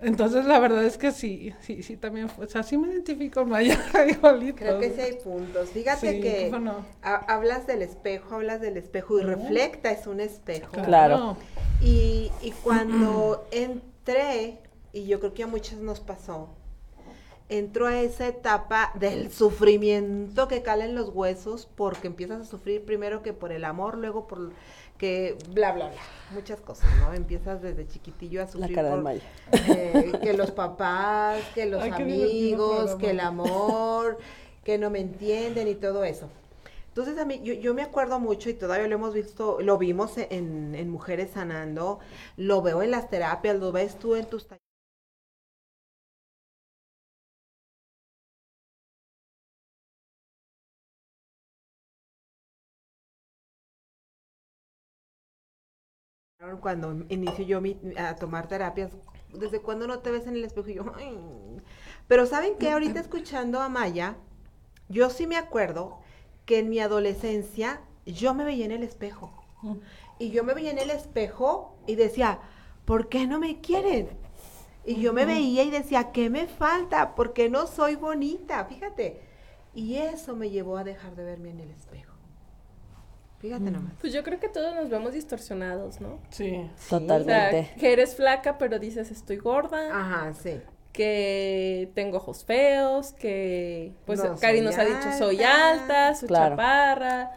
entonces 0.00 0.44
la 0.44 0.58
verdad 0.58 0.84
es 0.84 0.98
que 0.98 1.12
sí, 1.12 1.54
sí, 1.60 1.82
sí, 1.82 1.96
también, 1.96 2.28
fue- 2.28 2.44
o 2.44 2.48
sea, 2.48 2.62
sí 2.62 2.76
me 2.76 2.88
identifico 2.88 3.40
con 3.40 3.50
Maya 3.50 3.78
igualito. 4.08 4.58
Creo 4.58 4.78
que 4.80 4.90
sí 4.90 5.00
hay 5.00 5.14
puntos. 5.14 5.70
Fíjate 5.70 6.12
Sí, 6.12 6.20
que 6.20 6.48
¿cómo 6.50 6.64
no? 6.64 6.84
ha- 7.02 7.24
hablas 7.34 7.66
del 7.66 7.80
espejo, 7.82 8.34
hablas 8.34 8.60
del 8.60 8.76
espejo 8.76 9.18
y 9.18 9.22
reflecta 9.22 9.90
es 9.92 10.06
un 10.06 10.20
espejo. 10.20 10.72
Claro. 10.84 11.36
Y, 11.80 12.30
y 12.42 12.50
cuando 12.62 13.46
entré, 13.52 14.58
y 14.92 15.06
yo 15.06 15.20
creo 15.20 15.32
que 15.32 15.44
a 15.44 15.46
muchos 15.46 15.78
nos 15.78 16.00
pasó, 16.00 16.50
entró 17.48 17.86
a 17.86 18.00
esa 18.00 18.26
etapa 18.28 18.92
del 18.94 19.30
sufrimiento 19.32 20.48
que 20.48 20.62
cala 20.62 20.84
en 20.86 20.94
los 20.94 21.10
huesos 21.10 21.66
porque 21.74 22.06
empiezas 22.08 22.40
a 22.40 22.44
sufrir 22.44 22.84
primero 22.84 23.22
que 23.22 23.32
por 23.32 23.52
el 23.52 23.64
amor, 23.64 23.98
luego 23.98 24.26
por 24.26 24.52
que 24.98 25.36
bla, 25.48 25.72
bla, 25.72 25.88
bla, 25.88 26.00
muchas 26.30 26.60
cosas, 26.60 26.94
¿no? 26.96 27.12
Empiezas 27.12 27.60
desde 27.62 27.86
chiquitillo 27.86 28.42
a 28.42 28.46
sufrir 28.46 28.76
cara 28.76 28.90
de 28.90 28.94
por, 28.94 29.02
Maya. 29.02 29.22
eh, 29.52 30.18
que 30.22 30.32
los 30.34 30.50
papás, 30.52 31.50
que 31.54 31.66
los 31.66 31.82
Ay, 31.82 31.90
amigos, 31.90 32.94
que 32.96 33.10
el 33.10 33.20
amor, 33.20 34.18
que 34.62 34.78
no 34.78 34.90
me 34.90 35.00
entienden 35.00 35.68
y 35.68 35.74
todo 35.74 36.04
eso. 36.04 36.30
Entonces 36.88 37.18
a 37.18 37.24
mí, 37.24 37.40
yo, 37.42 37.54
yo 37.54 37.74
me 37.74 37.82
acuerdo 37.82 38.20
mucho 38.20 38.48
y 38.50 38.54
todavía 38.54 38.86
lo 38.88 38.94
hemos 38.94 39.14
visto, 39.14 39.58
lo 39.60 39.78
vimos 39.78 40.16
en, 40.16 40.74
en 40.76 40.90
Mujeres 40.90 41.32
Sanando, 41.32 41.98
lo 42.36 42.62
veo 42.62 42.82
en 42.82 42.92
las 42.92 43.10
terapias, 43.10 43.56
lo 43.58 43.72
ves 43.72 43.98
tú 43.98 44.14
en 44.16 44.26
tus 44.26 44.46
talleres. 44.46 44.63
Cuando 56.60 57.04
inicio 57.08 57.44
yo 57.44 57.60
mi- 57.60 57.78
a 57.96 58.16
tomar 58.16 58.48
terapias, 58.48 58.92
¿desde 59.32 59.60
cuándo 59.60 59.86
no 59.86 60.00
te 60.00 60.10
ves 60.10 60.26
en 60.26 60.34
el 60.34 60.44
espejo? 60.44 60.68
Y 60.70 60.74
yo, 60.74 60.84
"Ay". 60.96 61.18
Pero 62.06 62.26
¿saben 62.26 62.56
qué? 62.58 62.70
Ahorita 62.70 63.00
escuchando 63.00 63.60
a 63.60 63.68
Maya, 63.68 64.16
yo 64.88 65.10
sí 65.10 65.26
me 65.26 65.36
acuerdo 65.36 66.00
que 66.44 66.58
en 66.58 66.68
mi 66.68 66.80
adolescencia 66.80 67.80
yo 68.04 68.34
me 68.34 68.44
veía 68.44 68.66
en 68.66 68.72
el 68.72 68.82
espejo. 68.82 69.32
Y 70.18 70.30
yo 70.30 70.44
me 70.44 70.52
veía 70.54 70.70
en 70.70 70.78
el 70.78 70.90
espejo 70.90 71.74
y 71.86 71.94
decía, 71.94 72.40
¿por 72.84 73.08
qué 73.08 73.26
no 73.26 73.38
me 73.38 73.60
quieren? 73.62 74.10
Y 74.84 75.00
yo 75.00 75.14
me 75.14 75.24
veía 75.24 75.62
y 75.62 75.70
decía, 75.70 76.12
¿qué 76.12 76.28
me 76.28 76.46
falta? 76.46 77.14
¿Por 77.14 77.32
qué 77.32 77.48
no 77.48 77.66
soy 77.66 77.96
bonita? 77.96 78.66
Fíjate. 78.66 79.22
Y 79.74 79.94
eso 79.96 80.36
me 80.36 80.50
llevó 80.50 80.76
a 80.76 80.84
dejar 80.84 81.16
de 81.16 81.24
verme 81.24 81.50
en 81.50 81.60
el 81.60 81.70
espejo. 81.70 82.13
Fíjate 83.44 83.70
nomás. 83.70 83.92
Pues 84.00 84.10
yo 84.14 84.22
creo 84.24 84.40
que 84.40 84.48
todos 84.48 84.74
nos 84.74 84.88
vemos 84.88 85.12
distorsionados, 85.12 86.00
¿no? 86.00 86.18
Sí. 86.30 86.50
O 86.56 86.70
Totalmente. 86.98 87.64
sea, 87.66 87.74
que 87.78 87.92
eres 87.92 88.16
flaca, 88.16 88.56
pero 88.56 88.78
dices 88.78 89.10
estoy 89.10 89.36
gorda, 89.36 89.90
Ajá, 89.92 90.32
sí. 90.32 90.62
que 90.94 91.90
tengo 91.94 92.16
ojos 92.16 92.46
feos, 92.46 93.12
que 93.12 93.92
pues 94.06 94.24
No, 94.24 94.36
Cari 94.36 94.62
nos 94.62 94.78
ha 94.78 94.84
dicho 94.86 95.12
soy 95.18 95.42
alta". 95.42 96.14
soy 96.14 96.28
Claro. 96.28 96.56
chaparra, 96.56 97.32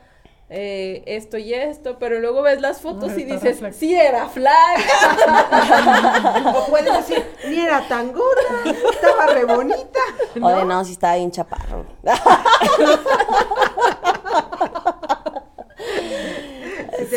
eh, 0.50 1.04
esto 1.08 1.38
y 1.38 1.54
esto, 1.54 2.00
pero 2.00 2.22
luego 2.22 2.42
ves 2.42 2.62
las 2.62 2.80
fotos 2.80 3.12
y 3.18 3.26
dices, 3.26 3.60
sí 3.76 3.94
era 3.94 4.30
flaca. 4.30 4.54
O 6.56 6.68
puedes 6.70 6.94
decir, 7.06 7.22
ni 7.50 7.60
era 7.60 7.86
tan 7.90 8.14
gorda, 8.14 8.64
estaba 8.94 9.26
re 9.28 9.44
bonita. 9.44 10.00
O 10.42 10.48
de 10.50 10.64
no, 10.64 10.86
si 10.86 10.94
estaba 10.94 11.16
bien 11.18 11.32
chaparro. 11.32 11.86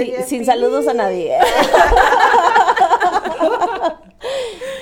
Sí, 0.04 0.14
sin 0.26 0.44
saludos 0.44 0.88
a 0.88 0.94
nadie. 0.94 1.38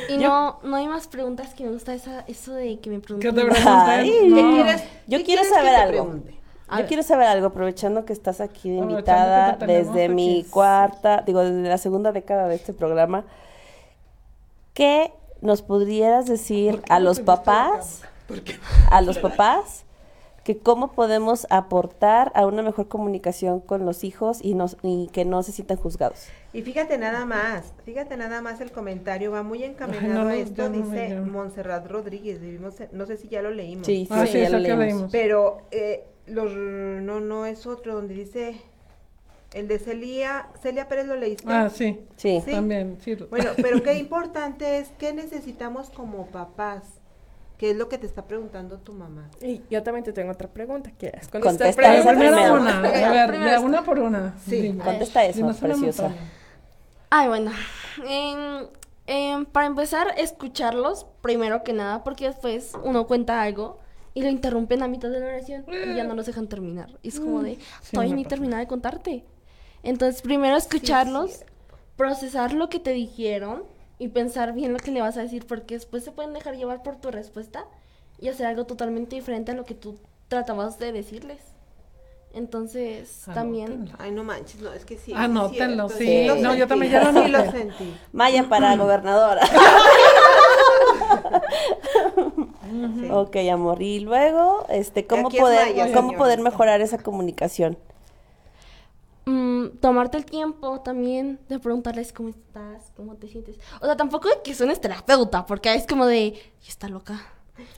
Y 0.08 0.16
no, 0.16 0.58
no 0.62 0.76
hay 0.76 0.86
más 0.88 1.06
preguntas 1.06 1.54
que 1.54 1.64
me 1.64 1.70
gusta 1.70 1.94
esa, 1.94 2.20
eso 2.26 2.54
de 2.54 2.78
que 2.80 2.88
me 2.90 2.96
¿Qué 3.00 3.02
pregunten. 3.02 3.34
te 3.34 3.40
pregunté? 3.42 3.68
Ay, 3.68 4.28
No. 4.28 4.36
¿Qué 4.36 4.50
quieres? 4.54 4.84
Yo 5.06 5.18
qué 5.18 5.24
quiero 5.24 5.44
saber 5.44 5.64
que 5.64 5.70
te 5.70 5.76
algo. 5.98 6.14
Yo 6.70 6.76
ver. 6.76 6.86
quiero 6.86 7.02
saber 7.02 7.26
algo, 7.28 7.46
aprovechando 7.48 8.04
que 8.04 8.12
estás 8.12 8.40
aquí 8.40 8.70
de 8.70 8.78
invitada 8.78 9.58
te 9.58 9.66
desde 9.66 10.08
mi 10.08 10.44
cuarta, 10.50 11.22
digo, 11.26 11.40
desde 11.40 11.68
la 11.68 11.78
segunda 11.78 12.12
década 12.12 12.48
de 12.48 12.54
este 12.54 12.72
programa. 12.72 13.24
¿Qué 14.74 15.12
nos 15.40 15.62
pudieras 15.62 16.26
decir 16.26 16.72
¿Por 16.76 16.82
qué 16.84 16.92
a 16.92 17.00
los 17.00 17.18
te 17.18 17.22
viste 17.22 17.32
de 17.32 17.36
papás, 17.36 18.02
a 18.90 19.00
los 19.02 19.18
papás, 19.18 19.84
que 20.48 20.56
cómo 20.58 20.92
podemos 20.92 21.46
aportar 21.50 22.32
a 22.34 22.46
una 22.46 22.62
mejor 22.62 22.88
comunicación 22.88 23.60
con 23.60 23.84
los 23.84 24.02
hijos 24.02 24.38
y, 24.42 24.54
nos, 24.54 24.78
y 24.82 25.08
que 25.12 25.26
no 25.26 25.42
se 25.42 25.52
sientan 25.52 25.76
juzgados? 25.76 26.26
Y 26.54 26.62
fíjate 26.62 26.96
nada 26.96 27.26
más, 27.26 27.74
fíjate 27.84 28.16
nada 28.16 28.40
más 28.40 28.62
el 28.62 28.72
comentario, 28.72 29.30
va 29.30 29.42
muy 29.42 29.62
encaminado 29.62 30.06
Ay, 30.06 30.14
no, 30.16 30.24
no, 30.24 30.30
a 30.30 30.36
esto, 30.36 30.68
no 30.70 30.70
dice. 30.70 31.20
Montserrat 31.20 31.86
Rodríguez, 31.86 32.40
vivimos 32.40 32.80
en- 32.80 32.88
no 32.92 33.04
sé 33.04 33.18
si 33.18 33.28
ya 33.28 33.42
lo 33.42 33.50
leímos. 33.50 33.84
Sí, 33.84 34.06
sí, 34.06 34.08
Ah, 34.10 34.24
sí, 34.24 34.32
sí, 34.32 34.38
ya 34.38 34.46
esa 34.46 34.56
lo 34.58 34.62
que 34.64 34.68
leímos. 34.68 34.86
leímos. 34.86 35.12
Pero 35.12 35.58
eh, 35.70 36.06
los, 36.26 36.50
no, 36.50 37.20
no 37.20 37.44
es 37.44 37.66
otro, 37.66 37.96
donde 37.96 38.14
dice, 38.14 38.56
el 39.52 39.68
de 39.68 39.78
Celia, 39.78 40.48
Celia 40.62 40.88
Pérez 40.88 41.06
lo 41.06 41.16
leíste. 41.16 41.44
Ah, 41.46 41.68
sí. 41.68 42.00
Sí. 42.16 42.40
Sí. 42.42 42.52
También, 42.52 42.96
sí. 43.02 43.16
Bueno, 43.28 43.50
pero 43.60 43.82
qué 43.82 43.98
importante 43.98 44.78
es, 44.78 44.88
¿qué 44.98 45.12
necesitamos 45.12 45.90
como 45.90 46.26
papás? 46.28 46.97
¿Qué 47.58 47.70
es 47.72 47.76
lo 47.76 47.88
que 47.88 47.98
te 47.98 48.06
está 48.06 48.24
preguntando 48.24 48.78
tu 48.78 48.92
mamá? 48.92 49.28
Y 49.42 49.62
yo 49.68 49.82
también 49.82 50.04
te 50.04 50.12
tengo 50.12 50.30
otra 50.32 50.48
pregunta, 50.48 50.90
¿quieres? 50.96 51.26
Contesta 51.28 51.64
A 51.88 51.90
ver, 51.90 52.00
esa 52.00 52.10
primero 52.10 52.36
primero. 52.36 52.54
una. 52.54 52.78
A 52.78 53.26
ver, 53.26 53.38
de 53.50 53.58
una 53.58 53.84
por 53.84 53.98
una. 53.98 54.36
Sí, 54.46 54.60
Dime. 54.62 54.84
Contesta 54.84 55.24
eso, 55.24 55.44
una 55.44 55.54
preciosa. 55.54 56.12
Ay, 57.10 57.26
bueno. 57.28 57.50
em, 58.06 58.66
em, 59.06 59.44
para 59.44 59.66
empezar, 59.66 60.14
escucharlos, 60.18 61.06
primero 61.20 61.64
que 61.64 61.72
nada, 61.72 62.04
porque 62.04 62.26
después 62.26 62.72
uno 62.84 63.06
cuenta 63.08 63.42
algo 63.42 63.78
y 64.14 64.22
lo 64.22 64.28
interrumpen 64.28 64.82
a 64.82 64.88
mitad 64.88 65.08
de 65.10 65.18
la 65.20 65.26
oración 65.26 65.64
y 65.68 65.96
ya 65.96 66.04
no 66.04 66.14
los 66.14 66.26
dejan 66.26 66.46
terminar. 66.48 66.90
Y 67.02 67.08
es 67.08 67.18
como 67.18 67.42
de, 67.42 67.56
Sí, 67.82 67.92
todavía 67.92 68.14
ni 68.14 68.24
terminé 68.24 68.56
de 68.56 68.66
contarte. 68.68 69.24
Entonces, 69.82 70.22
primero 70.22 70.56
escucharlos, 70.56 71.44
procesar 71.96 72.52
lo 72.52 72.68
que 72.68 72.78
te 72.78 72.92
dijeron 72.92 73.64
y 73.98 74.08
pensar 74.08 74.52
bien 74.52 74.72
lo 74.72 74.78
que 74.78 74.90
le 74.90 75.00
vas 75.00 75.16
a 75.16 75.22
decir, 75.22 75.46
porque 75.46 75.74
después 75.74 76.04
se 76.04 76.12
pueden 76.12 76.32
dejar 76.32 76.56
llevar 76.56 76.82
por 76.82 76.96
tu 76.96 77.10
respuesta 77.10 77.64
y 78.20 78.28
hacer 78.28 78.46
algo 78.46 78.64
totalmente 78.64 79.16
diferente 79.16 79.52
a 79.52 79.54
lo 79.54 79.64
que 79.64 79.74
tú 79.74 79.98
tratabas 80.28 80.78
de 80.78 80.92
decirles. 80.92 81.40
Entonces, 82.34 83.24
también... 83.32 83.90
Ay, 83.98 84.10
no 84.10 84.22
manches, 84.22 84.60
no, 84.60 84.72
es 84.72 84.84
que 84.84 84.98
sí. 84.98 85.12
Anótenlo, 85.14 85.88
sí. 85.88 86.26
No, 86.40 86.54
yo 86.54 86.68
también 86.68 86.92
ya 86.92 87.10
lo 87.10 87.22
Sí, 87.24 87.28
lo 87.30 87.50
sentí. 87.50 87.94
Maya 88.12 88.48
para 88.48 88.76
gobernadora. 88.76 89.40
Ok, 93.10 93.36
amor. 93.50 93.82
Y 93.82 94.00
luego, 94.00 94.66
este, 94.68 95.06
¿cómo 95.06 95.30
poder, 95.30 95.68
Maya, 95.68 95.92
cómo 95.94 96.08
señor. 96.10 96.18
poder 96.18 96.40
mejorar 96.40 96.80
esa 96.80 96.98
comunicación? 96.98 97.78
Mm, 99.28 99.76
tomarte 99.80 100.16
el 100.16 100.24
tiempo 100.24 100.80
también 100.80 101.38
de 101.50 101.58
preguntarles 101.58 102.14
cómo 102.14 102.30
estás, 102.30 102.92
cómo 102.96 103.14
te 103.16 103.28
sientes. 103.28 103.56
O 103.82 103.84
sea, 103.84 103.94
tampoco 103.94 104.26
de 104.28 104.40
que 104.42 104.54
suenes 104.54 104.80
terapeuta, 104.80 105.44
porque 105.44 105.74
es 105.74 105.86
como 105.86 106.06
de, 106.06 106.18
"Y 106.28 106.66
está 106.66 106.88
loca. 106.88 107.20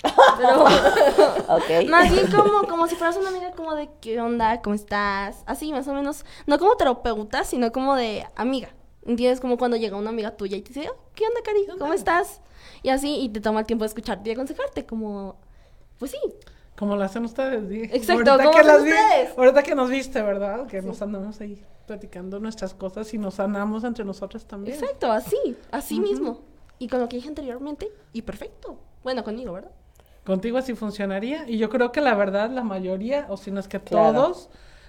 Pero 0.02 0.64
Ok. 1.48 1.64
más 1.88 2.12
bien 2.12 2.30
como, 2.30 2.68
como 2.68 2.86
si 2.86 2.94
fueras 2.94 3.16
una 3.16 3.30
amiga, 3.30 3.50
como 3.52 3.74
de, 3.74 3.88
¿qué 4.00 4.20
onda? 4.20 4.62
¿Cómo 4.62 4.76
estás? 4.76 5.42
Así, 5.46 5.72
más 5.72 5.88
o 5.88 5.94
menos. 5.94 6.24
No 6.46 6.56
como 6.60 6.76
terapeuta, 6.76 7.42
sino 7.42 7.72
como 7.72 7.96
de 7.96 8.24
amiga. 8.36 8.68
¿Entiendes? 9.04 9.40
Como 9.40 9.58
cuando 9.58 9.76
llega 9.76 9.96
una 9.96 10.10
amiga 10.10 10.36
tuya 10.36 10.56
y 10.56 10.62
te 10.62 10.72
dice, 10.72 10.88
"Oh, 10.88 10.96
¿qué 11.16 11.24
onda, 11.26 11.40
Cari? 11.42 11.66
¿Cómo 11.78 11.94
estás? 11.94 12.42
Y 12.84 12.90
así, 12.90 13.16
y 13.16 13.28
te 13.30 13.40
toma 13.40 13.60
el 13.60 13.66
tiempo 13.66 13.82
de 13.84 13.88
escucharte 13.88 14.28
y 14.30 14.32
aconsejarte, 14.34 14.86
como, 14.86 15.36
pues 15.98 16.12
sí. 16.12 16.18
Como 16.80 16.96
lo 16.96 17.04
hacen 17.04 17.24
ustedes, 17.26 17.68
di. 17.68 17.82
Exacto, 17.82 18.32
Ahorita 18.32 18.50
que 18.50 18.64
las 18.64 18.82
vi- 18.84 18.90
ahorita 19.36 19.62
que 19.62 19.74
nos 19.74 19.90
viste, 19.90 20.22
¿verdad? 20.22 20.66
Que 20.66 20.80
nos 20.80 21.00
andamos 21.02 21.38
ahí 21.42 21.62
platicando 21.86 22.40
nuestras 22.40 22.72
cosas 22.72 23.12
y 23.12 23.18
nos 23.18 23.34
sanamos 23.34 23.84
entre 23.84 24.02
nosotros 24.04 24.46
también. 24.46 24.76
Exacto, 24.82 25.12
así, 25.12 25.36
así 25.70 26.00
mismo. 26.00 26.40
Y 26.78 26.88
con 26.88 27.00
lo 27.00 27.08
que 27.10 27.16
dije 27.16 27.28
anteriormente, 27.28 27.92
y 28.14 28.22
perfecto. 28.22 28.78
Bueno, 29.04 29.22
conmigo, 29.22 29.52
¿verdad? 29.52 29.70
Contigo 30.24 30.56
así 30.56 30.74
funcionaría. 30.74 31.46
Y 31.46 31.58
yo 31.58 31.68
creo 31.68 31.92
que 31.92 32.00
la 32.00 32.14
verdad, 32.14 32.48
la 32.50 32.62
mayoría, 32.62 33.26
o 33.28 33.36
si 33.36 33.50
no 33.50 33.60
es 33.60 33.68
que 33.68 33.78
Claro. 33.78 34.14
todos, 34.14 34.48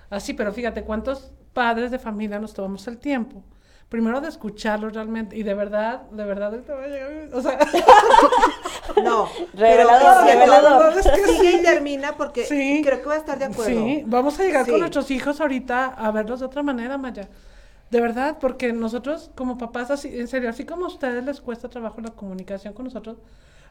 así, 0.10 0.34
pero 0.34 0.54
fíjate 0.54 0.84
cuántos 0.84 1.34
padres 1.52 1.92
de 1.92 2.00
familia 2.00 2.40
nos 2.40 2.54
tomamos 2.54 2.88
el 2.88 3.00
tiempo. 3.00 3.44
Primero 3.92 4.22
de 4.22 4.30
escucharlos 4.30 4.94
realmente, 4.94 5.36
y 5.36 5.44
de 5.44 5.54
verdad, 5.54 6.04
de 6.12 6.24
verdad, 6.24 6.52
ahorita 6.52 6.74
va 6.76 6.84
a 6.84 6.88
llegar- 6.88 7.30
o 7.34 7.42
sea, 7.42 7.60
No, 9.04 9.28
Revelador, 9.54 10.26
pero- 10.26 10.40
revelador. 10.40 10.98
Es 10.98 11.08
que 11.10 11.26
Sigue 11.26 11.52
sí. 11.52 11.58
y 11.60 11.64
termina 11.64 12.14
porque 12.16 12.46
Sí. 12.46 12.82
creo 12.86 13.02
que 13.02 13.08
va 13.08 13.16
a 13.16 13.18
estar 13.18 13.38
de 13.38 13.46
acuerdo. 13.46 13.70
Sí, 13.86 14.04
vamos 14.06 14.40
a 14.40 14.44
llegar 14.44 14.64
Sí. 14.66 14.72
con 14.72 14.80
nuestros 14.80 15.12
hijos 15.12 15.42
ahorita 15.42 15.86
a 15.88 16.12
verlos 16.12 16.40
de 16.40 16.46
otra 16.46 16.64
manera, 16.64 16.98
Maya. 16.98 17.28
De 17.90 18.00
verdad, 18.00 18.38
porque 18.40 18.72
nosotros 18.72 19.30
como 19.36 19.58
papás, 19.58 19.92
así, 19.92 20.08
en 20.18 20.28
serio, 20.30 20.50
así 20.50 20.64
como 20.66 20.86
a 20.86 20.88
ustedes 20.88 21.26
les 21.26 21.42
cuesta 21.42 21.68
trabajo 21.70 22.00
la 22.00 22.12
comunicación 22.12 22.74
con 22.74 22.86
nosotros, 22.86 23.18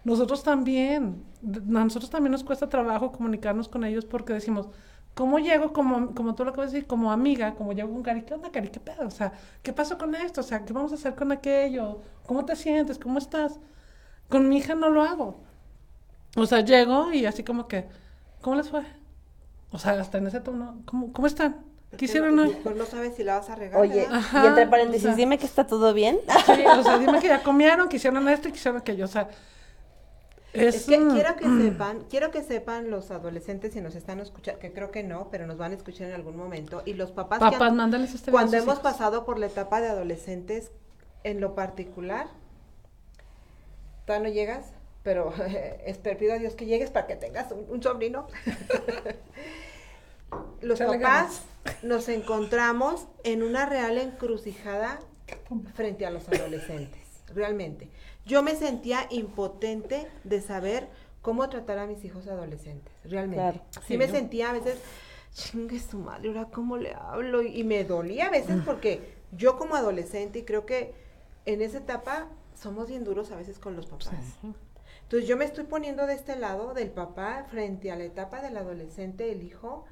nosotros 0.05 0.43
también, 0.43 1.25
a 1.43 1.85
nosotros 1.85 2.11
también 2.11 2.33
nos 2.33 2.45
cuesta 2.45 2.69
trabajo 2.69 3.11
comunicarnos 3.13 3.69
con 3.69 3.85
ellos 3.85 4.05
porque 4.05 4.35
decimos, 4.35 4.69
¿cómo 5.15 5.39
llego 5.39 5.73
como, 5.73 6.15
como 6.15 6.35
tú 6.35 6.45
lo 6.45 6.51
acabas 6.51 6.71
de 6.73 6.79
decir, 6.79 6.87
como 6.89 7.13
amiga, 7.13 7.55
como 7.55 7.73
llego 7.73 7.93
con 7.93 8.03
Cari, 8.03 8.23
¿qué 8.23 8.35
onda, 8.35 8.51
Cari? 8.51 8.69
¿Qué 8.69 8.81
pedo? 8.81 9.07
O 9.07 9.11
sea, 9.11 9.33
¿qué 9.63 9.73
pasó 9.73 9.99
con 9.99 10.15
esto? 10.15 10.41
O 10.41 10.45
sea, 10.45 10.65
¿qué 10.65 10.73
vamos 10.73 10.93
a 10.93 10.95
hacer 10.95 11.15
con 11.15 11.33
aquello? 11.33 12.01
¿Cómo 12.27 12.45
te 12.45 12.57
sientes? 12.57 12.99
¿Cómo 12.99 13.19
estás? 13.19 13.59
Con 14.29 14.49
mi 14.49 14.59
hija 14.59 14.75
no 14.75 14.89
lo 14.91 15.03
hago. 15.03 15.41
O 16.37 16.47
sea, 16.47 16.61
llego 16.61 17.13
y 17.13 17.27
así 17.27 17.43
como 17.43 17.67
que, 17.69 17.89
¿cómo 18.41 18.57
les 18.57 18.71
fue? 18.71 18.83
O 19.73 19.79
sea, 19.79 19.93
hasta 20.01 20.19
en 20.19 20.27
ese 20.29 20.41
tono, 20.41 20.81
¿cómo, 20.87 21.13
cómo 21.13 21.27
están? 21.27 21.65
¿Qué 21.97 22.05
hicieron 22.05 22.39
hoy? 22.39 22.57
Pues 22.63 22.77
no 22.77 22.87
sabes 22.87 23.17
si 23.17 23.25
la 23.25 23.39
vas 23.39 23.51
a 23.51 23.57
regar. 23.57 23.81
Oye, 23.81 24.07
y 24.09 24.47
entre 24.47 24.67
paréntesis, 24.69 25.05
o 25.07 25.09
sea- 25.09 25.17
dime 25.17 25.39
que 25.39 25.47
está 25.47 25.67
todo 25.67 25.93
bien. 25.93 26.21
Sí, 26.47 26.65
o 26.67 26.83
sea, 26.85 26.99
dime 26.99 27.19
que 27.19 27.27
ya 27.27 27.43
comieron, 27.43 27.89
que 27.89 27.97
hicieron 27.97 28.29
esto 28.29 28.49
y 28.49 28.53
que 28.53 28.59
hicieron 28.59 28.81
aquello. 28.81 29.05
O 29.05 29.09
sea, 29.09 29.29
es, 30.53 30.75
Es 30.75 30.87
que 30.87 30.99
quiero 31.09 31.37
que 31.37 31.45
sepan, 31.63 32.05
quiero 32.11 32.31
que 32.31 32.43
sepan 32.43 32.91
los 32.91 33.11
adolescentes 33.11 33.73
si 33.73 33.81
nos 33.81 33.95
están 33.95 34.21
escuchando, 34.21 34.61
que 34.61 34.73
creo 34.73 34.91
que 34.91 35.03
no, 35.03 35.29
pero 35.31 35.47
nos 35.47 35.59
van 35.59 35.73
a 35.73 35.77
escuchar 35.77 36.09
en 36.09 36.15
algún 36.15 36.37
momento, 36.37 36.83
y 36.85 36.95
los 36.95 37.13
papás, 37.13 37.39
que 37.39 37.45
Papás, 37.53 37.71
han- 37.71 37.77
mándales 37.77 38.15
este 38.15 38.31
cuando 38.31 38.57
hemos 38.57 38.67
hijos. 38.79 38.81
pasado 38.81 39.25
por 39.25 39.39
la 39.39 39.47
etapa 39.47 39.81
de 39.81 39.89
adolescentes, 39.89 40.71
en 41.25 41.41
lo 41.41 41.55
particular, 41.55 42.27
todavía 44.07 44.29
no 44.29 44.35
llegas, 44.35 44.67
pero 45.03 45.33
espero, 45.87 46.19
pido 46.19 46.35
a 46.35 46.39
Dios 46.39 46.55
que 46.55 46.67
llegues 46.67 46.91
para 46.91 47.07
que 47.07 47.17
tengas 47.17 47.51
un, 47.53 47.65
un 47.69 47.83
sobrino. 47.83 48.27
los 50.61 50.81
Échale 50.81 50.99
papás 50.99 51.43
nos 51.83 52.09
encontramos 52.09 53.07
en 53.25 53.43
una 53.43 53.67
real 53.67 53.99
encrucijada 53.99 54.99
frente 55.75 56.07
a 56.07 56.11
los 56.11 56.29
adolescentes, 56.29 57.01
realmente. 57.35 57.89
Yo 58.31 58.45
me 58.45 58.55
sentía 58.55 59.09
impotente 59.11 60.07
de 60.23 60.41
saber 60.41 60.89
cómo 61.21 61.49
tratar 61.49 61.79
a 61.81 61.87
mis 61.89 62.05
hijos 62.05 62.29
adolescentes, 62.29 62.93
realmente. 63.03 63.43
Claro. 63.43 63.61
Sí, 63.71 63.81
Sí, 63.89 63.99
me 63.99 64.07
sentía 64.07 64.51
a 64.51 64.53
veces, 64.53 64.79
chingue 65.35 65.81
su 65.81 65.99
madre, 65.99 66.29
ahora 66.29 66.45
cómo 66.45 66.77
le 66.77 66.95
hablo, 66.95 67.43
y, 67.43 67.61
y 67.61 67.65
me 67.65 67.83
dolía 67.83 68.27
a 68.27 68.31
veces 68.31 68.63
porque 68.65 69.17
yo 69.33 69.59
como 69.59 69.75
adolescente, 69.75 70.39
y 70.39 70.45
creo 70.45 70.65
que 70.65 70.95
en 71.45 71.61
esa 71.61 71.79
etapa 71.79 72.29
somos 72.55 72.89
bien 72.89 73.03
duros 73.03 73.33
a 73.33 73.37
veces 73.37 73.59
con 73.59 73.75
los 73.75 73.87
papás. 73.87 74.39
Entonces 75.03 75.29
yo 75.29 75.37
me 75.37 75.45
estoy 75.45 75.65
poniendo 75.65 76.07
de 76.07 76.15
este 76.15 76.37
lado 76.37 76.73
del 76.73 76.91
papá 76.91 77.47
frente 77.51 77.91
a 77.91 77.97
la 77.97 78.05
etapa 78.05 78.41
del 78.43 78.57
adolescente, 78.57 79.33
el 79.33 79.43
hijo, 79.43 79.87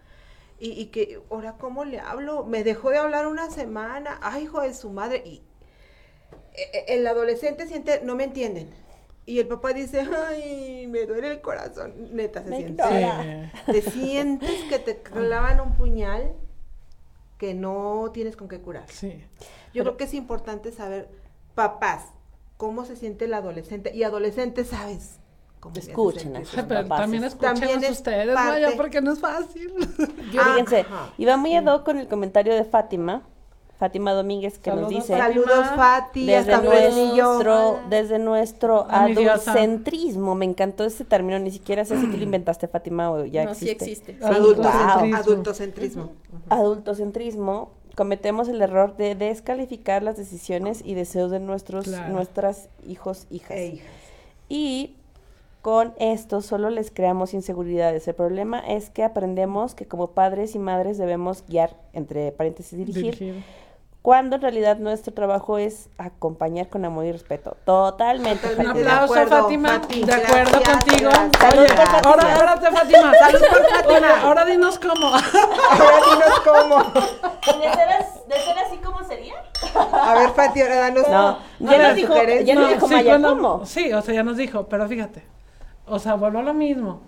y, 0.60 0.70
y 0.80 0.86
que 0.86 1.20
ahora 1.30 1.56
cómo 1.58 1.84
le 1.84 1.98
hablo, 1.98 2.44
me 2.44 2.62
dejó 2.62 2.90
de 2.90 2.98
hablar 2.98 3.26
una 3.26 3.50
semana, 3.50 4.20
ay 4.22 4.44
hijo 4.44 4.60
de 4.60 4.74
su 4.74 4.90
madre, 4.90 5.22
y 5.26 5.42
el 6.88 7.06
adolescente 7.06 7.66
siente, 7.66 8.00
no 8.04 8.14
me 8.14 8.24
entienden. 8.24 8.68
Y 9.26 9.40
el 9.40 9.46
papá 9.46 9.72
dice, 9.74 10.06
ay, 10.28 10.86
me 10.88 11.04
duele 11.04 11.30
el 11.32 11.40
corazón. 11.42 11.92
Neta, 12.12 12.42
se 12.42 12.50
Me 12.50 12.56
siente. 12.56 12.82
ignora. 12.82 13.52
Te 13.66 13.82
sientes 13.82 14.62
que 14.70 14.78
te 14.78 15.02
clavan 15.02 15.60
un 15.60 15.74
puñal 15.74 16.32
que 17.36 17.52
no 17.54 18.10
tienes 18.12 18.36
con 18.36 18.48
qué 18.48 18.58
curar. 18.60 18.84
Sí. 18.88 19.22
Yo 19.74 19.84
creo 19.84 19.96
que 19.98 20.04
es 20.04 20.14
importante 20.14 20.72
saber, 20.72 21.08
papás, 21.54 22.06
cómo 22.56 22.84
se 22.86 22.96
siente 22.96 23.26
el 23.26 23.34
adolescente. 23.34 23.94
Y 23.94 24.02
adolescente, 24.02 24.64
¿sabes? 24.64 25.20
Cómo 25.60 25.74
me 25.74 25.80
hace 25.80 25.90
Escuchen 25.90 26.22
sentir. 26.22 26.42
a 26.42 26.44
sus 26.46 26.58
Ay, 26.58 26.64
pero 26.66 26.82
papás. 26.84 27.00
también 27.02 27.24
escuchen 27.24 27.54
También 27.54 27.84
es 27.84 27.90
ustedes, 27.90 28.34
parte- 28.34 28.50
vaya, 28.62 28.76
porque 28.76 29.00
no 29.02 29.12
es 29.12 29.18
fácil. 29.20 29.72
Yo, 30.32 30.40
Ah, 30.40 30.44
fíjense, 30.52 30.80
ajá. 30.80 31.12
va 31.28 31.36
muy 31.36 31.54
ad 31.54 31.66
hoc 31.66 31.84
con 31.84 31.98
el 31.98 32.08
comentario 32.08 32.54
de 32.54 32.64
Fátima, 32.64 33.22
Fátima 33.78 34.12
Domínguez, 34.12 34.58
que 34.58 34.70
nos 34.72 34.88
dice... 34.88 35.16
Saludos, 35.16 35.66
Fati, 35.76 36.26
Desde 36.26 36.52
hasta 36.52 36.66
nuestro, 36.68 37.78
desde 37.88 38.18
nuestro 38.18 38.86
adultocentrismo, 38.90 40.34
me 40.34 40.44
encantó 40.46 40.84
ese 40.84 41.04
término, 41.04 41.38
ni 41.38 41.50
siquiera 41.52 41.84
sé 41.84 41.98
si 42.00 42.06
tú 42.10 42.16
lo 42.16 42.22
inventaste, 42.24 42.66
Fátima, 42.66 43.10
o 43.10 43.24
ya 43.24 43.44
No, 43.44 43.54
sí 43.54 43.70
existe. 43.70 44.12
existe. 44.12 44.26
Adultocentrismo. 44.26 45.06
Wow. 45.06 45.14
Adultocentrismo. 45.20 46.10
Adultocentrismo, 46.48 47.70
cometemos 47.94 48.48
el 48.48 48.60
error 48.62 48.96
de 48.96 49.14
descalificar 49.14 50.02
las 50.02 50.16
decisiones 50.16 50.82
y 50.84 50.94
deseos 50.94 51.30
de 51.30 51.40
nuestros, 51.40 51.84
Claro. 51.86 52.12
nuestras 52.12 52.68
hijos, 52.86 53.26
hijas. 53.30 53.56
E 53.56 53.66
hijas. 53.74 53.86
Y 54.48 54.96
con 55.62 55.94
esto 55.98 56.40
solo 56.42 56.70
les 56.70 56.90
creamos 56.90 57.34
inseguridades. 57.34 58.06
El 58.08 58.14
problema 58.14 58.60
es 58.60 58.90
que 58.90 59.04
aprendemos 59.04 59.74
que 59.74 59.86
como 59.86 60.08
padres 60.12 60.54
y 60.54 60.58
madres 60.58 60.98
debemos 60.98 61.44
guiar, 61.48 61.76
entre 61.92 62.32
paréntesis, 62.32 62.76
dirigir, 62.78 63.16
Dirigir. 63.18 63.44
Cuando 64.02 64.36
en 64.36 64.42
realidad 64.42 64.78
nuestro 64.78 65.12
trabajo 65.12 65.58
es 65.58 65.88
acompañar 65.98 66.68
con 66.68 66.84
amor 66.84 67.04
y 67.04 67.12
respeto. 67.12 67.56
Totalmente. 67.64 68.54
Un 68.56 68.66
aplauso, 68.68 69.04
acuerdo, 69.14 69.42
Fátima. 69.42 69.78
De 69.80 70.12
acuerdo 70.14 70.60
gracias, 70.60 70.84
contigo. 70.84 71.10
gracias. 71.10 71.40
Salud 71.40 71.62
Oye, 71.62 71.74
por 71.74 71.86
Fátima. 71.86 72.10
ahora, 72.10 72.34
ahora 72.36 72.60
te, 72.60 72.70
Fátima. 72.70 73.12
Salud 73.14 73.40
por 73.50 73.66
Fátima. 73.68 74.20
Ahora 74.22 74.44
dinos 74.44 74.78
cómo. 74.78 75.06
Ahora 75.08 75.96
dinos 76.10 76.40
cómo. 76.44 76.84
¿De 77.58 77.72
ser, 77.72 77.88
de 78.28 78.34
ser 78.40 78.58
así 78.66 78.76
cómo 78.78 79.04
sería? 79.04 79.34
A 79.92 80.14
ver, 80.14 80.30
Fati, 80.30 80.62
ahora 80.62 80.76
danos 80.76 81.08
No, 81.08 81.38
ya 81.70 81.78
nos 81.88 81.94
dijo, 81.96 82.14
ya 82.44 82.54
nos 82.54 82.64
No, 82.64 82.68
dijo 82.74 82.88
sí, 82.88 82.94
Maya 82.94 83.10
cuando- 83.10 83.28
cómo. 83.30 83.66
Sí, 83.66 83.92
o 83.92 84.00
sea, 84.00 84.14
ya 84.14 84.22
nos 84.22 84.36
dijo, 84.36 84.68
pero 84.68 84.88
fíjate. 84.88 85.24
O 85.86 85.98
sea, 85.98 86.14
vuelvo 86.14 86.38
a 86.38 86.42
lo 86.42 86.54
mismo. 86.54 87.00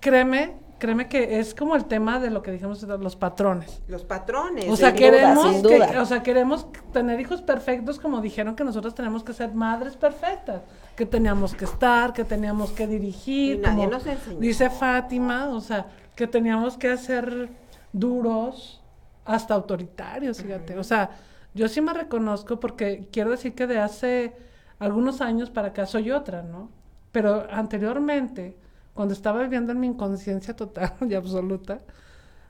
Créeme, 0.00 0.56
créeme 0.78 1.08
que 1.08 1.38
es 1.38 1.54
como 1.54 1.74
el 1.76 1.86
tema 1.86 2.18
de 2.20 2.30
lo 2.30 2.42
que 2.42 2.50
dijimos 2.52 2.82
los 2.82 3.16
patrones. 3.16 3.82
Los 3.88 4.04
patrones. 4.04 4.66
O 4.68 4.76
sea, 4.76 4.90
Sin 4.90 4.98
queremos 4.98 5.62
que- 5.62 5.98
o 5.98 6.04
sea, 6.04 6.22
queremos 6.22 6.66
tener 6.92 7.18
hijos 7.20 7.42
perfectos 7.42 7.98
como 7.98 8.20
dijeron 8.20 8.54
que 8.56 8.64
nosotros 8.64 8.94
tenemos 8.94 9.24
que 9.24 9.32
ser 9.32 9.54
madres 9.54 9.96
perfectas, 9.96 10.62
que 10.94 11.06
teníamos 11.06 11.54
que 11.54 11.64
estar, 11.64 12.12
que 12.12 12.24
teníamos 12.24 12.72
que 12.72 12.86
dirigir, 12.86 13.56
Y 13.56 13.58
nadie 13.58 13.76
como 13.84 13.90
nos 13.90 14.06
enseñó. 14.06 14.38
dice 14.38 14.68
Fátima, 14.70 15.48
o 15.48 15.60
sea, 15.60 15.86
que 16.14 16.26
teníamos 16.26 16.76
que 16.76 16.96
ser 16.96 17.48
duros, 17.92 18.82
hasta 19.24 19.54
autoritarios, 19.54 20.42
fíjate. 20.42 20.78
O 20.78 20.84
sea, 20.84 21.10
yo 21.54 21.68
sí 21.68 21.80
me 21.80 21.92
reconozco 21.92 22.60
porque 22.60 23.08
quiero 23.10 23.30
decir 23.30 23.54
que 23.54 23.66
de 23.66 23.78
hace 23.78 24.36
algunos 24.78 25.20
años 25.20 25.50
para 25.50 25.68
acá 25.68 25.86
soy 25.86 26.10
otra, 26.10 26.42
¿no? 26.42 26.68
Pero 27.12 27.46
anteriormente, 27.50 28.56
cuando 28.96 29.14
estaba 29.14 29.42
viviendo 29.42 29.72
en 29.72 29.80
mi 29.80 29.86
inconsciencia 29.88 30.56
total 30.56 30.94
y 31.08 31.14
absoluta, 31.14 31.82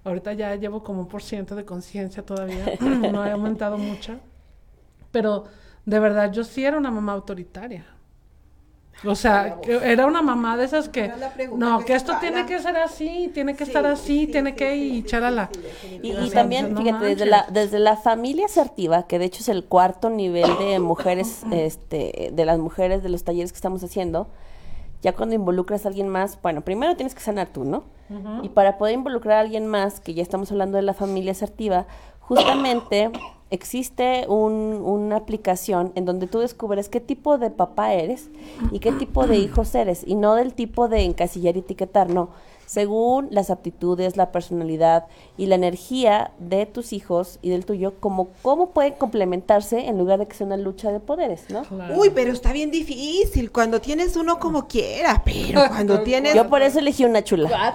ahorita 0.04 0.32
ya 0.32 0.54
llevo 0.56 0.82
como 0.82 1.00
un 1.00 1.08
por 1.08 1.22
ciento 1.22 1.54
de 1.56 1.66
conciencia 1.66 2.24
todavía, 2.24 2.64
no 2.80 3.26
he 3.26 3.30
aumentado 3.32 3.76
mucho, 3.78 4.20
pero 5.12 5.44
de 5.84 5.98
verdad 6.00 6.32
yo 6.32 6.44
sí 6.44 6.64
era 6.64 6.78
una 6.78 6.90
mamá 6.90 7.12
autoritaria. 7.12 7.86
O 9.04 9.14
sea, 9.14 9.58
era 9.66 10.06
una 10.06 10.22
mamá 10.22 10.56
de 10.56 10.64
esas 10.64 10.88
que, 10.88 11.12
no, 11.54 11.80
que 11.80 11.84
que 11.84 11.94
esto 11.94 12.12
para. 12.12 12.20
tiene 12.20 12.46
que 12.46 12.58
ser 12.60 12.76
así, 12.78 13.30
tiene 13.34 13.54
que 13.54 13.66
Sí, 13.66 13.70
estar 13.70 13.84
así, 13.84 14.26
sí, 14.26 14.26
tiene 14.28 14.50
sí, 14.50 14.56
que 14.56 14.74
y 14.76 15.02
charala. 15.02 15.50
Y, 16.02 16.12
y 16.12 16.30
también, 16.30 16.72
No 16.72 16.80
fíjate, 16.80 17.04
desde 17.04 17.26
la, 17.26 17.46
desde 17.50 17.78
la 17.78 17.96
familia 17.98 18.46
asertiva, 18.46 19.06
que 19.06 19.18
de 19.18 19.26
hecho 19.26 19.40
es 19.40 19.50
el 19.50 19.64
cuarto 19.64 20.08
nivel 20.08 20.56
de 20.58 20.78
mujeres, 20.78 21.42
este, 21.50 22.30
de 22.32 22.44
las 22.46 22.58
mujeres 22.58 23.02
de 23.02 23.10
los 23.10 23.22
talleres 23.22 23.52
que 23.52 23.56
estamos 23.56 23.84
haciendo, 23.84 24.28
ya 25.06 25.12
cuando 25.14 25.36
involucras 25.36 25.84
a 25.84 25.88
alguien 25.88 26.08
más, 26.08 26.36
bueno, 26.42 26.62
primero 26.62 26.96
tienes 26.96 27.14
que 27.14 27.20
sanar 27.20 27.46
tú, 27.52 27.64
¿no? 27.64 27.84
Y 28.42 28.48
para 28.48 28.76
poder 28.76 28.94
involucrar 28.94 29.38
a 29.38 29.40
alguien 29.40 29.68
más, 29.68 30.00
que 30.00 30.14
ya 30.14 30.22
estamos 30.22 30.50
hablando 30.50 30.76
de 30.78 30.82
la 30.82 30.94
familia 30.94 31.30
asertiva, 31.30 31.86
justamente 32.20 33.10
existe 33.50 34.26
un- 34.28 34.80
una 34.84 35.16
aplicación 35.16 35.92
en 35.94 36.04
donde 36.06 36.26
tú 36.26 36.40
descubres 36.40 36.88
qué 36.88 37.00
tipo 37.00 37.38
de 37.38 37.50
papá 37.50 37.94
eres 37.94 38.28
y 38.72 38.80
qué 38.80 38.90
tipo 38.92 39.26
de 39.28 39.36
hijos 39.44 39.74
eres, 39.76 40.02
y 40.04 40.16
no 40.16 40.34
del 40.34 40.54
tipo 40.54 40.88
de 40.88 41.04
encasillar 41.04 41.56
y 41.56 41.60
etiquetar, 41.60 42.10
no. 42.10 42.30
Según 42.66 43.28
las 43.30 43.50
aptitudes, 43.50 44.16
la 44.16 44.32
personalidad 44.32 45.06
y 45.36 45.46
la 45.46 45.54
energía 45.54 46.32
de 46.38 46.66
tus 46.66 46.92
hijos 46.92 47.38
y 47.40 47.50
del 47.50 47.64
tuyo, 47.64 47.94
como 48.00 48.28
cómo 48.42 48.70
pueden 48.70 48.94
complementarse 48.94 49.86
en 49.86 49.98
lugar 49.98 50.18
de 50.18 50.26
que 50.26 50.34
sea 50.34 50.46
una 50.46 50.56
lucha 50.56 50.90
de 50.90 51.00
poderes, 51.00 51.48
¿no? 51.48 51.62
Claro. 51.62 51.94
Uy, 51.96 52.10
pero 52.10 52.32
está 52.32 52.52
bien 52.52 52.70
difícil 52.70 53.50
cuando 53.52 53.80
tienes 53.80 54.16
uno 54.16 54.38
como 54.40 54.66
quiera, 54.66 55.22
pero 55.24 55.62
cuando 55.68 56.00
tienes 56.00 56.34
Yo 56.34 56.48
por 56.48 56.62
eso 56.62 56.80
elegí 56.80 57.04
una 57.04 57.22
chula. 57.22 57.72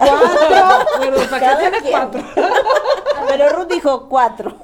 Pero 1.00 1.16
¿para 1.30 1.40
Cada 1.40 1.56
qué 1.56 1.60
tiene 1.70 1.78
quien. 1.80 1.92
cuatro? 1.92 2.22
Pero 3.28 3.48
Ruth 3.50 3.68
dijo 3.72 4.08
cuatro. 4.08 4.56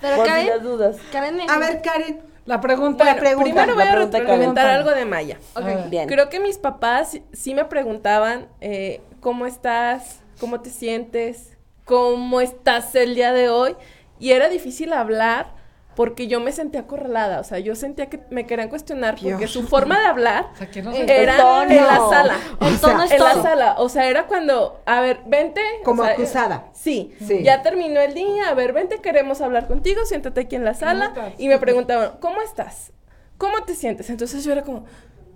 Pero 0.00 0.16
por 0.16 0.24
si 0.26 0.30
Karen, 0.32 0.46
las 0.48 0.62
dudas. 0.62 0.96
Karen 1.12 1.36
me 1.36 1.44
A 1.48 1.58
ver, 1.58 1.82
Karen, 1.82 2.20
La 2.46 2.60
pregunta. 2.60 3.04
Bueno, 3.04 3.20
pregunta, 3.20 3.44
primero 3.44 3.74
voy 3.74 3.84
la 3.84 3.90
a 3.90 3.94
pregunta, 3.94 4.18
retroalimentar 4.18 4.64
Karen. 4.64 4.78
algo 4.80 4.90
de 4.90 5.04
Maya. 5.04 5.38
Ver. 5.62 5.88
Bien. 5.88 6.08
Creo 6.08 6.28
que 6.28 6.40
mis 6.40 6.58
papás 6.58 7.18
sí 7.32 7.54
me 7.54 7.64
preguntaban 7.66 8.48
eh, 8.60 9.00
cómo 9.22 9.46
estás, 9.46 10.16
eh, 10.16 10.20
cómo 10.38 10.60
te 10.60 10.68
sientes, 10.68 11.56
cómo 11.86 12.42
estás 12.42 12.94
el 12.94 13.14
día 13.14 13.32
de 13.32 13.48
hoy. 13.48 13.74
Y 14.18 14.32
era 14.32 14.48
difícil 14.50 14.92
hablar 14.92 15.54
porque 15.96 16.26
yo 16.26 16.40
me 16.40 16.52
sentía 16.52 16.80
acorralada. 16.80 17.40
O 17.40 17.44
sea, 17.44 17.58
yo 17.58 17.74
sentía 17.74 18.06
que 18.06 18.20
me 18.30 18.46
querían 18.46 18.68
cuestionar 18.68 19.16
porque 19.20 19.36
Dios. 19.36 19.50
su 19.50 19.66
forma 19.66 19.98
de 20.00 20.06
hablar 20.06 20.46
O 20.54 20.56
sea, 20.56 20.70
que 20.70 20.82
no 20.82 20.90
Eh, 20.92 21.04
se- 21.06 21.22
era 21.22 21.36
tono. 21.36 21.70
en 21.70 21.76
la 21.86 21.96
sala. 22.08 22.36
Tono 22.80 23.02
es 23.04 23.10
en 23.12 23.20
la 23.20 23.34
sala. 23.42 23.74
O 23.78 23.88
sea, 23.88 24.06
era 24.08 24.26
cuando, 24.26 24.80
a 24.86 25.00
ver, 25.00 25.20
vente. 25.26 25.60
o 25.80 25.84
Como 25.84 26.02
sea, 26.04 26.12
acusada. 26.14 26.66
Sí, 26.72 27.14
Sí. 27.26 27.42
ya 27.42 27.62
terminó 27.62 28.00
el 28.00 28.14
día, 28.14 28.48
a 28.48 28.54
ver, 28.54 28.72
vente, 28.72 29.00
queremos 29.00 29.40
hablar 29.40 29.66
contigo, 29.68 30.04
siéntate 30.06 30.40
aquí 30.42 30.56
en 30.56 30.64
la 30.64 30.74
sala. 30.74 31.06
estás? 31.06 31.34
Y 31.38 31.48
me 31.48 31.58
preguntaban, 31.58 32.12
¿cómo 32.20 32.40
estás? 32.42 32.92
¿Cómo 33.38 33.62
te 33.64 33.74
sientes? 33.74 34.08
Entonces 34.08 34.44
yo 34.44 34.52
era 34.52 34.62
como, 34.62 34.84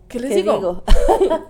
¿qué 0.09 0.21
les 0.21 0.31
¿Qué 0.31 0.37
digo? 0.37 0.55
digo? 0.55 0.85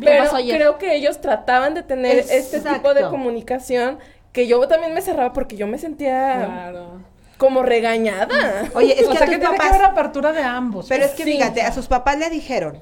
Pero 0.00 0.30
creo 0.30 0.78
que 0.78 0.94
ellos 0.94 1.20
trataban 1.20 1.74
de 1.74 1.82
tener 1.82 2.18
este 2.18 2.60
tipo 2.60 2.94
de 2.94 3.02
comunicación 3.08 3.98
que 4.32 4.46
yo 4.46 4.66
también 4.68 4.94
me 4.94 5.00
cerraba 5.02 5.32
porque 5.32 5.56
yo 5.56 5.66
me 5.66 5.78
sentía 5.78 6.44
Claro. 6.46 7.02
como 7.38 7.62
regañada. 7.62 8.70
Oye, 8.74 9.00
es 9.00 9.06
o 9.08 9.10
que 9.12 9.18
sea, 9.18 9.26
a 9.26 9.30
que 9.30 9.36
tus 9.36 9.40
tiene 9.40 9.52
que 9.54 9.58
papás... 9.58 9.74
haber 9.74 9.84
apertura 9.86 10.32
de 10.32 10.42
ambos. 10.42 10.86
Pero 10.88 11.04
es 11.04 11.12
que 11.12 11.24
Sí. 11.24 11.32
fíjate, 11.32 11.62
a 11.62 11.72
sus 11.72 11.86
papás 11.86 12.18
le 12.18 12.30
dijeron, 12.30 12.78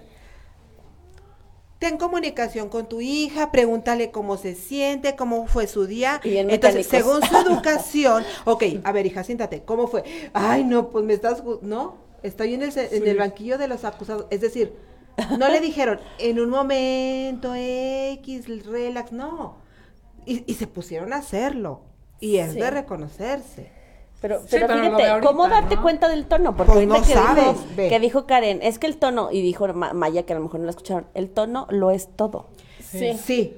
ten 1.79 1.99
comunicación 1.99 2.69
con 2.69 2.89
tu 2.89 3.01
hija, 3.01 3.53
pregúntale 3.53 4.11
cómo 4.11 4.37
se 4.37 4.55
siente, 4.55 5.15
cómo 5.15 5.47
fue 5.47 5.67
su 5.67 5.87
día. 5.87 6.21
Y 6.25 6.31
bien 6.31 6.51
Entonces, 6.51 6.87
según 6.87 7.23
su 7.23 7.37
educación, 7.47 8.25
ok, 8.45 8.65
a 8.85 8.93
ver, 8.93 9.07
hija, 9.07 9.25
siéntate, 9.25 9.63
¿cómo 9.63 9.87
fue? 9.87 10.03
Ay, 10.33 10.65
no, 10.65 10.89
pues 10.91 11.05
me 11.05 11.13
estás, 11.15 11.43
no, 11.63 11.97
estoy 12.23 12.55
en 12.55 12.63
el, 12.63 12.73
se- 12.73 12.97
en 12.97 13.07
el 13.07 13.19
banquillo 13.19 13.59
de 13.59 13.69
los 13.69 13.85
acusados. 13.85 14.27
Es 14.31 14.41
decir, 14.41 14.75
no 15.39 15.49
le 15.49 15.61
dijeron, 15.61 16.01
en 16.19 16.41
un 16.41 16.51
momento 16.51 17.53
X, 17.55 18.47
relax, 18.67 19.13
no. 19.13 19.57
Y, 20.25 20.45
y 20.51 20.55
se 20.55 20.67
pusieron 20.67 21.13
a 21.13 21.17
hacerlo. 21.17 21.83
Y 22.21 22.37
es 22.39 22.53
Sí. 22.53 22.59
de 22.61 22.71
reconocerse. 22.71 23.71
Pero, 24.21 24.41
Sí, 24.41 24.47
pero 24.51 24.69
fíjate, 24.69 25.07
ahorita, 25.07 25.21
¿cómo 25.29 25.47
darte 25.49 25.77
¿no? 25.77 25.83
cuenta 25.83 26.09
del 26.09 26.25
tono? 26.27 26.57
Porque 26.57 26.73
Pues 26.73 26.91
ahorita 26.91 26.99
no 26.99 27.07
que, 27.07 27.13
sabes, 27.13 27.45
dijo, 27.61 27.65
ve. 27.77 27.89
que 27.91 28.01
dijo 28.01 28.27
Karen, 28.27 28.61
es 28.63 28.79
que 28.79 28.87
el 28.87 28.97
tono, 28.97 29.31
y 29.31 29.43
dijo 29.43 29.69
Ma- 29.75 29.93
Maya, 29.93 30.25
que 30.25 30.33
a 30.33 30.37
lo 30.37 30.43
mejor 30.43 30.61
no 30.61 30.65
la 30.65 30.71
escucharon, 30.71 31.07
el 31.15 31.29
tono 31.31 31.67
lo 31.71 31.91
es 31.91 32.09
todo. 32.17 32.49
Sí. 32.83 33.13
Sí. 33.23 33.57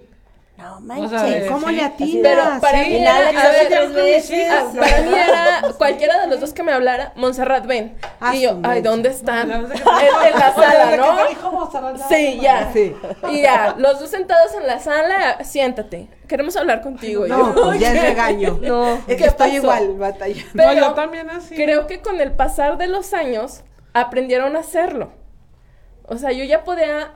No 0.58 0.76
O 0.78 0.80
manches. 0.80 1.10
sea, 1.10 1.22
de- 1.22 1.46
¿Cómo 1.46 1.68
sí. 1.68 1.76
le 1.76 1.82
de- 1.84 2.20
Pero 2.20 2.42
atinas? 2.42 2.60
para 2.60 2.82
Sí, 2.82 2.90
mí 2.90 2.96
era, 2.96 3.14
a 3.16 3.48
ver, 3.48 3.68
tres 3.68 3.92
veces. 3.94 4.48
ah, 4.50 4.64
para 4.76 5.00
mí 5.02 5.14
era 5.14 5.62
cualquiera 5.78 6.20
de 6.20 6.26
los 6.26 6.40
dos 6.40 6.52
que 6.52 6.64
me 6.64 6.72
hablara, 6.72 7.12
Montserrat, 7.14 7.64
ven. 7.64 7.96
Ah, 8.20 8.34
y 8.34 8.42
yo, 8.42 8.58
ay. 8.64 8.82
¿dónde 8.82 9.08
están? 9.10 9.50
En, 9.52 9.68
la 9.68 10.52
sala, 10.54 10.90
que 10.90 10.96
¿no? 10.96 11.16
te 11.16 11.28
dijo 11.28 11.52
Montserrat, 11.52 11.96
ya, 11.96 12.08
Sí, 12.08 12.38
ya. 12.42 12.70
Sí. 12.72 12.96
Y 13.30 13.42
ya, 13.42 13.76
los 13.78 14.00
dos 14.00 14.10
sentados 14.10 14.52
en 14.60 14.66
la 14.66 14.80
sala, 14.80 15.44
siéntate. 15.44 16.08
Queremos 16.26 16.56
hablar 16.56 16.82
contigo. 16.82 17.24
No, 17.28 17.54
yo, 17.54 17.62
pues 17.66 17.78
ya 17.78 17.94
es 17.94 18.02
regaño. 18.10 18.58
No, 18.60 18.94
Es 18.94 19.04
¿qué 19.06 19.16
que 19.16 19.24
estoy 19.26 19.50
pasó? 19.52 19.62
igual, 19.62 19.94
batallando. 19.96 20.50
Pero 20.56 20.74
No, 20.74 20.80
yo 20.80 20.94
también 20.94 21.30
así. 21.30 21.54
creo 21.54 21.86
que 21.86 22.02
con 22.02 22.20
el 22.20 22.32
pasar 22.32 22.78
de 22.78 22.88
los 22.88 23.14
años 23.14 23.62
aprendieron 23.94 24.56
a 24.56 24.58
hacerlo. 24.58 25.12
O 26.04 26.16
sea, 26.16 26.32
yo 26.32 26.42
ya 26.42 26.64
podía... 26.64 27.12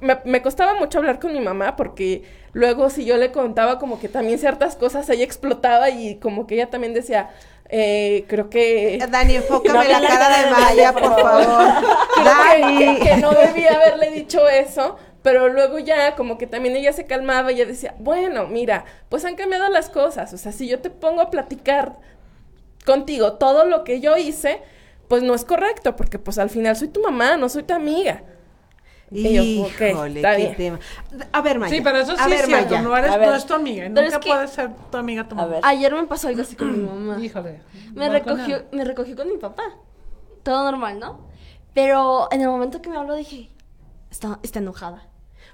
Me, 0.00 0.18
me 0.24 0.42
costaba 0.42 0.74
mucho 0.74 0.98
hablar 0.98 1.18
con 1.20 1.32
mi 1.32 1.40
mamá 1.40 1.76
porque 1.76 2.22
luego 2.52 2.90
si 2.90 3.04
yo 3.04 3.16
le 3.16 3.32
contaba 3.32 3.78
como 3.78 3.98
que 3.98 4.08
también 4.08 4.38
ciertas 4.38 4.76
cosas, 4.76 5.08
ella 5.10 5.24
explotaba 5.24 5.90
y 5.90 6.16
como 6.16 6.46
que 6.46 6.54
ella 6.56 6.68
también 6.70 6.92
decía, 6.94 7.30
eh, 7.68 8.24
creo 8.28 8.50
que... 8.50 8.98
Dani, 9.10 9.36
enfócame 9.36 9.78
No 9.88 9.98
la 10.00 10.08
cara 10.08 10.42
de 10.44 10.50
Maya, 10.50 10.92
por 10.92 11.02
favor. 11.20 11.66
Dani. 12.24 12.78
que- 12.98 13.04
que 13.04 13.16
no 13.16 13.30
debía 13.32 13.74
haberle 13.74 14.10
dicho 14.10 14.48
eso, 14.48 14.96
pero 15.22 15.48
luego 15.48 15.78
ya 15.78 16.14
como 16.14 16.38
que 16.38 16.46
también 16.46 16.76
ella 16.76 16.92
se 16.92 17.04
calmaba 17.06 17.50
y 17.50 17.56
ella 17.56 17.66
decía, 17.66 17.94
bueno, 17.98 18.46
mira, 18.46 18.84
pues 19.08 19.24
han 19.24 19.34
cambiado 19.36 19.68
las 19.70 19.88
cosas, 19.88 20.32
o 20.32 20.38
sea, 20.38 20.52
si 20.52 20.68
yo 20.68 20.78
te 20.80 20.90
pongo 20.90 21.20
a 21.22 21.30
platicar 21.30 21.96
contigo 22.84 23.32
todo 23.34 23.64
lo 23.64 23.82
que 23.84 24.00
yo 24.00 24.16
hice, 24.16 24.60
pues 25.08 25.22
no 25.22 25.34
es 25.34 25.44
correcto, 25.44 25.96
porque 25.96 26.18
pues 26.18 26.38
al 26.38 26.50
final 26.50 26.76
soy 26.76 26.88
tu 26.88 27.00
mamá, 27.00 27.36
no 27.36 27.48
soy 27.48 27.62
tu 27.64 27.74
amiga. 27.74 28.22
Y 29.10 29.32
yo, 29.56 29.64
ok, 29.66 29.80
Híjole, 29.92 30.16
está 30.20 30.36
qué 30.36 30.46
tema. 30.56 30.80
A 31.32 31.40
ver, 31.40 31.58
Maya. 31.60 31.74
Sí, 31.74 31.80
pero 31.80 31.98
eso 31.98 32.16
sí 32.16 32.22
a 32.22 32.26
ver, 32.26 32.40
es 32.40 32.46
cierto. 32.46 32.70
Maya. 32.74 32.82
No 32.82 32.96
eres 32.96 33.16
no 33.16 33.34
es 33.34 33.46
tu 33.46 33.54
amiga. 33.54 33.88
Nunca 33.88 34.04
es 34.06 34.18
que- 34.18 34.28
puede 34.30 34.48
ser 34.48 34.70
tu 34.90 34.96
amiga 34.98 35.28
tu 35.28 35.34
A 35.34 35.38
mamá. 35.38 35.48
ver. 35.48 35.60
Ayer 35.62 35.94
me 35.94 36.04
pasó 36.06 36.28
algo 36.28 36.42
así 36.42 36.56
con 36.56 36.72
mi 36.72 36.78
mamá. 37.06 37.22
Híjole. 37.24 37.60
Me 37.94 38.08
recogió, 38.08 38.64
me 38.72 38.84
recogió 38.84 39.14
con 39.16 39.28
mi 39.28 39.36
papá. 39.38 39.62
Todo 40.42 40.64
normal, 40.64 40.98
¿no? 40.98 41.28
Pero 41.72 42.28
en 42.32 42.40
el 42.40 42.48
momento 42.48 42.82
que 42.82 42.88
me 42.90 42.96
habló 42.96 43.14
dije, 43.14 43.50
está, 44.10 44.38
está 44.42 44.58
enojada. 44.58 45.06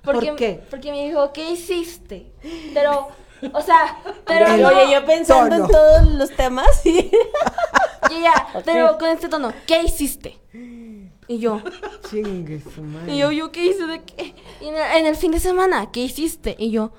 ¿Por 0.03 0.14
Porque, 0.14 0.34
qué? 0.36 0.62
Porque 0.70 0.90
me 0.90 1.05
dijo, 1.07 1.32
¿qué 1.32 1.50
hiciste? 1.50 2.32
Pero, 2.74 3.09
o 3.53 3.61
sea, 3.61 3.98
pero 4.26 4.46
Oye, 4.53 4.62
no, 4.62 4.68
Oye, 4.68 4.92
yo 4.92 5.05
pensando 5.05 5.50
tono. 5.57 5.64
en 5.66 5.70
todos 5.70 6.07
los 6.14 6.30
temas 6.30 6.86
y... 6.86 7.11
y 8.11 8.14
ella, 8.14 8.32
Ok. 8.55 8.62
pero 8.64 8.98
con 8.98 9.11
este 9.11 9.28
tono, 9.28 9.53
¿qué 9.66 9.82
hiciste? 9.82 10.38
Y 11.29 11.39
yo, 11.39 11.61
Chingue 12.11 12.61
su 12.61 12.83
madre. 12.83 13.12
y 13.14 13.18
yo, 13.18 13.31
¿yo 13.33 13.53
qué 13.53 13.64
hice 13.66 13.87
de 13.87 14.03
qué? 14.03 14.35
Y 14.61 14.68
en 14.68 14.75
el, 14.77 14.83
en 14.99 15.07
el 15.07 15.16
fin 15.16 15.31
de 15.31 15.39
semana, 15.41 15.91
¿qué 15.93 16.01
hiciste? 16.01 16.57
Y 16.59 16.70
yo, 16.70 16.93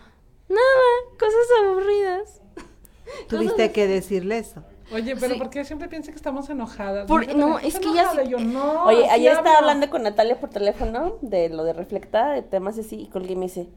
nada, 0.50 1.18
cosas 1.20 1.46
aburridas. 1.66 2.42
Tuviste 3.28 3.72
que 3.72 3.88
decirle 3.88 4.38
eso. 4.40 4.64
Oye, 4.94 5.16
pero 5.16 5.34
Sí. 5.34 5.40
¿por 5.40 5.50
qué 5.50 5.66
siempre 5.66 5.88
piensa 5.88 6.12
que 6.12 6.18
estamos 6.18 6.50
enojadas? 6.50 7.08
Por- 7.08 7.34
no, 7.36 7.58
es 7.60 7.76
¿estás 7.76 7.82
que 7.82 7.94
ya 7.94 8.12
sí- 8.12 8.30
yo, 8.30 8.38
no, 8.40 8.86
Oye, 8.86 9.04
sí 9.04 9.10
ayer 9.10 9.34
estaba 9.34 9.58
hablando 9.58 9.90
con 9.90 10.04
Natalia 10.04 10.40
por 10.40 10.50
teléfono 10.50 11.18
de 11.22 11.50
lo 11.50 11.64
de 11.64 11.74
Reflecta, 11.74 12.30
de 12.32 12.42
temas 12.44 12.78
así, 12.78 13.02
y 13.02 13.08
colgué 13.08 13.34
y 13.34 13.36
me 13.36 13.46
dice, 13.46 13.70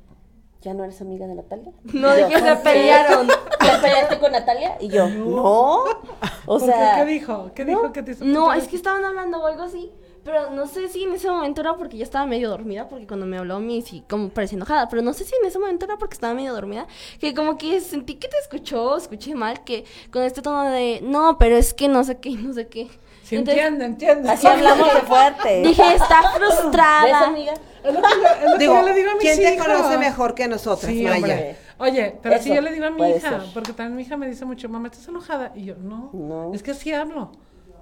¿ya 0.62 0.74
no 0.74 0.84
eres 0.84 1.00
amiga 1.00 1.26
de 1.26 1.34
Natalia? 1.36 1.72
No, 1.84 2.12
Y 2.16 2.22
de 2.22 2.28
que 2.28 2.38
se 2.40 2.56
pelearon. 2.56 3.28
¿Te 3.60 3.78
peleaste 3.80 4.18
con 4.18 4.32
Natalia? 4.32 4.76
Y 4.80 4.88
yo, 4.88 5.08
no. 5.08 5.84
O 5.84 5.88
¿Por 6.46 6.60
qué? 6.60 6.66
sea, 6.66 6.96
¿Qué 6.96 7.04
dijo? 7.10 7.50
¿Qué 7.54 7.64
dijo 7.64 7.92
que 7.92 8.02
te 8.02 8.12
hizo 8.12 8.24
No, 8.24 8.52
es 8.52 8.68
que 8.68 8.76
estaban 8.76 9.04
hablando 9.04 9.38
o 9.42 9.46
algo 9.46 9.62
así. 9.62 9.90
Pero 10.26 10.50
no 10.50 10.66
sé 10.66 10.88
si 10.88 11.04
en 11.04 11.14
ese 11.14 11.30
momento 11.30 11.60
era 11.60 11.76
porque 11.76 11.96
yo 11.96 12.02
estaba 12.02 12.26
medio 12.26 12.50
dormida, 12.50 12.88
porque 12.88 13.06
cuando 13.06 13.24
me 13.26 13.38
habló 13.38 13.60
mi 13.60 13.80
sí, 13.80 14.02
como 14.10 14.28
parecía 14.28 14.56
enojada, 14.56 14.88
pero 14.88 15.00
no 15.00 15.12
sé 15.14 15.24
si 15.24 15.32
en 15.40 15.46
ese 15.46 15.58
momento 15.58 15.84
era 15.86 15.96
porque 15.98 16.14
estaba 16.14 16.34
medio 16.34 16.52
dormida, 16.52 16.88
que 17.20 17.32
como 17.32 17.56
que 17.56 17.80
sentí 17.80 18.16
que 18.16 18.26
te 18.26 18.36
escuchó, 18.38 18.96
escuché 18.96 19.34
mal, 19.36 19.62
que 19.62 19.84
con 20.12 20.24
este 20.24 20.42
tono 20.42 20.64
de, 20.64 21.00
no, 21.02 21.38
pero 21.38 21.56
es 21.56 21.72
que 21.72 21.86
no 21.88 22.02
sé 22.04 22.18
qué, 22.18 22.30
no 22.32 22.52
sé 22.52 22.66
qué. 22.66 22.88
Sí, 23.22 23.36
Entonces, 23.36 23.64
entiende, 23.64 23.84
entiende. 23.86 24.30
así 24.30 24.46
hablamos 24.46 24.92
de 24.94 25.00
fuerte. 25.00 25.62
Dije, 25.62 25.94
está 25.94 26.20
¿Ves, 26.22 26.30
frustrada. 26.36 27.26
amiga? 27.26 27.54
Es 27.84 27.94
lo 27.94 28.02
que 28.02 28.08
yo, 28.08 28.28
es 28.28 28.44
lo 28.44 28.52
que 28.52 28.58
Digo, 28.58 28.74
yo 28.74 28.82
le 28.82 28.94
digo 28.94 29.10
a 29.10 29.14
mis 29.14 29.22
¿quién 29.22 29.38
te 29.56 29.58
conoce 29.62 29.98
mejor 29.98 30.34
que 30.34 30.48
nosotras, 30.48 30.92
Sí, 30.92 31.02
Maya? 31.04 31.16
hombre. 31.16 31.56
Oye, 31.78 32.18
pero 32.22 32.36
si 32.42 32.50
Eso 32.50 32.54
yo 32.56 32.60
le 32.62 32.72
digo 32.72 32.86
a 32.86 32.90
mi 32.90 33.08
hija, 33.10 33.40
ser. 33.42 33.52
porque 33.54 33.72
también 33.72 33.96
mi 33.96 34.02
hija 34.02 34.16
me 34.16 34.26
dice 34.28 34.44
mucho, 34.44 34.68
mamá, 34.68 34.88
¿estás 34.88 35.06
enojada? 35.08 35.52
Y 35.54 35.66
yo, 35.66 35.74
no, 35.76 36.10
No. 36.12 36.52
es 36.54 36.62
que 36.62 36.74
sí 36.74 36.92
hablo. 36.92 37.32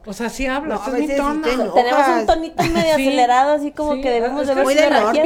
O 0.07 0.13
sea, 0.13 0.29
sí 0.29 0.47
hablo, 0.47 0.75
No, 0.75 0.83
a 0.83 0.87
es 0.89 0.93
mi 1.09 1.17
tono. 1.17 1.41
te. 1.43 1.49
Tenemos 1.57 2.09
un 2.09 2.27
tonito 2.27 2.63
medio 2.65 2.97
Sí, 2.97 3.07
acelerado, 3.09 3.53
así 3.55 3.73
como 3.73 3.95
sí, 3.95 4.03
que 4.03 4.11
debemos 4.11 4.43
es 4.43 4.49
de 4.49 4.55
ver 4.55 4.65
Muy 4.65 4.75
del 4.75 4.93
norte. 4.93 5.25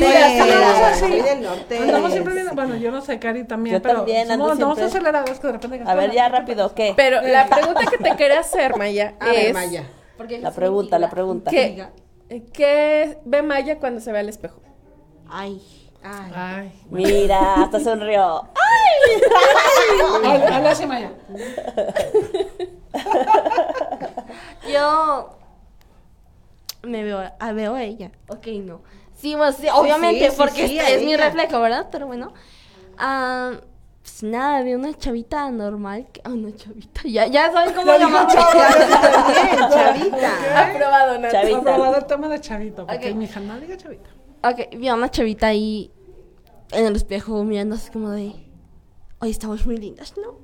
Muy 1.08 1.20
del 1.20 1.42
norte. 1.42 1.78
Andamos 1.78 2.12
siempre 2.12 2.34
bien, 2.34 2.48
bueno, 2.54 2.76
yo 2.76 2.90
no 2.92 3.00
sé, 3.00 3.18
Cari 3.18 3.42
también, 3.44 3.76
Yo 3.76 3.82
pero 3.82 3.96
también 3.96 4.30
ando 4.30 4.44
somos- 4.44 4.52
andamos 4.52 4.78
aceleradas 4.78 5.40
que 5.40 5.46
de 5.48 5.52
repente... 5.54 5.82
A 5.84 5.94
ver, 5.96 6.12
ya 6.12 6.28
rápido, 6.28 6.74
¿qué? 6.76 6.92
Pero 6.96 7.20
la 7.22 7.48
pregunta 7.48 7.80
que 7.90 7.98
te 7.98 8.16
quería 8.16 8.38
hacer, 8.40 8.76
Maya, 8.76 9.14
A 9.20 9.26
ver, 9.26 9.46
es... 9.46 9.54
Maya. 9.54 9.84
La 10.40 10.50
pregunta, 10.52 10.98
la 10.98 11.10
pregunta. 11.10 11.50
¿Qué, 11.50 11.84
¿Qué 12.52 13.18
ve 13.24 13.42
Maya 13.42 13.78
cuando 13.78 14.00
se 14.00 14.12
ve 14.12 14.18
al 14.20 14.28
espejo? 14.28 14.60
Ay. 15.28 15.60
Ay. 16.04 16.32
Ay. 16.34 16.72
Mira, 16.90 17.62
hasta 17.62 17.80
sonrió. 17.80 18.44
Habla 20.24 20.56
habla 20.56 20.70
así, 20.70 20.86
Maya. 20.86 21.10
Yo 24.72 25.30
me 26.82 27.02
veo, 27.04 27.22
a, 27.38 27.52
veo 27.52 27.74
a 27.74 27.82
ella. 27.82 28.10
Ok, 28.28 28.46
no. 28.64 28.80
Sí, 29.14 29.34
bueno, 29.34 29.52
sí, 29.52 29.66
obviamente, 29.72 30.30
sí, 30.30 30.36
porque 30.38 30.64
este 30.64 30.94
es 30.94 31.04
mi 31.04 31.16
reflejo, 31.16 31.60
¿verdad? 31.60 31.88
Pero 31.90 32.06
bueno. 32.06 32.32
Ah, 32.96 33.52
pues 34.02 34.22
nada, 34.22 34.62
vi 34.62 34.74
una 34.74 34.94
chavita 34.94 35.50
normal. 35.50 36.06
Que, 36.12 36.20
ah, 36.24 36.30
una 36.30 36.54
chavita. 36.54 37.02
Ya, 37.04 37.26
ya 37.26 37.52
saben 37.52 37.74
cómo 37.74 37.92
llamarlo. 37.96 38.40
Bien, 39.28 39.58
chavita. 39.70 40.68
Aprobado, 40.68 41.18
Nat. 41.18 41.32
Chavita. 41.32 41.58
Aprobado 41.58 41.96
el 41.96 42.06
tema 42.06 42.28
de 42.28 42.40
chavito, 42.40 42.86
porque 42.86 43.10
Ok. 43.10 43.16
mi 43.16 43.24
hija 43.24 43.40
no 43.40 43.58
diga 43.58 43.76
chavita. 43.76 44.08
Ok, 44.44 44.76
vi 44.76 44.88
a 44.88 44.94
una 44.94 45.10
chavita 45.10 45.48
ahí 45.48 45.90
en 46.70 46.86
el 46.86 46.94
espejo 46.96 47.42
mirando 47.44 47.74
así 47.74 47.90
como 47.90 48.10
de, 48.10 48.32
hoy 49.18 49.30
estamos 49.30 49.66
muy 49.66 49.76
lindas, 49.78 50.14
¿no? 50.16 50.38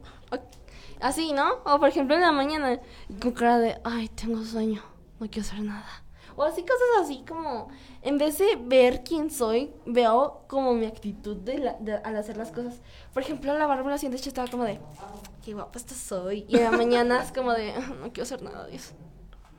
Así, 1.01 1.33
¿no? 1.33 1.55
O 1.65 1.79
por 1.79 1.89
ejemplo 1.89 2.15
en 2.15 2.23
la 2.23 2.33
mañana 2.33 2.81
con 3.21 3.33
cara 3.33 3.59
de, 3.59 3.79
ay, 3.85 4.09
tengo 4.09 4.43
sueño, 4.45 4.83
no 5.21 5.27
quiero 5.29 5.43
hacer 5.47 5.61
nada. 5.63 5.87
O 6.37 6.43
así 6.43 6.63
cosas 6.63 6.81
así 7.03 7.25
como, 7.29 7.69
en 8.03 8.19
vez 8.19 8.39
de 8.39 8.57
ver 8.57 9.05
quién 9.05 9.31
soy, 9.31 9.73
veo 9.87 10.43
como 10.49 10.75
mi 10.75 10.87
actitud 10.87 11.37
de 11.37 11.59
la- 11.59 11.75
de- 11.79 11.95
al 11.99 12.17
hacer 12.17 12.37
las 12.37 12.51
cosas. 12.51 12.81
Por 13.13 13.23
ejemplo, 13.23 13.53
al 13.53 13.59
lavarme 13.61 13.91
los 13.91 14.01
dientes 14.01 14.23
yo 14.23 14.31
estaba 14.31 14.49
como 14.51 14.65
de, 14.65 14.81
qué 15.45 15.55
guapa 15.55 15.79
estás 15.79 16.11
hoy. 16.11 16.45
Y 16.49 16.57
en 16.57 16.65
la 16.65 16.71
mañana 16.73 17.23
es 17.23 17.31
como 17.31 17.53
de, 17.53 17.73
no 18.01 18.07
quiero 18.13 18.23
hacer 18.25 18.43
nada, 18.43 18.67
Dios. 18.67 18.93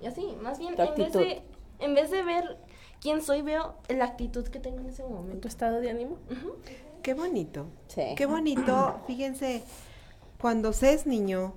Y 0.01 0.07
así, 0.07 0.35
más 0.41 0.59
bien, 0.59 0.75
en 0.77 0.95
vez, 0.95 1.13
de, 1.13 1.43
en 1.79 1.95
vez 1.95 2.11
de 2.11 2.23
ver 2.23 2.57
quién 2.99 3.21
soy, 3.21 3.41
veo 3.41 3.75
la 3.87 4.03
actitud 4.03 4.45
que 4.45 4.59
tengo 4.59 4.79
en 4.79 4.87
ese 4.87 5.03
¿Tu 5.03 5.09
momento. 5.09 5.47
estado 5.47 5.79
de 5.79 5.89
ánimo? 5.91 6.17
Qué 7.01 7.13
bonito. 7.13 7.67
Sí. 7.87 8.01
Qué 8.17 8.25
bonito. 8.25 8.99
Fíjense, 9.07 9.63
cuando 10.39 10.73
se 10.73 10.93
es 10.93 11.05
niño, 11.05 11.53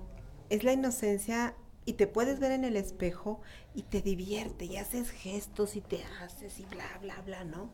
es 0.51 0.65
la 0.65 0.73
inocencia 0.73 1.55
y 1.85 1.95
te 1.95 2.07
puedes 2.07 2.39
ver 2.39 2.53
en 2.53 2.65
el 2.65 2.77
espejo 2.77 3.41
y 3.75 3.83
te 3.83 4.03
divierte 4.03 4.67
y 4.67 4.77
haces 4.77 5.11
gestos 5.11 5.77
y 5.77 5.81
te 5.81 6.05
haces 6.23 6.61
y 6.61 6.65
bla, 6.67 6.85
bla, 7.01 7.21
bla, 7.25 7.45
¿no? 7.45 7.71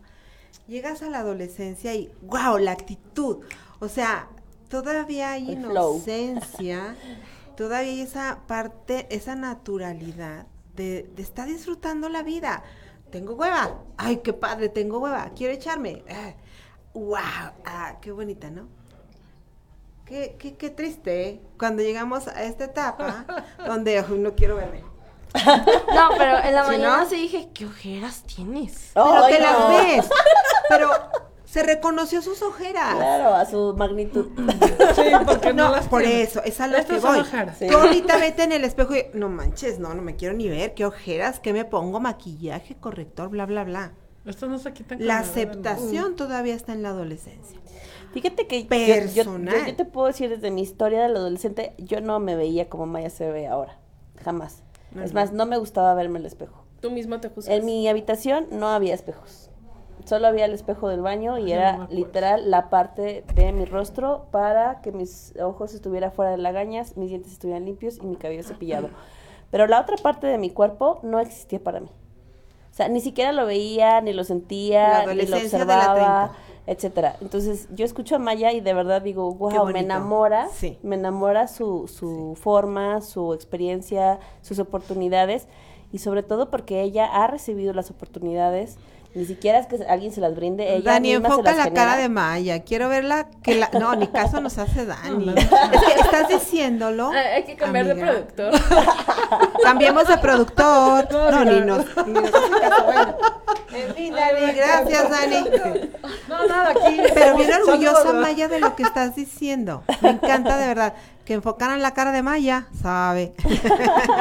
Llegas 0.69 1.03
a 1.03 1.11
la 1.11 1.19
adolescencia 1.19 1.95
y 1.95 2.13
wow, 2.23 2.59
la 2.59 2.73
actitud. 2.73 3.45
O 3.81 3.89
sea, 3.89 4.29
todavía 4.69 5.33
hay 5.33 5.51
El 5.51 5.61
inocencia, 5.61 6.97
todavía 7.57 7.93
hay 7.93 8.01
esa 8.01 8.41
parte, 8.47 9.07
esa 9.11 9.35
naturalidad 9.35 10.47
de, 10.77 11.11
de 11.15 11.23
estar 11.23 11.49
disfrutando 11.49 12.09
la 12.09 12.23
vida. 12.23 12.63
Tengo 13.11 13.35
hueva. 13.35 13.83
Ay, 13.97 14.19
qué 14.19 14.33
padre, 14.33 14.69
tengo 14.69 14.99
hueva. 14.99 15.31
Quiero 15.37 15.53
echarme. 15.53 16.05
Wow, 16.95 17.19
ah, 17.65 17.99
qué 18.01 18.13
bonita, 18.13 18.51
¿no? 18.51 18.69
Qué, 20.07 20.37
qué, 20.39 20.55
qué 20.57 20.71
triste 20.71 21.29
¿eh? 21.29 21.41
cuando 21.59 21.83
llegamos 21.83 22.29
a 22.29 22.45
esta 22.45 22.65
etapa 22.65 23.25
donde 23.67 24.05
"Uy, 24.11 24.19
no 24.19 24.35
quiero 24.35 24.57
verme. 24.57 24.83
No, 25.35 26.11
pero 26.17 26.39
en 26.45 26.55
la 26.55 26.65
¿Sí, 26.65 26.71
mañana 26.71 26.99
no? 27.03 27.09
sí 27.09 27.17
dije, 27.17 27.49
¿qué 27.53 27.67
ojeras 27.67 28.23
tienes? 28.25 28.91
Pero 28.95 29.25
Ay, 29.25 29.35
te 29.35 29.41
las 29.41 29.59
no. 29.59 29.69
ves. 29.69 30.09
Pero 30.69 30.91
se 31.45 31.63
reconoció 31.63 32.23
sus 32.23 32.41
ojeras. 32.43 32.95
Claro, 32.97 33.35
a 33.35 33.45
su 33.47 33.75
magnitud. 33.77 34.29
Sí, 34.95 35.03
porque 35.27 35.53
no, 35.53 35.69
No, 35.71 35.73
las 35.77 35.89
por 35.89 36.03
tiene. 36.03 36.23
eso, 36.23 36.41
es 36.45 36.61
a 36.61 36.69
lo 36.69 36.77
Estas 36.77 36.97
que 36.97 37.01
son 37.03 37.17
voy. 37.17 37.25
Sí. 37.59 37.67
Tú 37.69 37.77
ahorita 37.77 38.17
vete 38.19 38.45
en 38.45 38.53
el 38.53 38.63
espejo 38.65 38.95
y 38.95 39.07
no 39.15 39.29
manches, 39.29 39.81
no, 39.81 39.93
no 39.93 40.03
me 40.03 40.15
quiero 40.15 40.35
ni 40.35 40.49
ver, 40.49 40.75
qué 40.75 40.85
ojeras, 40.87 41.41
qué 41.41 41.53
me 41.53 41.65
pongo, 41.65 41.99
maquillaje, 41.99 42.77
corrector, 42.77 43.29
bla, 43.31 43.45
bla, 43.47 43.65
bla. 43.65 43.93
Esto 44.25 44.47
no 44.47 44.59
se 44.61 44.73
quita 44.73 44.95
La 45.01 45.19
aceptación 45.19 46.15
todavía 46.15 46.55
está 46.55 46.73
en 46.75 46.83
la 46.83 46.91
adolescencia. 46.91 47.59
Fíjate 48.15 48.47
que 48.47 48.62
yo- 48.65 48.69
yo, 48.71 48.77
yo, 48.77 49.05
Personal. 49.25 49.67
yo 49.67 49.77
te 49.77 49.85
puedo 49.85 50.07
decir 50.07 50.31
desde 50.31 50.51
mi 50.51 50.62
historia 50.62 51.03
del 51.03 51.17
adolescente, 51.17 51.75
yo 51.79 52.01
no 52.01 52.19
me 52.21 52.37
veía 52.37 52.69
como 52.71 52.87
Maya 52.87 53.11
se 53.11 53.31
ve 53.31 53.47
ahora. 53.47 53.79
Jamás. 54.25 54.62
Es 55.03 55.12
más, 55.12 55.33
no 55.33 55.45
me 55.45 55.59
gustaba 55.59 55.93
verme 55.95 56.21
el 56.21 56.27
espejo. 56.27 56.65
Tú 56.81 56.91
mismo 56.91 57.19
te 57.21 57.29
juzgas. 57.29 57.55
En 57.59 57.65
mi 57.67 57.87
habitación 57.89 58.47
no 58.51 58.69
había 58.69 58.95
espejos. 58.95 59.51
Solo 60.05 60.27
había 60.29 60.45
el 60.45 60.53
espejo 60.53 60.89
del 60.89 61.01
baño 61.01 61.39
y 61.39 61.45
Ay, 61.45 61.53
era 61.53 61.87
literal 61.91 62.51
la 62.51 62.69
parte 62.71 63.25
de 63.35 63.53
mi 63.53 63.65
rostro 63.65 64.27
para 64.31 64.81
que 64.83 64.93
mis 64.93 65.33
ojos 65.41 65.75
estuvieran 65.75 66.12
fuera 66.12 66.31
de 66.31 66.37
lagañas, 66.39 66.97
mis 66.97 67.09
dientes 67.09 67.33
estuvieran 67.33 67.65
limpios 67.65 67.99
y 67.99 68.07
mi 68.07 68.17
cabello 68.17 68.43
cepillado. 68.43 68.91
Pero 69.51 69.67
la 69.67 69.81
otra 69.81 69.97
parte 69.97 70.27
de 70.27 70.37
mi 70.39 70.51
cuerpo 70.51 71.01
no 71.03 71.21
existía 71.21 71.59
para 71.62 71.81
mí. 71.81 71.89
O 72.71 72.77
sea, 72.77 72.89
ni 72.89 73.01
siquiera 73.01 73.33
lo 73.33 73.47
veía, 73.47 74.01
ni 74.01 74.12
lo 74.12 74.19
La 74.19 74.25
sentía, 74.25 74.89
ni 74.89 75.05
lo 75.05 75.11
adolescencia 75.12 75.59
de 75.61 75.65
la 75.65 75.75
observaba, 75.75 76.31
30. 76.33 76.44
Etcétera. 76.67 77.17
Entonces, 77.21 77.69
yo 77.75 77.85
escucho 77.85 78.17
a 78.17 78.19
Maya 78.19 78.53
y 78.53 78.61
de 78.61 78.73
verdad 78.75 79.03
digo, 79.03 79.35
wow, 79.35 79.67
me 79.67 79.81
enamora, 79.81 80.49
Sí. 80.49 80.79
me 80.83 80.97
enamora 80.97 81.47
su, 81.49 81.89
su 81.89 82.37
forma, 82.41 83.01
su 83.03 83.35
experiencia, 83.35 84.19
sus 84.41 84.59
oportunidades 84.59 85.47
y 85.93 85.99
sobre 85.99 86.23
todo 86.23 86.51
porque 86.51 86.83
ella 86.83 87.07
ha 87.07 87.27
recibido 87.27 87.73
las 87.75 87.91
oportunidades, 87.91 88.79
ni 89.15 89.25
siquiera 89.27 89.61
es 89.61 89.67
que 89.69 89.85
alguien 89.85 90.12
se 90.12 90.21
las 90.21 90.35
brinde, 90.35 90.75
ella 90.75 90.93
Dani, 90.93 91.11
misma 91.11 91.29
se 91.29 91.35
enfoca 91.35 91.55
las 91.55 91.67
la 91.67 91.73
cara 91.73 91.97
de 91.97 92.09
Maya. 92.09 92.65
Quiero 92.65 92.89
verla 92.89 93.29
que 93.45 93.55
la... 93.55 93.71
No, 93.79 93.95
ni 93.95 94.09
caso 94.09 94.41
nos 94.41 94.59
hace 94.59 94.87
Dani. 94.87 95.27
No, 95.27 95.35
es 95.35 95.51
no. 95.51 95.59
que 95.71 96.01
estás 96.01 96.29
diciéndolo. 96.29 97.11
Hay 97.11 97.45
que 97.45 97.55
cambiar 97.55 97.87
de 97.87 97.95
productor. 97.95 98.53
Cambiemos 99.62 100.09
de 100.09 100.19
productor. 100.19 101.12
No, 101.12 101.45
ni 101.45 101.61
nos, 101.61 101.85
ni 102.07 102.12
nos 102.12 102.35
hace 102.35 102.61
caso. 102.61 102.85
Bueno. 102.85 103.17
En 103.73 103.95
fin, 103.95 104.15
Dani, 104.15 104.53
gracias, 104.53 105.11
Dani. 105.11 105.45
No, 106.29 106.47
nada, 106.49 106.71
aquí. 106.71 107.01
Pero 107.12 107.37
bien 107.37 107.53
orgullosa. 107.53 108.12
Maya, 108.15 108.49
de 108.49 108.59
lo 108.59 108.75
que 108.75 108.83
estás 108.83 109.15
diciendo. 109.15 109.85
Me 110.01 110.11
encanta, 110.11 110.57
de 110.57 110.67
verdad. 110.67 110.95
Que 111.25 111.33
enfocaran 111.35 111.81
la 111.81 111.95
cara 111.95 112.12
de 112.12 112.22
Maya, 112.22 112.66
sabe. 112.83 113.33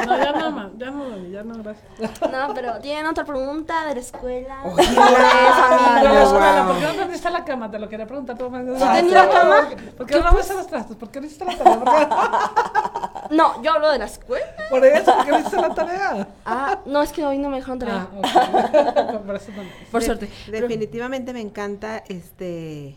No, 0.08 0.18
ya 0.18 0.32
no, 0.32 0.52
ma, 0.52 0.72
ya 0.78 0.90
no, 0.92 1.18
ya 1.28 1.44
no, 1.44 1.56
gracias. 1.62 1.86
No, 2.32 2.54
pero 2.54 2.80
¿tienen 2.80 3.06
otra 3.08 3.26
pregunta 3.26 3.86
de 3.88 3.96
la 3.96 4.00
escuela? 4.02 4.58
Susana, 4.64 6.02
guau. 6.64 6.68
¿por 6.68 6.80
qué 6.80 6.86
no 6.86 6.94
tendiste 6.94 7.30
la 7.30 7.44
cama? 7.44 7.70
Te 7.72 7.80
lo 7.80 7.90
quería 7.90 8.06
preguntar. 8.08 8.38
¿Tú 8.38 8.50
me 8.50 8.64
¿Sí 8.78 8.86
tenía 8.94 9.30
cama? 9.30 9.70
¿Por 9.98 10.06
qué 10.06 10.16
no 10.16 10.24
lavas 10.24 10.50
los 10.50 10.68
trastos? 10.68 10.96
¿Por 10.98 11.10
qué 11.10 11.20
no 11.22 11.26
hiciste 11.28 11.46
la 11.46 11.58
tarea? 11.58 11.80
¿Por, 11.80 11.94
qué- 11.94 12.08
No, 13.36 13.62
yo 13.64 13.72
hablo 13.74 13.92
de 13.92 14.00
la 14.00 14.06
escuela. 14.06 14.46
por 14.70 14.86
eso, 14.86 15.14
¿por 15.16 15.26
qué 15.26 15.32
no 15.32 15.40
hiciste 15.40 15.58
la 15.62 15.74
tarea? 15.74 16.28
Ah, 16.46 16.80
no, 16.86 17.02
es 17.02 17.12
que 17.12 17.26
hoy 17.26 17.38
no 17.38 17.50
me 17.50 17.58
dejaron 17.58 17.80
tarea. 17.80 18.08
Ah, 18.24 19.16
ok. 19.18 19.26
Por 19.26 19.36
eso 19.36 19.52
no. 19.56 19.64
Por 19.92 20.00
De- 20.02 20.06
suerte. 20.06 20.30
Definitivamente 20.50 21.34
me 21.34 21.42
encanta 21.42 22.04
este 22.08 22.96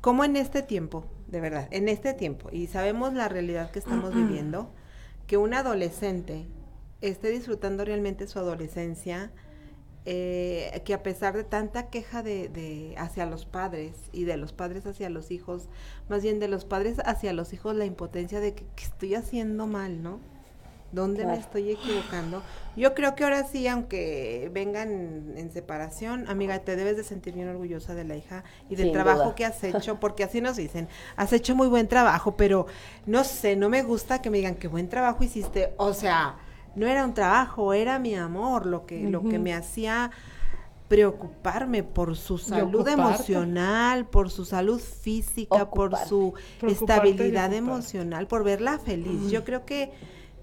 cómo 0.00 0.24
en 0.24 0.36
este 0.36 0.62
tiempo, 0.62 1.04
de 1.30 1.40
verdad, 1.40 1.68
en 1.70 1.88
este 1.88 2.12
tiempo, 2.14 2.48
y 2.52 2.66
sabemos 2.66 3.14
la 3.14 3.28
realidad 3.28 3.70
que 3.70 3.78
estamos 3.78 4.14
viviendo, 4.14 4.70
que 5.26 5.36
un 5.36 5.54
adolescente 5.54 6.46
esté 7.00 7.30
disfrutando 7.30 7.84
realmente 7.84 8.26
su 8.26 8.38
adolescencia, 8.38 9.30
eh, 10.06 10.82
que 10.84 10.94
a 10.94 11.02
pesar 11.02 11.36
de 11.36 11.44
tanta 11.44 11.90
queja 11.90 12.22
de, 12.22 12.48
de 12.48 12.94
hacia 12.96 13.26
los 13.26 13.44
padres 13.44 13.94
y 14.12 14.24
de 14.24 14.36
los 14.36 14.52
padres 14.52 14.86
hacia 14.86 15.10
los 15.10 15.30
hijos, 15.30 15.68
más 16.08 16.22
bien 16.22 16.40
de 16.40 16.48
los 16.48 16.64
padres 16.64 16.98
hacia 17.04 17.32
los 17.32 17.52
hijos, 17.52 17.76
la 17.76 17.84
impotencia 17.84 18.40
de 18.40 18.54
que, 18.54 18.64
que 18.74 18.84
estoy 18.84 19.14
haciendo 19.14 19.66
mal, 19.66 20.02
¿no? 20.02 20.20
¿Dónde 20.92 21.24
me 21.24 21.36
estoy 21.36 21.70
equivocando? 21.70 22.42
Yo 22.76 22.94
creo 22.94 23.14
que 23.14 23.24
ahora 23.24 23.44
sí, 23.44 23.68
aunque 23.68 24.50
vengan 24.52 25.34
en 25.36 25.52
separación, 25.52 26.28
amiga, 26.28 26.58
te 26.60 26.74
debes 26.74 26.96
de 26.96 27.04
sentir 27.04 27.34
bien 27.34 27.48
orgullosa 27.48 27.94
de 27.94 28.04
la 28.04 28.16
hija 28.16 28.42
y 28.68 28.74
del 28.74 28.86
Sin 28.86 28.92
trabajo 28.94 29.24
duda. 29.24 29.34
que 29.34 29.44
has 29.44 29.62
hecho, 29.62 30.00
porque 30.00 30.24
así 30.24 30.40
nos 30.40 30.56
dicen, 30.56 30.88
has 31.16 31.32
hecho 31.32 31.54
muy 31.54 31.68
buen 31.68 31.86
trabajo, 31.86 32.36
pero 32.36 32.66
no 33.06 33.22
sé, 33.22 33.54
no 33.54 33.68
me 33.68 33.82
gusta 33.82 34.20
que 34.20 34.30
me 34.30 34.38
digan 34.38 34.56
qué 34.56 34.66
buen 34.68 34.88
trabajo 34.88 35.22
hiciste, 35.22 35.74
o 35.76 35.92
sea, 35.94 36.36
no 36.74 36.86
era 36.86 37.04
un 37.04 37.14
trabajo, 37.14 37.72
era 37.72 37.98
mi 37.98 38.14
amor, 38.16 38.66
lo 38.66 38.86
que, 38.86 39.00
lo 39.02 39.22
que 39.22 39.38
me 39.38 39.54
hacía 39.54 40.10
preocuparme 40.88 41.84
por 41.84 42.16
su 42.16 42.36
salud 42.36 42.86
emocional, 42.88 44.06
por 44.08 44.28
su 44.28 44.44
salud 44.44 44.80
física, 44.80 45.70
por 45.70 45.96
su 45.96 46.34
estabilidad 46.66 47.52
emocional, 47.52 48.26
por 48.26 48.42
verla 48.42 48.78
feliz. 48.80 49.30
Yo 49.30 49.44
creo 49.44 49.64
que 49.64 49.92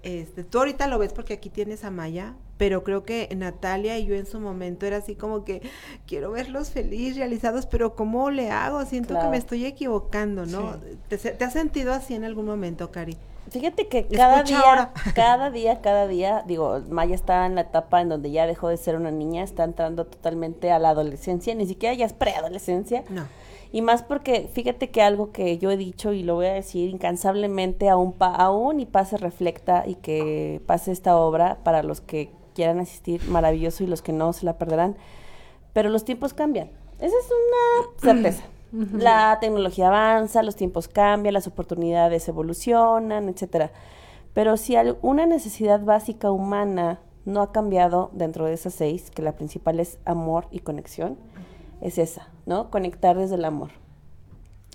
este, 0.08 0.42
tú 0.42 0.58
ahorita 0.58 0.86
lo 0.86 0.98
ves 0.98 1.12
porque 1.12 1.34
aquí 1.34 1.50
tienes 1.50 1.84
a 1.84 1.90
Maya, 1.90 2.34
pero 2.56 2.82
creo 2.82 3.04
que 3.04 3.28
Natalia 3.36 3.98
y 3.98 4.06
yo 4.06 4.14
en 4.14 4.26
su 4.26 4.40
momento 4.40 4.86
era 4.86 4.96
así 4.96 5.14
como 5.14 5.44
que 5.44 5.62
quiero 6.06 6.30
verlos 6.30 6.70
feliz, 6.70 7.16
realizados, 7.16 7.66
pero 7.66 7.94
¿cómo 7.94 8.30
le 8.30 8.50
hago? 8.50 8.84
Siento 8.84 9.18
que 9.18 9.28
me 9.28 9.36
estoy 9.36 9.66
equivocando, 9.66 10.46
¿no? 10.46 10.76
¿Te, 11.08 11.44
has 11.44 11.52
sentido 11.52 11.92
así 11.92 12.14
en 12.14 12.24
algún 12.24 12.46
momento, 12.46 12.90
Cari? 12.90 13.16
Fíjate 13.50 13.88
que 13.88 14.06
cada 14.06 14.38
Escucha 14.38 14.58
día, 14.58 14.68
ahora. 14.68 14.92
cada 15.14 15.50
día, 15.50 15.80
cada 15.80 16.06
día, 16.06 16.42
digo, 16.46 16.80
Maya 16.90 17.14
está 17.14 17.46
en 17.46 17.54
la 17.54 17.62
etapa 17.62 18.00
en 18.00 18.08
donde 18.08 18.30
ya 18.30 18.46
dejó 18.46 18.68
de 18.68 18.76
ser 18.76 18.96
una 18.96 19.10
niña, 19.10 19.42
está 19.42 19.64
entrando 19.64 20.06
totalmente 20.06 20.70
a 20.70 20.78
la 20.78 20.90
adolescencia, 20.90 21.54
ni 21.54 21.66
siquiera 21.66 21.94
ya 21.94 22.06
es 22.06 22.12
preadolescencia. 22.12 23.04
No. 23.08 23.26
Y 23.72 23.82
más 23.82 24.02
porque 24.02 24.48
fíjate 24.52 24.90
que 24.90 25.02
algo 25.02 25.30
que 25.32 25.58
yo 25.58 25.70
he 25.70 25.76
dicho 25.76 26.12
y 26.12 26.22
lo 26.22 26.36
voy 26.36 26.46
a 26.46 26.52
decir 26.54 26.88
incansablemente 26.88 27.88
aún, 27.88 28.12
pa- 28.12 28.34
aún 28.34 28.80
y 28.80 28.86
pase 28.86 29.18
reflecta 29.18 29.84
y 29.86 29.96
que 29.96 30.62
pase 30.66 30.90
esta 30.92 31.16
obra 31.16 31.58
para 31.64 31.82
los 31.82 32.00
que 32.00 32.30
quieran 32.54 32.80
asistir, 32.80 33.22
maravilloso, 33.28 33.84
y 33.84 33.86
los 33.86 34.00
que 34.02 34.12
no 34.12 34.32
se 34.32 34.46
la 34.46 34.56
perderán. 34.58 34.96
Pero 35.74 35.90
los 35.90 36.04
tiempos 36.04 36.32
cambian. 36.34 36.70
Esa 36.98 37.14
es 37.16 37.28
una 37.30 37.92
certeza. 38.14 38.42
La 38.92 39.38
tecnología 39.40 39.88
avanza, 39.88 40.42
los 40.42 40.56
tiempos 40.56 40.88
cambian, 40.88 41.32
las 41.34 41.46
oportunidades 41.46 42.26
evolucionan, 42.28 43.28
etcétera. 43.28 43.70
Pero 44.34 44.56
si 44.56 44.76
al- 44.76 44.98
una 45.02 45.26
necesidad 45.26 45.80
básica 45.84 46.30
humana 46.30 47.00
no 47.24 47.42
ha 47.42 47.52
cambiado 47.52 48.10
dentro 48.14 48.46
de 48.46 48.54
esas 48.54 48.72
seis, 48.74 49.10
que 49.10 49.22
la 49.22 49.32
principal 49.32 49.78
es 49.80 49.98
amor 50.04 50.46
y 50.50 50.60
conexión, 50.60 51.16
es 51.80 51.98
esa, 51.98 52.28
¿no? 52.46 52.70
Conectar 52.70 53.16
desde 53.16 53.34
el 53.36 53.44
amor. 53.44 53.70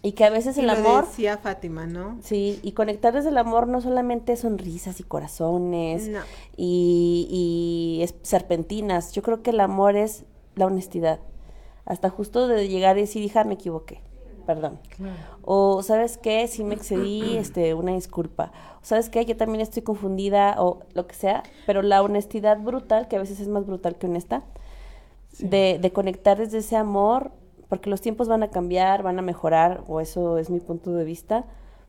Y 0.05 0.11
que 0.13 0.25
a 0.25 0.29
veces 0.29 0.57
Y 0.57 0.61
el 0.61 0.67
lo 0.67 0.73
amor, 0.73 1.05
decía 1.05 1.37
Fátima, 1.37 1.85
¿no? 1.87 2.17
sí, 2.21 2.59
y 2.61 2.73
conectar 2.73 3.13
desde 3.13 3.29
el 3.29 3.37
amor 3.37 3.67
no 3.69 3.79
solamente 3.79 4.35
sonrisas 4.35 4.99
y 4.99 5.03
corazones 5.03 6.09
No. 6.09 6.19
y, 6.57 7.27
y 7.99 8.03
es- 8.03 8.15
serpentinas. 8.21 9.13
Yo 9.13 9.21
creo 9.21 9.41
que 9.41 9.51
el 9.51 9.61
amor 9.61 9.95
es 9.95 10.25
la 10.55 10.65
honestidad. 10.65 11.19
Hasta 11.85 12.09
justo 12.09 12.47
de 12.49 12.67
llegar 12.67 12.97
y 12.97 13.01
decir, 13.01 13.23
hija, 13.23 13.45
me 13.45 13.53
equivoqué, 13.53 14.01
perdón. 14.45 14.77
O, 15.41 15.83
¿sabes 15.83 16.17
qué? 16.17 16.47
Si 16.47 16.65
me 16.65 16.75
excedí, 16.75 17.37
este, 17.37 17.73
una 17.73 17.93
disculpa. 17.93 18.51
O, 18.81 18.85
¿sabes 18.85 19.09
qué? 19.09 19.23
Yo 19.25 19.37
también 19.37 19.61
estoy 19.61 19.83
confundida 19.83 20.55
o 20.61 20.81
lo 20.93 21.07
que 21.07 21.15
sea. 21.15 21.43
Pero 21.65 21.81
la 21.81 22.01
honestidad 22.01 22.59
brutal, 22.59 23.07
que 23.07 23.15
a 23.15 23.19
veces 23.19 23.39
es 23.39 23.47
más 23.47 23.65
brutal 23.65 23.95
que 23.97 24.07
honesta, 24.07 24.43
de, 25.39 25.79
de 25.81 25.91
conectar 25.91 26.37
desde 26.37 26.59
ese 26.59 26.75
amor, 26.75 27.31
porque 27.69 27.89
los 27.89 28.01
tiempos 28.01 28.27
van 28.27 28.43
a 28.43 28.49
cambiar, 28.49 29.03
van 29.03 29.19
a 29.19 29.23
mejorar, 29.23 29.83
o 29.87 29.99
eso 29.99 30.37
es 30.37 30.49
mi 30.49 30.59
punto 30.59 30.91
de 30.93 31.03
vista, 31.03 31.45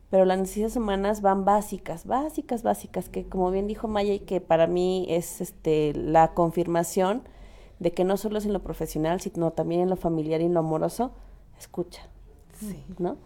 pero 0.09 0.25
las 0.25 0.39
necesidades 0.39 0.75
humanas 0.75 1.21
van 1.21 1.45
básicas, 1.45 2.05
básicas, 2.05 2.63
básicas, 2.63 3.09
que 3.09 3.27
como 3.27 3.51
bien 3.51 3.67
dijo 3.67 3.87
Maya 3.87 4.13
y 4.13 4.19
que 4.19 4.41
para 4.41 4.67
mí 4.67 5.05
es 5.09 5.41
este 5.41 5.93
la 5.93 6.33
confirmación 6.33 7.23
de 7.79 7.91
que 7.91 8.03
no 8.03 8.17
solo 8.17 8.37
es 8.37 8.45
en 8.45 8.53
lo 8.53 8.63
profesional, 8.63 9.19
sino 9.19 9.51
también 9.51 9.81
en 9.81 9.89
lo 9.89 9.95
familiar 9.95 10.41
y 10.41 10.45
en 10.45 10.53
lo 10.53 10.61
amoroso, 10.61 11.11
escucha, 11.59 12.07
¿no? 12.99 13.17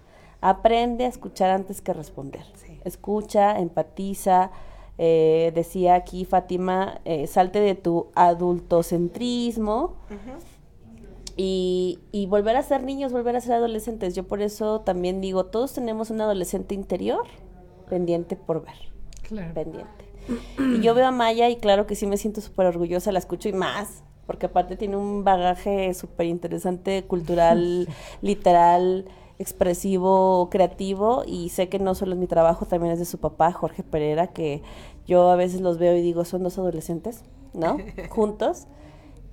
Aprende 0.41 1.05
a 1.05 1.09
escuchar 1.09 1.49
antes 1.49 1.81
que 1.81 1.93
responder. 1.93 2.45
Escucha, 2.85 3.59
empatiza. 3.59 4.51
Eh, 5.01 5.51
decía 5.55 5.95
aquí 5.95 6.25
Fátima, 6.25 6.99
eh, 7.05 7.25
salte 7.25 7.59
de 7.61 7.73
tu 7.73 8.07
adultocentrismo 8.15 9.95
y, 11.37 11.99
y 12.11 12.25
volver 12.25 12.55
a 12.57 12.63
ser 12.63 12.83
niños, 12.83 13.11
volver 13.13 13.35
a 13.35 13.41
ser 13.41 13.53
adolescentes. 13.53 14.13
Yo 14.13 14.27
por 14.27 14.41
eso 14.41 14.81
también 14.81 15.21
digo, 15.21 15.45
todos 15.45 15.73
tenemos 15.73 16.09
un 16.09 16.19
adolescente 16.21 16.75
interior 16.75 17.23
pendiente 17.89 18.35
por 18.35 18.63
ver, 18.65 18.75
Claro. 19.23 19.53
pendiente. 19.53 20.05
Y 20.59 20.81
yo 20.81 20.93
veo 20.93 21.07
a 21.07 21.11
Maya 21.11 21.49
y 21.49 21.55
claro 21.55 21.87
que 21.87 21.95
sí 21.95 22.05
me 22.05 22.17
siento 22.17 22.41
súper 22.41 22.67
orgullosa, 22.67 23.11
la 23.11 23.19
escucho 23.19 23.49
y 23.49 23.53
más, 23.53 24.03
porque 24.27 24.45
aparte 24.47 24.75
tiene 24.77 24.95
un 24.97 25.23
bagaje 25.23 25.93
súper 25.95 26.27
interesante, 26.27 27.03
cultural, 27.05 27.87
literal, 28.21 29.05
expresivo, 29.39 30.49
creativo, 30.51 31.23
y 31.25 31.49
sé 31.49 31.69
que 31.69 31.79
no 31.79 31.95
solo 31.95 32.13
es 32.13 32.19
mi 32.19 32.27
trabajo, 32.27 32.65
también 32.65 32.93
es 32.93 32.99
de 32.99 33.05
su 33.05 33.17
papá, 33.19 33.51
Jorge 33.53 33.83
Pereira, 33.83 34.27
que 34.27 34.61
yo 35.07 35.31
a 35.31 35.35
veces 35.35 35.61
los 35.61 35.77
veo 35.77 35.95
y 35.95 36.01
digo, 36.01 36.25
son 36.25 36.43
dos 36.43 36.57
adolescentes, 36.57 37.23
¿no? 37.53 37.77
Juntos. 38.09 38.67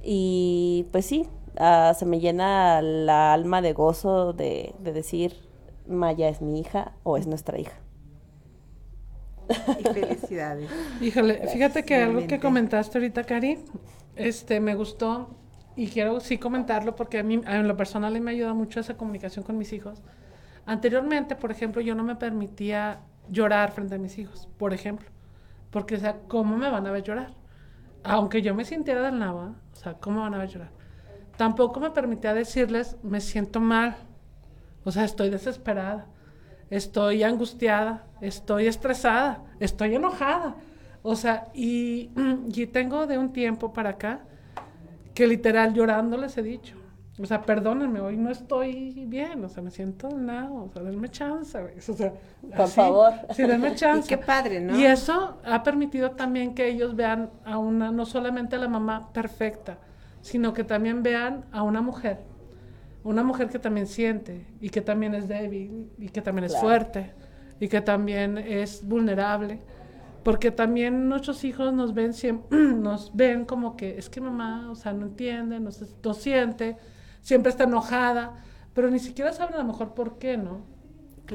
Y 0.03 0.87
pues 0.93 1.07
sí, 1.07 1.27
ah, 1.59 1.93
se 1.99 2.07
me 2.07 2.21
llena 2.21 2.81
la 2.81 3.33
alma 3.33 3.61
de 3.61 3.73
gozo 3.73 4.33
de, 4.33 4.75
de 4.79 4.93
decir, 4.93 5.35
Maya 5.89 6.29
es 6.29 6.41
mi 6.41 6.61
hija 6.61 6.93
o 7.03 7.17
es 7.17 7.27
nuestra 7.27 7.59
hija. 7.59 7.81
Y 9.79 9.83
felicidades. 9.83 10.71
Híjole, 11.01 11.49
fíjate 11.49 11.85
que 11.85 11.97
algo 11.97 12.27
que 12.27 12.41
comentaste 12.41 12.99
ahorita, 12.99 13.25
Cari, 13.25 13.59
este, 14.15 14.61
me 14.61 14.75
gustó 14.75 15.31
y 15.77 15.89
quiero 15.89 16.19
sí 16.21 16.39
comentarlo 16.39 16.97
porque 16.97 17.19
a 17.19 17.23
mí, 17.23 17.41
en 17.47 17.69
lo 17.69 17.77
personal, 17.77 18.19
me 18.21 18.31
ayuda 18.31 18.55
mucho 18.55 18.81
esa 18.81 18.97
comunicación 18.97 19.45
con 19.45 19.59
mis 19.59 19.73
hijos. 19.75 20.03
Anteriormente, 20.65 21.37
por 21.37 21.51
ejemplo, 21.51 21.83
yo 21.83 21.95
no 21.95 22.03
me 22.03 22.17
permitía 22.17 23.01
llorar 23.29 23.73
frente 23.73 23.95
a 23.95 23.99
mis 23.99 24.19
hijos, 24.19 24.49
por 24.57 24.73
ejemplo, 24.73 25.09
porque, 25.71 25.97
o 25.97 25.99
sea, 25.99 26.19
¿cómo 26.29 26.57
me 26.57 26.71
van 26.71 26.87
a 26.87 26.91
ver 26.91 27.03
llorar? 27.03 27.35
Aunque 28.03 28.41
yo 28.41 28.55
me 28.55 28.65
sintiera 28.65 29.03
del 29.03 29.19
nada, 29.19 29.55
o 29.73 29.77
sea, 29.77 29.95
¿cómo 29.95 30.23
van 30.23 30.35
a 30.35 30.39
ver 30.39 30.49
llorar? 30.49 30.71
Tampoco 31.37 31.79
me 31.79 31.91
permitía 31.91 32.33
decirles, 32.33 32.97
me 33.03 33.21
siento 33.21 33.61
mal, 33.61 33.97
o 34.85 34.91
sea, 34.91 35.05
estoy 35.05 35.29
desesperada, 35.29 36.07
estoy 36.71 37.23
angustiada, 37.23 38.07
estoy 38.21 38.67
estresada, 38.67 39.45
estoy 39.61 39.95
enojada. 39.95 40.57
O 41.03 41.15
sea, 41.17 41.49
y, 41.55 42.11
y 42.55 42.67
tengo 42.67 43.07
de 43.07 43.19
un 43.19 43.33
tiempo 43.33 43.73
para 43.73 43.91
acá 43.91 44.25
que 45.17 45.27
literal 45.27 45.73
llorando 45.73 46.19
les 46.19 46.37
he 46.37 46.43
dicho. 46.43 46.77
O 47.19 47.25
sea, 47.25 47.41
perdónenme, 47.41 48.01
hoy 48.01 48.19
no 48.19 48.31
estoy 48.31 49.07
bien, 49.07 49.43
o 49.43 49.49
sea, 49.49 49.63
me 49.63 49.71
siento 49.71 50.11
nada, 50.11 50.53
o 50.53 50.71
sea, 50.71 50.83
denme 50.83 51.09
chance, 51.09 51.59
güey. 51.59 51.79
O 51.79 51.81
sea, 51.81 52.13
Por 52.55 52.69
favor. 52.69 53.15
Sí, 53.35 53.45
denme 53.45 53.75
chance. 53.75 54.05
Y 54.15 54.19
qué 54.19 54.23
padre, 54.23 54.61
¿no? 54.61 54.79
Y 54.79 54.85
eso 54.85 55.39
ha 55.43 55.63
permitido 55.63 56.11
también 56.11 56.55
que 56.55 56.69
ellos 56.69 56.95
vean 56.95 57.31
a 57.47 57.57
una, 57.57 57.91
no 57.91 58.05
solamente 58.05 58.57
a 58.57 58.59
la 58.59 58.69
mamá 58.69 59.11
perfecta, 59.15 59.79
sino 60.21 60.53
que 60.53 60.65
también 60.65 61.03
vean 61.03 61.47
a 61.51 61.63
una 61.63 61.81
mujer, 61.81 62.19
una 63.03 63.23
mujer 63.23 63.49
que 63.49 63.59
también 63.59 63.87
siente 63.87 64.47
y 64.61 64.69
que 64.69 64.83
también 64.83 65.15
es 65.15 65.27
débil 65.29 65.91
y 65.97 66.11
que 66.11 66.21
también 66.21 66.45
es 66.45 66.59
fuerte 66.59 67.15
y 67.59 67.69
que 67.69 67.81
también 67.81 68.37
es 68.37 68.87
vulnerable. 68.87 69.61
Porque 70.27 70.51
también 70.51 71.09
nuestros 71.09 71.45
hijos 71.45 71.73
nos 71.73 71.95
ven 71.95 72.13
siempre, 72.13 72.59
nos 72.59 73.15
ven 73.15 73.45
como 73.45 73.77
que 73.77 73.97
es 73.97 74.11
que 74.11 74.21
mamá, 74.21 74.69
o 74.73 74.75
sea, 74.75 74.93
no 74.93 75.07
entiende, 75.07 75.61
no, 75.61 75.71
se- 75.71 75.87
no 76.03 76.15
siente, 76.15 76.77
siempre 77.23 77.51
está 77.51 77.63
enojada, 77.63 78.33
pero 78.75 78.91
ni 78.91 78.99
siquiera 78.99 79.33
saben 79.33 79.55
a 79.55 79.59
lo 79.59 79.65
mejor 79.65 79.95
por 79.95 80.19
qué, 80.19 80.37
¿no? 80.37 80.63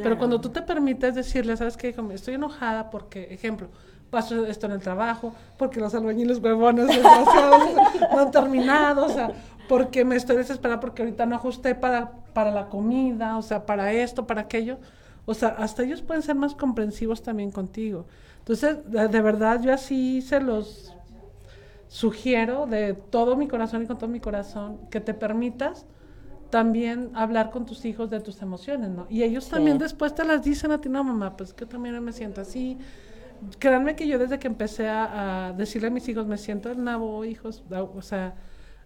Pero 0.04 0.18
cuando 0.18 0.42
tú 0.42 0.50
te 0.50 0.62
permites 0.62 1.16
decirle, 1.16 1.56
¿sabes 1.56 1.78
qué? 1.78 1.94
Como, 1.94 2.12
Estoy 2.12 2.34
enojada 2.34 2.90
porque, 2.90 3.34
ejemplo, 3.34 3.70
pasó 4.10 4.46
esto 4.46 4.66
en 4.66 4.74
el 4.74 4.82
trabajo, 4.82 5.34
porque 5.58 5.80
los 5.80 5.96
albañiles 5.96 6.40
huevones 6.40 6.88
desgraciados 6.88 7.64
no 8.12 8.20
han 8.20 8.32
terminado, 8.32 9.06
o 9.06 9.10
sea, 9.10 9.32
porque 9.70 10.04
me 10.04 10.18
estoy 10.18 10.36
desesperada 10.36 10.82
porque 10.82 11.02
ahorita 11.04 11.26
no 11.26 11.36
ajusté 11.38 11.76
para, 11.76 12.12
para 12.34 12.52
la 12.52 12.68
comida, 12.68 13.38
o 13.38 13.42
sea, 13.42 13.66
para 13.66 13.94
esto, 13.94 14.28
para 14.28 14.42
aquello. 14.42 14.80
O 15.26 15.34
sea, 15.34 15.50
hasta 15.50 15.84
ellos 15.84 16.02
pueden 16.02 16.24
ser 16.24 16.36
más 16.36 16.56
comprensivos 16.56 17.22
también 17.22 17.52
contigo. 17.52 18.06
Entonces, 18.42 18.80
de, 18.92 19.08
de 19.08 19.22
verdad, 19.22 19.62
yo 19.62 19.74
así 19.74 20.22
se 20.22 20.40
los 20.42 20.94
sugiero 21.88 22.68
de 22.68 22.94
todo 22.94 23.36
mi 23.36 23.48
corazón 23.48 23.84
y 23.84 23.86
con 23.88 23.98
todo 23.98 24.10
mi 24.10 24.20
corazón 24.20 24.80
que 24.90 25.02
te 25.02 25.14
permitas 25.14 25.86
también 26.50 27.12
hablar 27.16 27.52
con 27.52 27.66
tus 27.66 27.86
hijos 27.86 28.10
de 28.10 28.20
tus 28.20 28.42
emociones, 28.42 28.90
¿no? 28.90 29.08
Y 29.10 29.24
ellos 29.24 29.46
Sí. 29.46 29.52
también 29.52 29.78
después 29.78 30.14
te 30.16 30.24
las 30.26 30.44
dicen 30.44 30.72
a 30.72 30.82
ti, 30.82 30.90
no, 30.90 31.04
mamá, 31.04 31.38
pues 31.38 31.54
que 31.54 31.66
también 31.66 32.02
me 32.04 32.12
siento 32.14 32.42
así. 32.42 32.78
Créanme 33.60 33.96
que 33.96 34.08
yo 34.08 34.20
desde 34.20 34.38
que 34.40 34.48
empecé 34.48 34.88
a, 34.88 35.48
a 35.48 35.54
decirle 35.54 35.88
a 35.88 35.92
mis 35.92 36.08
hijos, 36.10 36.28
me 36.28 36.38
siento 36.38 36.70
el 36.72 36.84
nabo, 36.84 37.26
hijos, 37.26 37.64
o 37.72 38.02
sea, 38.02 38.36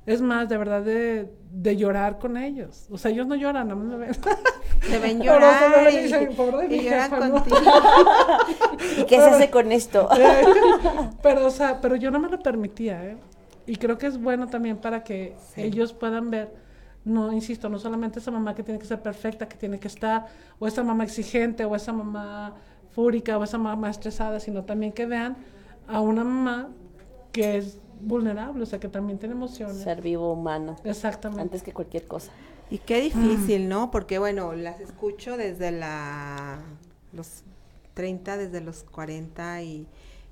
es 0.06 0.22
más, 0.22 0.47
de 0.49 0.58
verdad, 0.58 0.82
de, 0.84 1.32
de 1.51 1.78
llorar 1.78 2.20
con 2.20 2.38
ellos. 2.38 2.88
O 2.91 2.97
sea, 2.97 3.12
ellos 3.12 3.26
no 3.26 3.36
lloran, 3.36 3.72
a 3.72 3.76
mí 3.76 3.86
me 3.86 3.97
ven. 3.97 4.12
Te 4.89 4.99
ven 4.99 5.20
Pero 5.20 5.34
solo 5.34 5.78
llorar 5.78 5.84
le 5.84 5.91
y, 5.91 6.03
dicen, 6.03 6.36
"Pobre 6.36 6.68
de 6.68 6.78
mi 6.78 6.84
lloran 6.84 7.10
jefa", 7.10 7.28
¿no? 7.28 7.34
contigo. 7.34 7.58
¿Y 8.99 9.03
qué 9.06 9.16
se 9.16 9.24
hace 9.24 9.49
con 9.49 9.72
esto? 9.72 10.08
pero, 11.24 11.45
o 11.45 11.49
sea, 11.49 11.82
pero 11.82 11.95
yo 11.95 12.12
no 12.12 12.20
me 12.20 12.30
lo 12.30 12.39
permitía, 12.39 13.03
¿eh? 13.03 13.18
Y 13.66 13.78
creo 13.78 13.97
que 13.97 14.06
es 14.06 14.22
bueno 14.22 14.47
también 14.47 14.78
para 14.78 15.03
que 15.03 15.36
ellos 15.56 15.91
puedan 15.93 16.30
ver, 16.30 16.53
no, 17.03 17.34
insisto, 17.34 17.68
no 17.68 17.80
solamente 17.80 18.20
esa 18.20 18.30
mamá 18.30 18.53
que 18.53 18.62
tiene 18.62 18.80
que 18.80 18.86
ser 18.86 19.01
perfecta, 19.01 19.47
que 19.47 19.58
tiene 19.58 19.80
que 19.80 19.88
estar, 19.88 20.28
o 20.60 20.68
esa 20.68 20.84
mamá 20.84 21.03
exigente, 21.03 21.66
o 21.66 21.76
esa 21.76 21.91
mamá 21.91 22.53
fúrica, 22.91 23.39
o 23.39 23.43
esa 23.43 23.58
mamá 23.58 23.89
estresada, 23.89 24.39
sino 24.39 24.64
también 24.66 24.91
que 24.91 25.08
vean 25.08 25.36
a 25.88 25.99
una 25.99 26.24
mamá 26.24 26.70
que 27.32 27.58
es 27.58 27.80
vulnerable, 28.02 28.64
o 28.64 28.66
sea, 28.66 28.80
que 28.80 28.88
también 28.88 29.20
tiene 29.20 29.36
emociones. 29.36 29.78
Ser 29.78 30.02
vivo 30.02 30.34
humano, 30.34 30.76
Exactamente. 30.84 31.41
antes 31.41 31.64
que 31.64 31.74
cualquier 31.74 32.06
cosa. 32.08 32.32
Y 32.70 32.80
qué 32.80 33.00
difícil, 33.02 33.70
¿no? 33.70 33.91
Porque 33.91 34.18
bueno, 34.20 34.54
las 34.54 34.80
escucho 34.80 35.38
desde 35.38 35.72
la 35.72 36.60
los 37.14 37.43
30, 37.93 38.38
desde 38.38 38.62
los 38.62 38.84
40 38.84 39.62
y, 39.62 39.88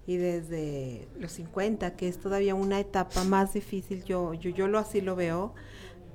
y 0.08 0.18
desde 0.18 1.08
los 1.20 1.32
50, 1.32 1.96
que 1.96 2.08
es 2.08 2.18
todavía 2.20 2.56
una 2.56 2.80
etapa 2.80 3.24
más 3.24 3.54
difícil. 3.54 4.04
Yo, 4.04 4.34
yo, 4.34 4.50
yo 4.50 4.68
lo 4.68 4.80
así 4.80 5.02
lo 5.02 5.16
veo. 5.16 5.54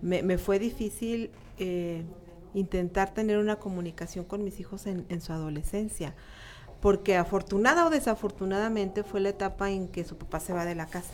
Me, 0.02 0.22
me 0.22 0.38
fue 0.38 0.58
difícil 0.58 1.30
eh, 1.58 2.04
intentar 2.54 3.14
tener 3.14 3.38
una 3.38 3.56
comunicación 3.56 4.24
con 4.24 4.44
mis 4.44 4.60
hijos 4.60 4.86
en, 4.86 5.06
en 5.08 5.20
su 5.20 5.32
adolescencia. 5.32 6.14
Porque 6.80 7.16
afortunada 7.16 7.86
o 7.86 7.90
desafortunadamente 7.90 9.02
fue 9.02 9.20
la 9.20 9.30
etapa 9.30 9.70
en 9.70 9.88
que 9.88 10.04
su 10.04 10.16
papá 10.16 10.38
se 10.38 10.52
va 10.52 10.64
de 10.64 10.76
la 10.76 10.86
casa, 10.86 11.12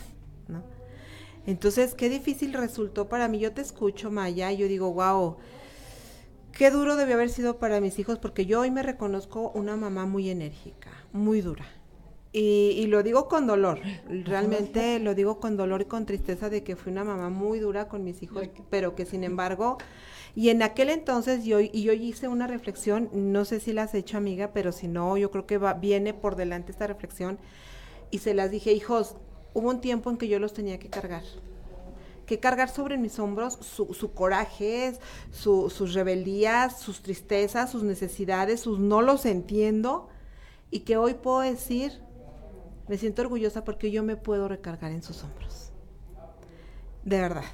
¿no? 0.49 0.63
Entonces, 1.47 1.95
qué 1.95 2.09
difícil 2.09 2.53
resultó 2.55 3.09
para 3.09 3.29
mí. 3.29 3.39
Yo 3.39 3.53
te 3.53 3.61
escucho, 3.61 4.11
Maya, 4.11 4.51
y 4.53 4.57
yo 4.57 4.69
digo, 4.69 4.93
wow, 4.93 5.37
qué 6.53 6.71
duro 6.71 6.97
debió 6.97 7.15
haber 7.15 7.29
sido 7.29 7.59
para 7.59 7.81
mis 7.81 7.99
hijos, 7.99 8.19
porque 8.19 8.47
yo 8.47 8.61
hoy 8.61 8.71
me 8.71 8.83
reconozco 8.83 9.51
una 9.55 9.77
mamá 9.77 10.07
muy 10.07 10.31
enérgica, 10.31 10.91
muy 11.13 11.41
dura. 11.41 11.67
Y, 12.33 12.73
y 12.77 12.87
lo 12.89 13.05
digo 13.05 13.29
con 13.29 13.47
dolor, 13.47 13.79
realmente 14.09 14.99
lo 14.99 15.15
digo 15.15 15.39
con 15.39 15.57
dolor 15.57 15.83
y 15.83 15.85
con 15.85 16.05
tristeza 16.05 16.51
de 16.51 16.65
que 16.65 16.75
fui 16.75 16.91
una 16.91 17.05
mamá 17.05 17.29
muy 17.29 17.61
dura 17.61 17.87
con 17.87 18.03
mis 18.03 18.25
hijos, 18.25 18.51
pero 18.71 18.97
que 18.97 19.07
sin 19.07 19.23
embargo, 19.23 19.79
y 20.35 20.49
en 20.49 20.63
aquel 20.65 20.91
entonces 20.91 21.45
yo, 21.45 21.61
y 21.61 21.83
yo 21.83 21.93
hice 21.93 22.27
una 22.27 22.49
reflexión, 22.49 23.09
no 23.13 23.45
sé 23.45 23.61
si 23.61 23.73
la 23.73 23.85
has 23.85 23.95
hecho 23.95 24.17
amiga, 24.17 24.51
pero 24.53 24.73
si 24.73 24.89
no, 24.89 25.17
yo 25.17 25.31
creo 25.31 25.47
que 25.47 25.59
va, 25.59 25.75
viene 25.75 26.13
por 26.13 26.35
delante 26.35 26.73
esta 26.73 26.89
reflexión, 26.89 27.39
y 28.11 28.19
se 28.19 28.35
las 28.35 28.51
dije, 28.51 28.73
hijos, 28.73 29.17
hubo 29.55 29.71
un 29.71 29.81
tiempo 29.81 30.11
en 30.11 30.17
que 30.19 30.29
yo 30.29 30.39
los 30.39 30.53
tenía 30.53 30.79
que 30.79 30.91
cargar 30.91 31.23
que 32.27 32.41
cargar 32.41 32.71
sobre 32.71 32.97
mis 32.97 33.19
hombros 33.19 33.59
su, 33.61 34.13
coraje, 34.15 34.95
su- 35.31 35.69
sus 35.69 35.93
rebeldías, 35.93 36.81
sus 36.81 37.03
tristezas, 37.03 37.71
sus 37.71 37.83
necesidades, 37.83 38.61
sus 38.61 38.79
no 38.79 39.03
los 39.03 39.27
entiendo, 39.27 40.09
y 40.71 40.81
que 40.81 40.97
hoy 40.97 41.13
puedo 41.13 41.41
decir, 41.41 42.01
me 42.89 42.97
siento 42.97 43.21
orgullosa 43.21 43.63
porque 43.63 43.91
yo 43.91 44.03
me 44.03 44.17
puedo 44.17 44.49
recargar 44.49 44.91
en 44.91 45.03
sus 45.03 45.23
hombros. 45.23 45.71
De 47.05 47.21
verdad. 47.21 47.45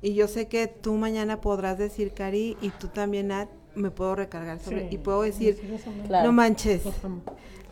Y 0.00 0.14
yo 0.14 0.26
sé 0.26 0.48
que 0.48 0.68
tú 0.68 0.94
mañana 0.94 1.42
podrás 1.42 1.76
decir, 1.76 2.14
Cari, 2.14 2.56
y 2.62 2.70
tú 2.70 2.88
también, 2.88 3.28
Nat, 3.28 3.50
me 3.74 3.90
puedo 3.90 4.16
recargar 4.16 4.58
sobre 4.60 4.88
y 4.90 4.98
puedo 4.98 5.22
decir, 5.22 5.56
sí, 5.60 5.90
no 6.08 6.32
manches, 6.32 6.82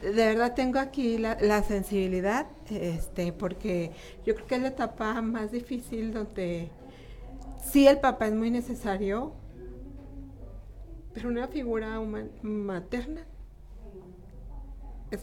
de 0.01 0.11
verdad 0.11 0.55
tengo 0.55 0.79
aquí 0.79 1.19
la, 1.19 1.37
la, 1.41 1.63
sensibilidad, 1.63 2.47
este, 2.71 3.33
porque 3.33 3.93
yo 4.27 4.35
creo 4.35 4.47
que 4.47 4.55
es 4.57 4.63
la 4.63 4.69
etapa 4.69 5.21
más 5.23 5.53
difícil 5.53 6.13
donde 6.13 6.71
sí 7.65 7.87
el 7.87 7.99
papá 7.99 8.27
es 8.27 8.35
muy 8.35 8.51
necesario, 8.51 9.33
pero 11.15 11.29
una 11.29 11.47
figura 11.49 12.01
human, 12.01 12.31
materna 12.43 13.23
es 15.11 15.21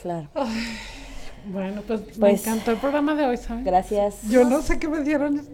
Claro. 0.00 0.28
Bueno, 1.46 1.82
pues, 1.86 2.00
me 2.18 2.30
pues, 2.30 2.46
encantó 2.46 2.70
el 2.70 2.76
programa 2.78 3.14
de 3.14 3.26
hoy, 3.26 3.36
¿sabes? 3.36 3.64
Gracias. 3.64 4.22
Yo 4.28 4.44
no 4.44 4.62
sé 4.62 4.78
qué 4.78 4.88
me 4.88 5.00
dieron. 5.00 5.34
no 5.36 5.42
sé 5.42 5.46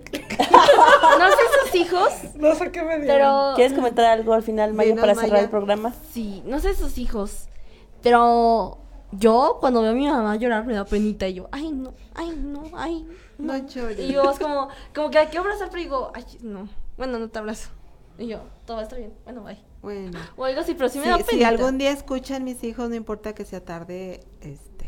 hijos, 1.79 2.11
no 2.37 2.55
sé 2.55 2.71
qué 2.71 2.83
me 2.83 2.99
dieron. 2.99 3.07
pero... 3.07 3.53
¿Quieres 3.57 3.73
comentar 3.73 4.05
algo 4.07 4.33
al 4.35 4.43
final, 4.43 4.75
Maya, 4.75 4.91
Dinos, 4.91 5.01
para 5.01 5.15
cerrar 5.15 5.31
Maya. 5.31 5.45
el 5.45 5.51
programa? 5.51 5.95
Sí, 6.13 6.43
no 6.47 6.59
sé 6.61 6.75
sus 6.75 6.99
hijos, 6.99 7.49
pero 8.03 8.79
yo 9.13 9.57
cuando 9.61 9.81
veo 9.83 9.93
a 9.93 9.95
mi 9.95 10.07
mamá 10.09 10.37
llorar 10.37 10.67
me 10.67 10.75
da 10.75 10.85
penita 10.85 11.27
y 11.29 11.35
yo, 11.35 11.49
ay 11.53 11.71
no, 11.73 11.95
ay 12.15 12.31
no, 12.37 12.65
ay 12.75 13.07
no. 13.39 13.55
No 13.55 13.57
llores. 13.67 13.99
Y 14.01 14.13
yo 14.13 14.29
es 14.31 14.39
como, 14.39 14.69
como 14.95 15.11
que 15.11 15.19
la 15.19 15.27
quiero 15.27 15.43
abrazar, 15.43 15.69
pero 15.71 15.83
digo, 15.83 16.11
ay 16.15 16.25
no, 16.41 16.69
bueno, 16.97 17.19
no 17.19 17.29
te 17.29 17.39
abrazo. 17.39 17.71
Y 18.19 18.27
yo, 18.27 18.41
todo 18.67 18.77
va 18.79 18.81
a 18.81 18.85
estar 18.85 18.99
bien, 18.99 19.13
bueno, 19.25 19.43
bye. 19.45 19.59
Bueno. 19.81 20.19
O 20.37 20.45
algo 20.45 20.61
así, 20.61 20.75
pero 20.75 20.89
sí 20.89 20.99
me 20.99 21.05
Si, 21.05 21.11
da 21.11 21.19
si 21.19 21.23
penita. 21.25 21.49
algún 21.49 21.79
día 21.79 21.93
escuchan 21.93 22.43
mis 22.43 22.65
hijos, 22.65 22.89
no 22.89 22.97
importa 22.97 23.33
que 23.33 23.45
sea 23.45 23.65
tarde, 23.65 24.25
este, 24.41 24.88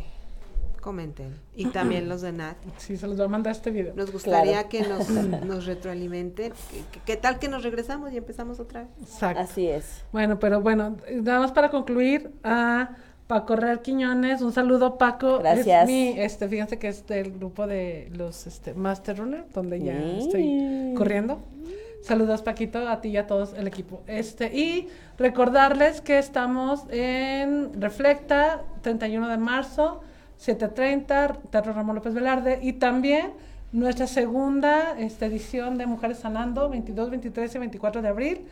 comenten. 0.81 1.37
Y 1.55 1.67
también 1.67 2.09
los 2.09 2.23
de 2.23 2.33
Nat. 2.33 2.57
Sí, 2.79 2.97
se 2.97 3.07
los 3.07 3.17
voy 3.17 3.27
a 3.27 3.29
mandar 3.29 3.53
este 3.53 3.71
video. 3.71 3.95
Nos 3.95 4.11
gustaría 4.13 4.69
Claro. 4.69 4.69
que 4.69 4.83
nos, 4.83 5.09
nos 5.47 5.67
retroalimenten. 5.67 6.53
¿Qué, 6.71 6.83
qué- 6.93 7.01
qué 7.05 7.17
tal 7.17 7.39
que 7.39 7.49
nos 7.49 7.63
regresamos 7.63 8.13
y 8.13 8.17
empezamos 8.17 8.59
otra 8.61 8.83
vez? 8.83 8.91
Exacto. 9.03 9.41
Así 9.41 9.67
es. 9.67 10.03
Bueno, 10.13 10.39
pero 10.39 10.61
bueno, 10.61 10.97
nada 11.23 11.41
más 11.41 11.53
para 11.53 11.71
concluir, 11.71 12.31
a 12.43 12.97
Paco 13.27 13.55
Real 13.55 13.81
Quiñones, 13.81 14.43
un 14.43 14.53
saludo 14.53 14.99
Paco. 14.99 15.39
Gracias. 15.39 15.83
Es 15.83 15.87
mi, 15.89 16.19
este, 16.19 16.49
fíjense 16.49 16.79
que 16.79 16.89
es 16.89 17.07
del 17.07 17.31
grupo 17.33 17.67
de 17.69 18.11
los 18.13 18.47
este, 18.49 18.75
Master 18.75 19.19
Runner, 19.19 19.45
donde 19.55 19.81
ya 19.81 19.93
Mm. 19.95 20.19
estoy 20.19 20.95
corriendo. 20.97 21.41
Saludos 22.03 22.41
Paquito, 22.43 22.89
a 22.89 23.01
ti 23.03 23.11
y 23.11 23.19
a 23.19 23.27
todos 23.27 23.53
el 23.53 23.67
equipo. 23.69 24.03
Este, 24.07 24.47
y 24.57 24.89
recordarles 25.19 26.01
que 26.01 26.19
estamos 26.19 26.85
en 26.91 27.81
Reflecta, 27.81 28.63
31 28.81 29.29
de 29.29 29.37
marzo, 29.37 30.01
7.30, 30.45 31.39
Teatro 31.51 31.73
Ramón 31.73 31.97
López 31.97 32.15
Velarde, 32.15 32.59
y 32.63 32.75
también 32.75 33.33
nuestra 33.73 34.07
segunda 34.07 34.99
este, 34.99 35.27
edición 35.27 35.79
de 35.79 35.87
Mujeres 35.87 36.19
Sanando, 36.19 36.69
22, 36.69 37.11
23 37.11 37.55
y 37.55 37.59
24 37.59 38.03
de 38.03 38.09
abril. 38.09 38.47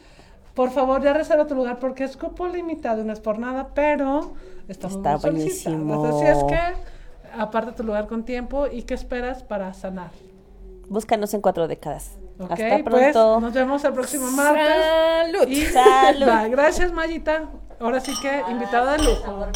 Por 0.55 0.71
favor, 0.71 1.03
ya 1.03 1.13
reserva 1.13 1.47
tu 1.47 1.55
lugar 1.55 1.79
porque 1.79 2.05
es 2.05 2.17
cupo 2.17 2.47
limitado, 2.49 3.05
no 3.05 3.13
es 3.13 3.21
por 3.21 3.39
nada, 3.39 3.69
pero 3.75 4.33
estamos 4.69 4.97
Está 4.97 5.13
muy 5.13 5.21
solicitadas. 5.21 5.79
buenísimo. 5.81 6.05
Así 6.05 6.25
es 6.27 6.45
que 6.45 7.39
aparta 7.39 7.75
tu 7.75 7.85
lugar 7.85 8.07
con 8.09 8.25
tiempo 8.25 8.67
y 8.67 8.83
qué 8.83 8.95
esperas 8.95 9.43
para 9.43 9.73
sanar. 9.75 10.11
Búscanos 10.89 11.33
en 11.35 11.41
cuatro 11.43 11.69
décadas. 11.69 12.19
Ok, 12.41 12.53
Hasta 12.53 12.79
pues 12.85 12.85
pronto. 13.13 13.41
nos 13.41 13.53
vemos 13.53 13.85
el 13.85 13.93
próximo 13.93 14.31
martes. 14.31 14.67
Salud. 14.67 15.49
Y 15.49 15.63
Salud. 15.67 16.27
Bye. 16.27 16.51
Gracias, 16.51 16.93
Mayita. 16.93 17.49
Ahora 17.81 18.01
sí 18.01 18.13
que 18.21 18.43
invitada 18.51 18.97
de 18.97 19.05
lujo. 19.05 19.47